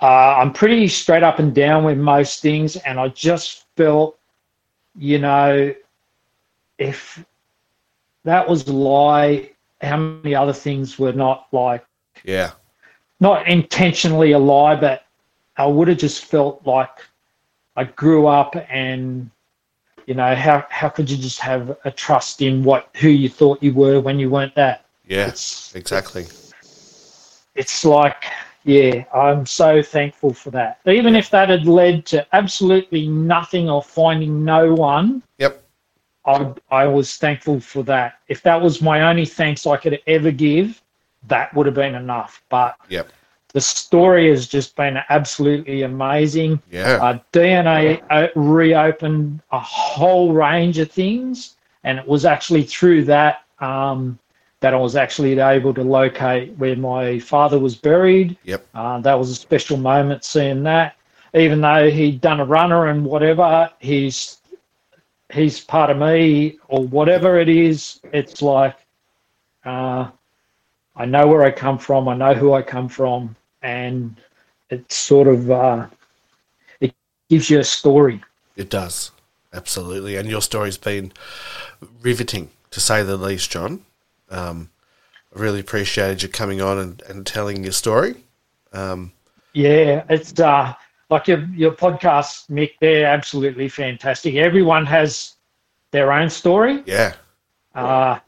Uh, 0.00 0.36
I'm 0.40 0.52
pretty 0.52 0.88
straight 0.88 1.22
up 1.22 1.38
and 1.38 1.54
down 1.54 1.84
with 1.84 1.98
most 1.98 2.42
things, 2.42 2.76
and 2.76 2.98
I 2.98 3.08
just 3.08 3.66
felt, 3.76 4.18
you 4.98 5.18
know, 5.18 5.72
if 6.78 7.24
that 8.24 8.48
was 8.48 8.66
a 8.66 8.72
lie, 8.72 9.50
how 9.80 9.96
many 9.96 10.34
other 10.34 10.52
things 10.52 10.98
were 10.98 11.12
not 11.12 11.46
like, 11.52 11.84
yeah, 12.24 12.50
not 13.20 13.46
intentionally 13.46 14.32
a 14.32 14.38
lie, 14.38 14.74
but 14.74 15.04
I 15.56 15.66
would 15.66 15.88
have 15.88 15.98
just 15.98 16.24
felt 16.24 16.66
like 16.66 16.96
I 17.76 17.84
grew 17.84 18.26
up 18.26 18.54
and, 18.68 19.30
you 20.06 20.14
know, 20.14 20.34
how, 20.34 20.64
how 20.70 20.88
could 20.88 21.10
you 21.10 21.16
just 21.16 21.40
have 21.40 21.76
a 21.84 21.90
trust 21.90 22.42
in 22.42 22.62
what 22.62 22.88
who 22.96 23.08
you 23.08 23.28
thought 23.28 23.62
you 23.62 23.72
were 23.74 24.00
when 24.00 24.18
you 24.18 24.30
weren't 24.30 24.54
that? 24.54 24.84
yeah, 25.06 25.26
It's 25.26 25.74
exactly. 25.74 26.26
it's 27.54 27.84
like, 27.84 28.24
yeah, 28.64 29.04
I'm 29.14 29.44
so 29.46 29.82
thankful 29.82 30.32
for 30.32 30.50
that. 30.50 30.80
Even 30.86 31.14
if 31.14 31.30
that 31.30 31.48
had 31.48 31.66
led 31.66 32.06
to 32.06 32.26
absolutely 32.34 33.08
nothing 33.08 33.68
or 33.68 33.82
finding 33.82 34.44
no 34.44 34.74
one, 34.74 35.22
Yep. 35.38 35.62
I, 36.26 36.52
I 36.70 36.86
was 36.86 37.16
thankful 37.16 37.60
for 37.60 37.82
that. 37.84 38.20
If 38.28 38.42
that 38.42 38.60
was 38.60 38.80
my 38.80 39.02
only 39.02 39.26
thanks 39.26 39.66
I 39.66 39.76
could 39.76 40.00
ever 40.06 40.30
give, 40.30 40.80
that 41.28 41.52
would 41.54 41.66
have 41.66 41.74
been 41.74 41.94
enough. 41.94 42.42
But 42.48 42.76
Yep. 42.88 43.08
The 43.54 43.60
story 43.60 44.28
has 44.30 44.48
just 44.48 44.74
been 44.74 44.98
absolutely 45.08 45.82
amazing. 45.82 46.60
Yeah. 46.70 46.98
Uh, 47.00 47.18
DNA 47.32 48.02
uh, 48.10 48.26
reopened 48.34 49.40
a 49.52 49.60
whole 49.60 50.32
range 50.32 50.78
of 50.78 50.90
things, 50.90 51.54
and 51.84 51.96
it 51.96 52.06
was 52.06 52.24
actually 52.24 52.64
through 52.64 53.04
that 53.04 53.44
um, 53.60 54.18
that 54.58 54.74
I 54.74 54.76
was 54.76 54.96
actually 54.96 55.38
able 55.38 55.72
to 55.74 55.82
locate 55.82 56.52
where 56.58 56.74
my 56.74 57.20
father 57.20 57.58
was 57.60 57.76
buried. 57.76 58.36
Yep. 58.42 58.66
Uh, 58.74 58.98
that 59.00 59.16
was 59.16 59.30
a 59.30 59.34
special 59.36 59.76
moment 59.76 60.24
seeing 60.24 60.64
that. 60.64 60.96
Even 61.32 61.60
though 61.60 61.90
he'd 61.90 62.20
done 62.20 62.40
a 62.40 62.44
runner 62.44 62.88
and 62.88 63.04
whatever, 63.04 63.70
he's 63.78 64.38
he's 65.32 65.60
part 65.60 65.90
of 65.90 65.98
me 65.98 66.58
or 66.66 66.84
whatever 66.84 67.38
it 67.38 67.48
is. 67.48 68.00
It's 68.12 68.42
like 68.42 68.76
uh, 69.64 70.10
I 70.96 71.04
know 71.04 71.28
where 71.28 71.44
I 71.44 71.52
come 71.52 71.78
from. 71.78 72.08
I 72.08 72.16
know 72.16 72.34
who 72.34 72.52
I 72.52 72.62
come 72.62 72.88
from, 72.88 73.36
and 73.64 74.14
it 74.70 74.92
sort 74.92 75.26
of 75.26 75.50
uh, 75.50 75.86
it 76.80 76.94
gives 77.28 77.50
you 77.50 77.58
a 77.58 77.64
story. 77.64 78.22
It 78.56 78.70
does 78.70 79.10
absolutely, 79.52 80.16
and 80.16 80.28
your 80.28 80.42
story's 80.42 80.78
been 80.78 81.12
riveting 82.02 82.50
to 82.70 82.80
say 82.80 83.02
the 83.02 83.16
least, 83.16 83.50
John. 83.50 83.84
Um, 84.30 84.70
I 85.34 85.40
really 85.40 85.60
appreciated 85.60 86.22
you 86.22 86.28
coming 86.28 86.60
on 86.60 86.78
and, 86.78 87.02
and 87.08 87.26
telling 87.26 87.64
your 87.64 87.72
story. 87.72 88.16
Um, 88.72 89.12
yeah, 89.54 90.04
it's 90.08 90.38
uh, 90.38 90.74
like 91.10 91.26
your 91.26 91.44
your 91.54 91.72
podcast, 91.72 92.50
Mick. 92.50 92.72
They're 92.80 93.06
absolutely 93.06 93.68
fantastic. 93.68 94.34
Everyone 94.34 94.84
has 94.86 95.34
their 95.90 96.12
own 96.12 96.28
story. 96.28 96.82
Yeah. 96.86 97.14
Uh, 97.74 98.18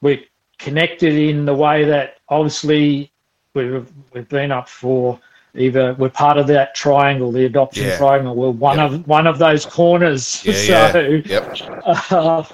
we're 0.00 0.20
connected 0.58 1.14
in 1.14 1.44
the 1.44 1.54
way 1.54 1.84
that 1.84 2.18
obviously 2.28 3.11
we've 3.54 3.90
we've 4.12 4.28
been 4.28 4.50
up 4.52 4.68
for 4.68 5.18
either 5.54 5.94
we're 5.94 6.08
part 6.08 6.38
of 6.38 6.46
that 6.46 6.74
triangle, 6.74 7.30
the 7.30 7.44
adoption 7.44 7.86
Yeah. 7.86 7.98
triangle. 7.98 8.34
We're 8.34 8.50
one 8.50 8.78
Yep. 8.78 8.90
of 8.90 9.08
one 9.08 9.26
of 9.26 9.38
those 9.38 9.66
corners. 9.66 10.42
Yeah. 10.44 10.52
so 10.92 11.00
yeah. 11.00 11.54
Yep. 11.54 11.82
uh, 12.10 12.44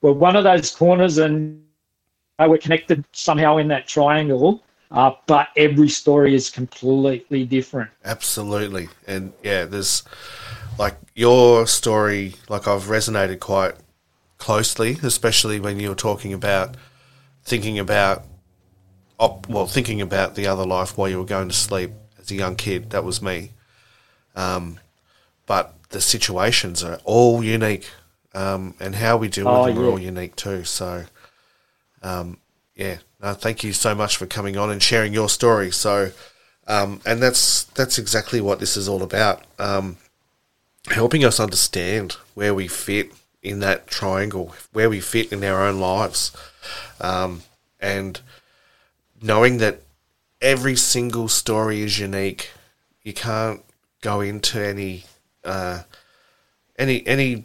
we're 0.00 0.12
one 0.12 0.36
of 0.36 0.44
those 0.44 0.74
corners, 0.74 1.18
and 1.18 1.62
uh, 2.38 2.46
we're 2.48 2.58
connected 2.58 3.04
somehow 3.12 3.58
in 3.58 3.68
that 3.68 3.86
triangle. 3.86 4.62
Uh, 4.90 5.12
but 5.26 5.48
every 5.56 5.88
story 5.88 6.34
is 6.34 6.50
completely 6.50 7.44
different. 7.44 7.88
Absolutely. 8.04 8.88
And 9.06 9.32
yeah, 9.44 9.64
there's 9.64 10.02
like 10.80 10.96
your 11.14 11.68
story, 11.68 12.34
like 12.48 12.66
I've 12.66 12.84
resonated 12.84 13.38
quite 13.38 13.74
closely, 14.38 14.96
especially 15.04 15.60
when 15.60 15.78
you 15.78 15.90
were 15.90 15.94
talking 15.94 16.32
about 16.32 16.76
thinking 17.44 17.78
about, 17.78 18.24
op- 19.20 19.48
well, 19.48 19.66
thinking 19.66 20.00
about 20.00 20.34
the 20.34 20.46
other 20.46 20.66
life 20.66 20.98
while 20.98 21.08
you 21.08 21.18
were 21.18 21.24
going 21.24 21.48
to 21.48 21.54
sleep 21.54 21.92
as 22.18 22.30
a 22.30 22.34
young 22.34 22.56
kid. 22.56 22.90
That 22.90 23.04
was 23.04 23.22
me. 23.22 23.50
Um, 24.34 24.80
but 25.46 25.74
the 25.90 26.00
situations 26.00 26.82
are 26.82 26.98
all 27.04 27.44
unique, 27.44 27.88
um, 28.34 28.74
and 28.80 28.94
how 28.96 29.16
we 29.16 29.28
deal 29.28 29.46
Oh, 29.48 29.66
with 29.66 29.74
them 29.74 29.84
are 29.84 29.90
all 29.90 29.98
unique 29.98 30.34
too. 30.36 30.64
So, 30.64 31.04
um, 32.02 32.38
yeah, 32.74 32.98
no, 33.22 33.34
thank 33.34 33.62
you 33.62 33.72
so 33.72 33.94
much 33.94 34.16
for 34.16 34.26
coming 34.26 34.56
on 34.56 34.70
and 34.70 34.82
sharing 34.82 35.12
your 35.12 35.28
story. 35.28 35.70
So, 35.70 36.12
um, 36.66 37.00
and 37.04 37.22
that's 37.22 37.64
that's 37.64 37.98
exactly 37.98 38.40
what 38.40 38.60
this 38.60 38.76
is 38.76 38.88
all 38.88 39.02
about. 39.02 39.44
Um, 39.58 39.98
helping 40.86 41.24
us 41.24 41.38
understand 41.38 42.12
where 42.34 42.54
we 42.54 42.68
fit 42.68 43.12
in 43.42 43.60
that 43.60 43.86
triangle, 43.86 44.54
where 44.72 44.88
we 44.88 45.00
fit 45.00 45.32
in 45.32 45.44
our 45.44 45.66
own 45.66 45.80
lives, 45.80 46.30
um, 47.00 47.42
and 47.80 48.20
knowing 49.22 49.58
that 49.58 49.82
every 50.40 50.76
single 50.76 51.28
story 51.28 51.82
is 51.82 51.98
unique. 51.98 52.50
You 53.02 53.12
can't 53.12 53.62
go 54.00 54.20
into 54.20 54.64
any 54.66 55.04
uh, 55.44 55.82
any 56.78 57.06
any 57.06 57.44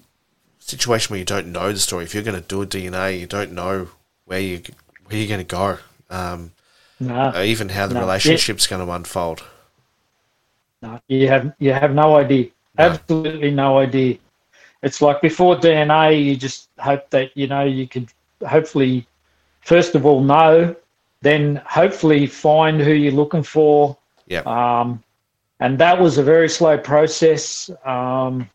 situation 0.59 1.13
where 1.13 1.19
you 1.19 1.25
don't 1.25 1.51
know 1.51 1.71
the 1.71 1.79
story. 1.79 2.03
If 2.03 2.13
you're 2.13 2.23
going 2.23 2.41
to 2.41 2.47
do 2.47 2.61
a 2.61 2.67
DNA, 2.67 3.19
you 3.19 3.27
don't 3.27 3.51
know 3.51 3.89
where 4.25 4.39
you 4.39 4.61
where 5.05 5.17
you're 5.17 5.27
going 5.27 5.45
to 5.45 5.55
go. 5.55 5.77
Um, 6.09 6.51
No, 6.99 7.15
uh, 7.35 7.43
even 7.43 7.69
how 7.69 7.87
the 7.87 7.95
No. 7.95 8.01
relationship's 8.01 8.67
going 8.67 8.85
to 8.85 8.91
unfold. 8.91 9.43
no, 10.81 10.99
you 11.07 11.27
have 11.27 11.53
you 11.59 11.73
have 11.73 11.93
no 11.93 12.15
idea. 12.17 12.49
No. 12.77 12.85
Absolutely 12.85 13.51
no 13.51 13.77
idea. 13.79 14.17
It's 14.83 15.01
like 15.01 15.21
before 15.21 15.55
DNA, 15.55 16.23
you 16.23 16.35
just 16.35 16.69
hope 16.79 17.09
that 17.09 17.35
you 17.35 17.47
know 17.47 17.63
you 17.63 17.87
could 17.87 18.09
hopefully, 18.47 19.07
first 19.61 19.95
of 19.95 20.05
all, 20.05 20.21
know, 20.21 20.75
then 21.25 21.55
hopefully 21.65 22.27
find 22.27 22.79
who 22.79 22.93
you're 22.93 23.11
looking 23.11 23.41
for. 23.41 23.97
Yeah, 24.27 24.41
Um, 24.41 25.03
and 25.59 25.75
that 25.79 25.99
was 25.99 26.19
a 26.19 26.23
very 26.23 26.47
slow 26.47 26.77
process. 26.77 27.69
Um, 27.83 28.47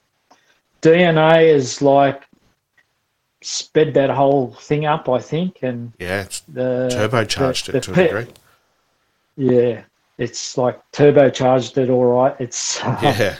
DNA 0.80 1.46
is 1.52 1.82
like 1.82 2.22
sped 3.42 3.92
that 3.94 4.10
whole 4.10 4.52
thing 4.54 4.84
up, 4.86 5.08
I 5.08 5.18
think, 5.18 5.58
and 5.62 5.92
yeah, 5.98 6.22
it's 6.22 6.40
the 6.40 6.88
turbocharged 6.92 7.72
the- 7.72 7.78
it 7.78 7.82
to 7.84 7.92
the 7.92 8.02
a 8.02 8.06
degree. 8.06 8.32
Yeah, 9.36 9.82
it's 10.18 10.56
like 10.56 10.78
turbocharged 10.92 11.76
it. 11.76 11.90
All 11.90 12.04
right, 12.04 12.36
it's 12.38 12.78
Yeah, 13.02 13.36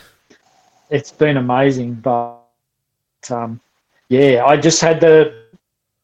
it's 0.91 1.13
been 1.13 1.37
amazing, 1.37 1.95
but 1.95 2.39
um, 3.31 3.61
yeah, 4.09 4.45
I 4.45 4.57
just 4.57 4.81
had 4.81 5.01
the 5.01 5.45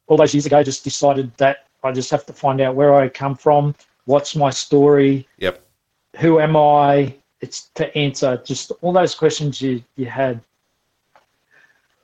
all 0.06 0.16
those 0.16 0.32
years 0.32 0.46
ago 0.46 0.62
just 0.62 0.84
decided 0.84 1.32
that 1.38 1.65
I 1.84 1.92
just 1.92 2.10
have 2.10 2.26
to 2.26 2.32
find 2.32 2.60
out 2.60 2.74
where 2.74 2.94
I 2.94 3.08
come 3.08 3.34
from, 3.36 3.74
what's 4.06 4.34
my 4.36 4.50
story, 4.50 5.28
yep, 5.38 5.62
who 6.18 6.40
am 6.40 6.56
I? 6.56 7.14
It's 7.40 7.68
to 7.74 7.94
answer 7.96 8.40
just 8.44 8.72
all 8.80 8.92
those 8.92 9.14
questions 9.14 9.60
you 9.60 9.82
you 9.96 10.06
had, 10.06 10.40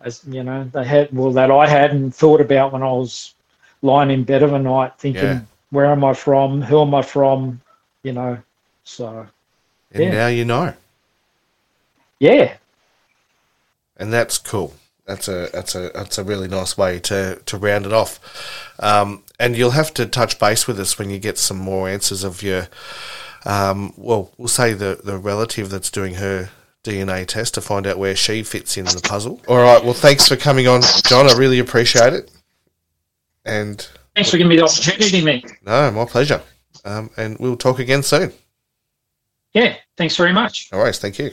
as 0.03 0.23
you 0.27 0.43
know, 0.43 0.65
they 0.73 0.85
had 0.85 1.13
well 1.13 1.33
that 1.33 1.51
I 1.51 1.67
hadn't 1.67 2.13
thought 2.13 2.41
about 2.41 2.73
when 2.73 2.83
I 2.83 2.93
was 2.93 3.35
lying 3.81 4.11
in 4.11 4.25
bed 4.25 4.43
of 4.43 4.53
a 4.53 4.59
night, 4.59 4.93
thinking, 4.99 5.23
Yeah. 5.23 5.41
where 5.71 5.87
am 5.87 6.05
I 6.05 6.13
from? 6.13 6.61
Who 6.63 6.81
am 6.83 6.95
I 6.95 7.03
from? 7.03 7.61
You 8.03 8.13
know, 8.13 8.39
so 8.85 9.27
and 9.93 10.05
Yeah. 10.05 10.11
now 10.11 10.27
you 10.27 10.45
know, 10.45 10.75
yeah, 12.21 12.57
and 13.97 14.13
that's 14.13 14.39
cool. 14.39 14.75
That's 15.07 15.27
a 15.29 15.49
that's 15.53 15.75
a 15.75 15.91
that's 15.95 16.19
a 16.19 16.25
really 16.25 16.49
nice 16.49 16.79
way 16.79 17.01
to 17.01 17.41
to 17.45 17.57
round 17.57 17.87
it 17.87 17.93
off. 17.93 18.21
Um, 18.79 19.25
and 19.39 19.57
you'll 19.57 19.73
have 19.73 19.93
to 19.95 20.07
touch 20.07 20.39
base 20.39 20.67
with 20.67 20.79
us 20.79 20.99
when 20.99 21.11
you 21.11 21.19
get 21.19 21.39
some 21.39 21.59
more 21.59 21.89
answers 21.89 22.23
of 22.25 22.43
your. 22.43 22.69
Um, 23.45 23.93
well, 23.97 24.31
we'll 24.39 24.49
say 24.49 24.73
the 24.73 25.01
the 25.03 25.19
relative 25.19 25.71
that's 25.71 25.91
doing 25.91 26.15
her 26.15 26.51
DNA 26.85 27.27
test 27.27 27.55
to 27.55 27.61
find 27.61 27.87
out 27.87 27.99
where 27.99 28.15
she 28.15 28.43
fits 28.43 28.77
in 28.77 28.85
the 28.85 29.01
puzzle. 29.03 29.41
All 29.49 29.57
right. 29.57 29.83
Well, 29.83 29.95
thanks 29.95 30.29
for 30.29 30.37
coming 30.37 30.69
on, 30.69 30.83
John. 31.07 31.29
I 31.29 31.35
really 31.35 31.59
appreciate 31.59 32.13
it. 32.13 32.31
And 33.45 33.87
thanks 34.15 34.31
for 34.31 34.37
giving 34.37 34.51
me 34.51 34.57
the 34.57 34.65
opportunity, 34.65 35.23
mate. 35.25 35.51
no, 35.65 35.91
my 35.91 36.05
pleasure. 36.05 36.43
Um, 36.85 37.11
and 37.17 37.39
we'll 37.39 37.57
talk 37.57 37.79
again 37.79 38.03
soon. 38.03 38.33
Yeah, 39.53 39.77
thanks 39.97 40.17
very 40.17 40.33
much. 40.33 40.69
No 40.73 40.79
worries, 40.79 40.99
thank 40.99 41.19
you. 41.19 41.33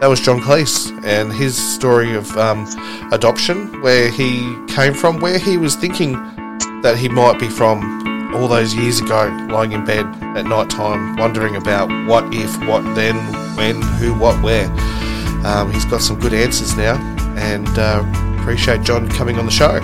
That 0.00 0.06
was 0.06 0.20
John 0.20 0.40
Kliese 0.40 0.92
and 1.04 1.32
his 1.32 1.56
story 1.56 2.14
of 2.14 2.36
um, 2.36 2.66
adoption, 3.12 3.82
where 3.82 4.10
he 4.10 4.56
came 4.68 4.94
from, 4.94 5.18
where 5.18 5.38
he 5.38 5.56
was 5.56 5.74
thinking 5.74 6.12
that 6.82 6.96
he 6.96 7.08
might 7.08 7.40
be 7.40 7.48
from 7.48 8.32
all 8.32 8.46
those 8.46 8.74
years 8.74 9.00
ago, 9.00 9.26
lying 9.50 9.72
in 9.72 9.84
bed 9.84 10.06
at 10.36 10.46
night 10.46 10.70
time, 10.70 11.16
wondering 11.16 11.56
about 11.56 11.88
what 12.06 12.32
if, 12.32 12.56
what 12.66 12.82
then, 12.94 13.16
when, 13.56 13.82
who, 13.98 14.14
what, 14.14 14.40
where. 14.40 14.66
Um, 15.44 15.72
he's 15.72 15.84
got 15.84 16.00
some 16.00 16.20
good 16.20 16.32
answers 16.32 16.76
now, 16.76 16.94
and 17.36 17.68
uh, 17.76 18.04
appreciate 18.40 18.82
John 18.82 19.08
coming 19.08 19.36
on 19.36 19.46
the 19.46 19.50
show. 19.50 19.80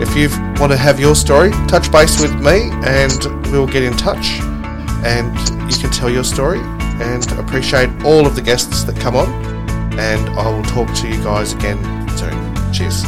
If 0.00 0.16
you 0.16 0.30
want 0.58 0.72
to 0.72 0.78
have 0.78 0.98
your 0.98 1.14
story, 1.14 1.50
touch 1.68 1.92
base 1.92 2.22
with 2.22 2.34
me, 2.40 2.70
and 2.84 3.46
we'll 3.52 3.66
get 3.66 3.82
in 3.82 3.96
touch 3.98 4.40
and 5.04 5.36
you 5.70 5.78
can 5.78 5.90
tell 5.90 6.08
your 6.08 6.24
story 6.24 6.60
and 7.02 7.30
appreciate 7.32 7.90
all 8.04 8.26
of 8.26 8.36
the 8.36 8.42
guests 8.42 8.84
that 8.84 8.96
come 8.96 9.16
on 9.16 9.28
and 9.98 10.28
I 10.38 10.48
will 10.48 10.62
talk 10.62 10.92
to 10.94 11.08
you 11.08 11.22
guys 11.22 11.52
again 11.52 11.78
soon. 12.16 12.72
Cheers. 12.72 13.04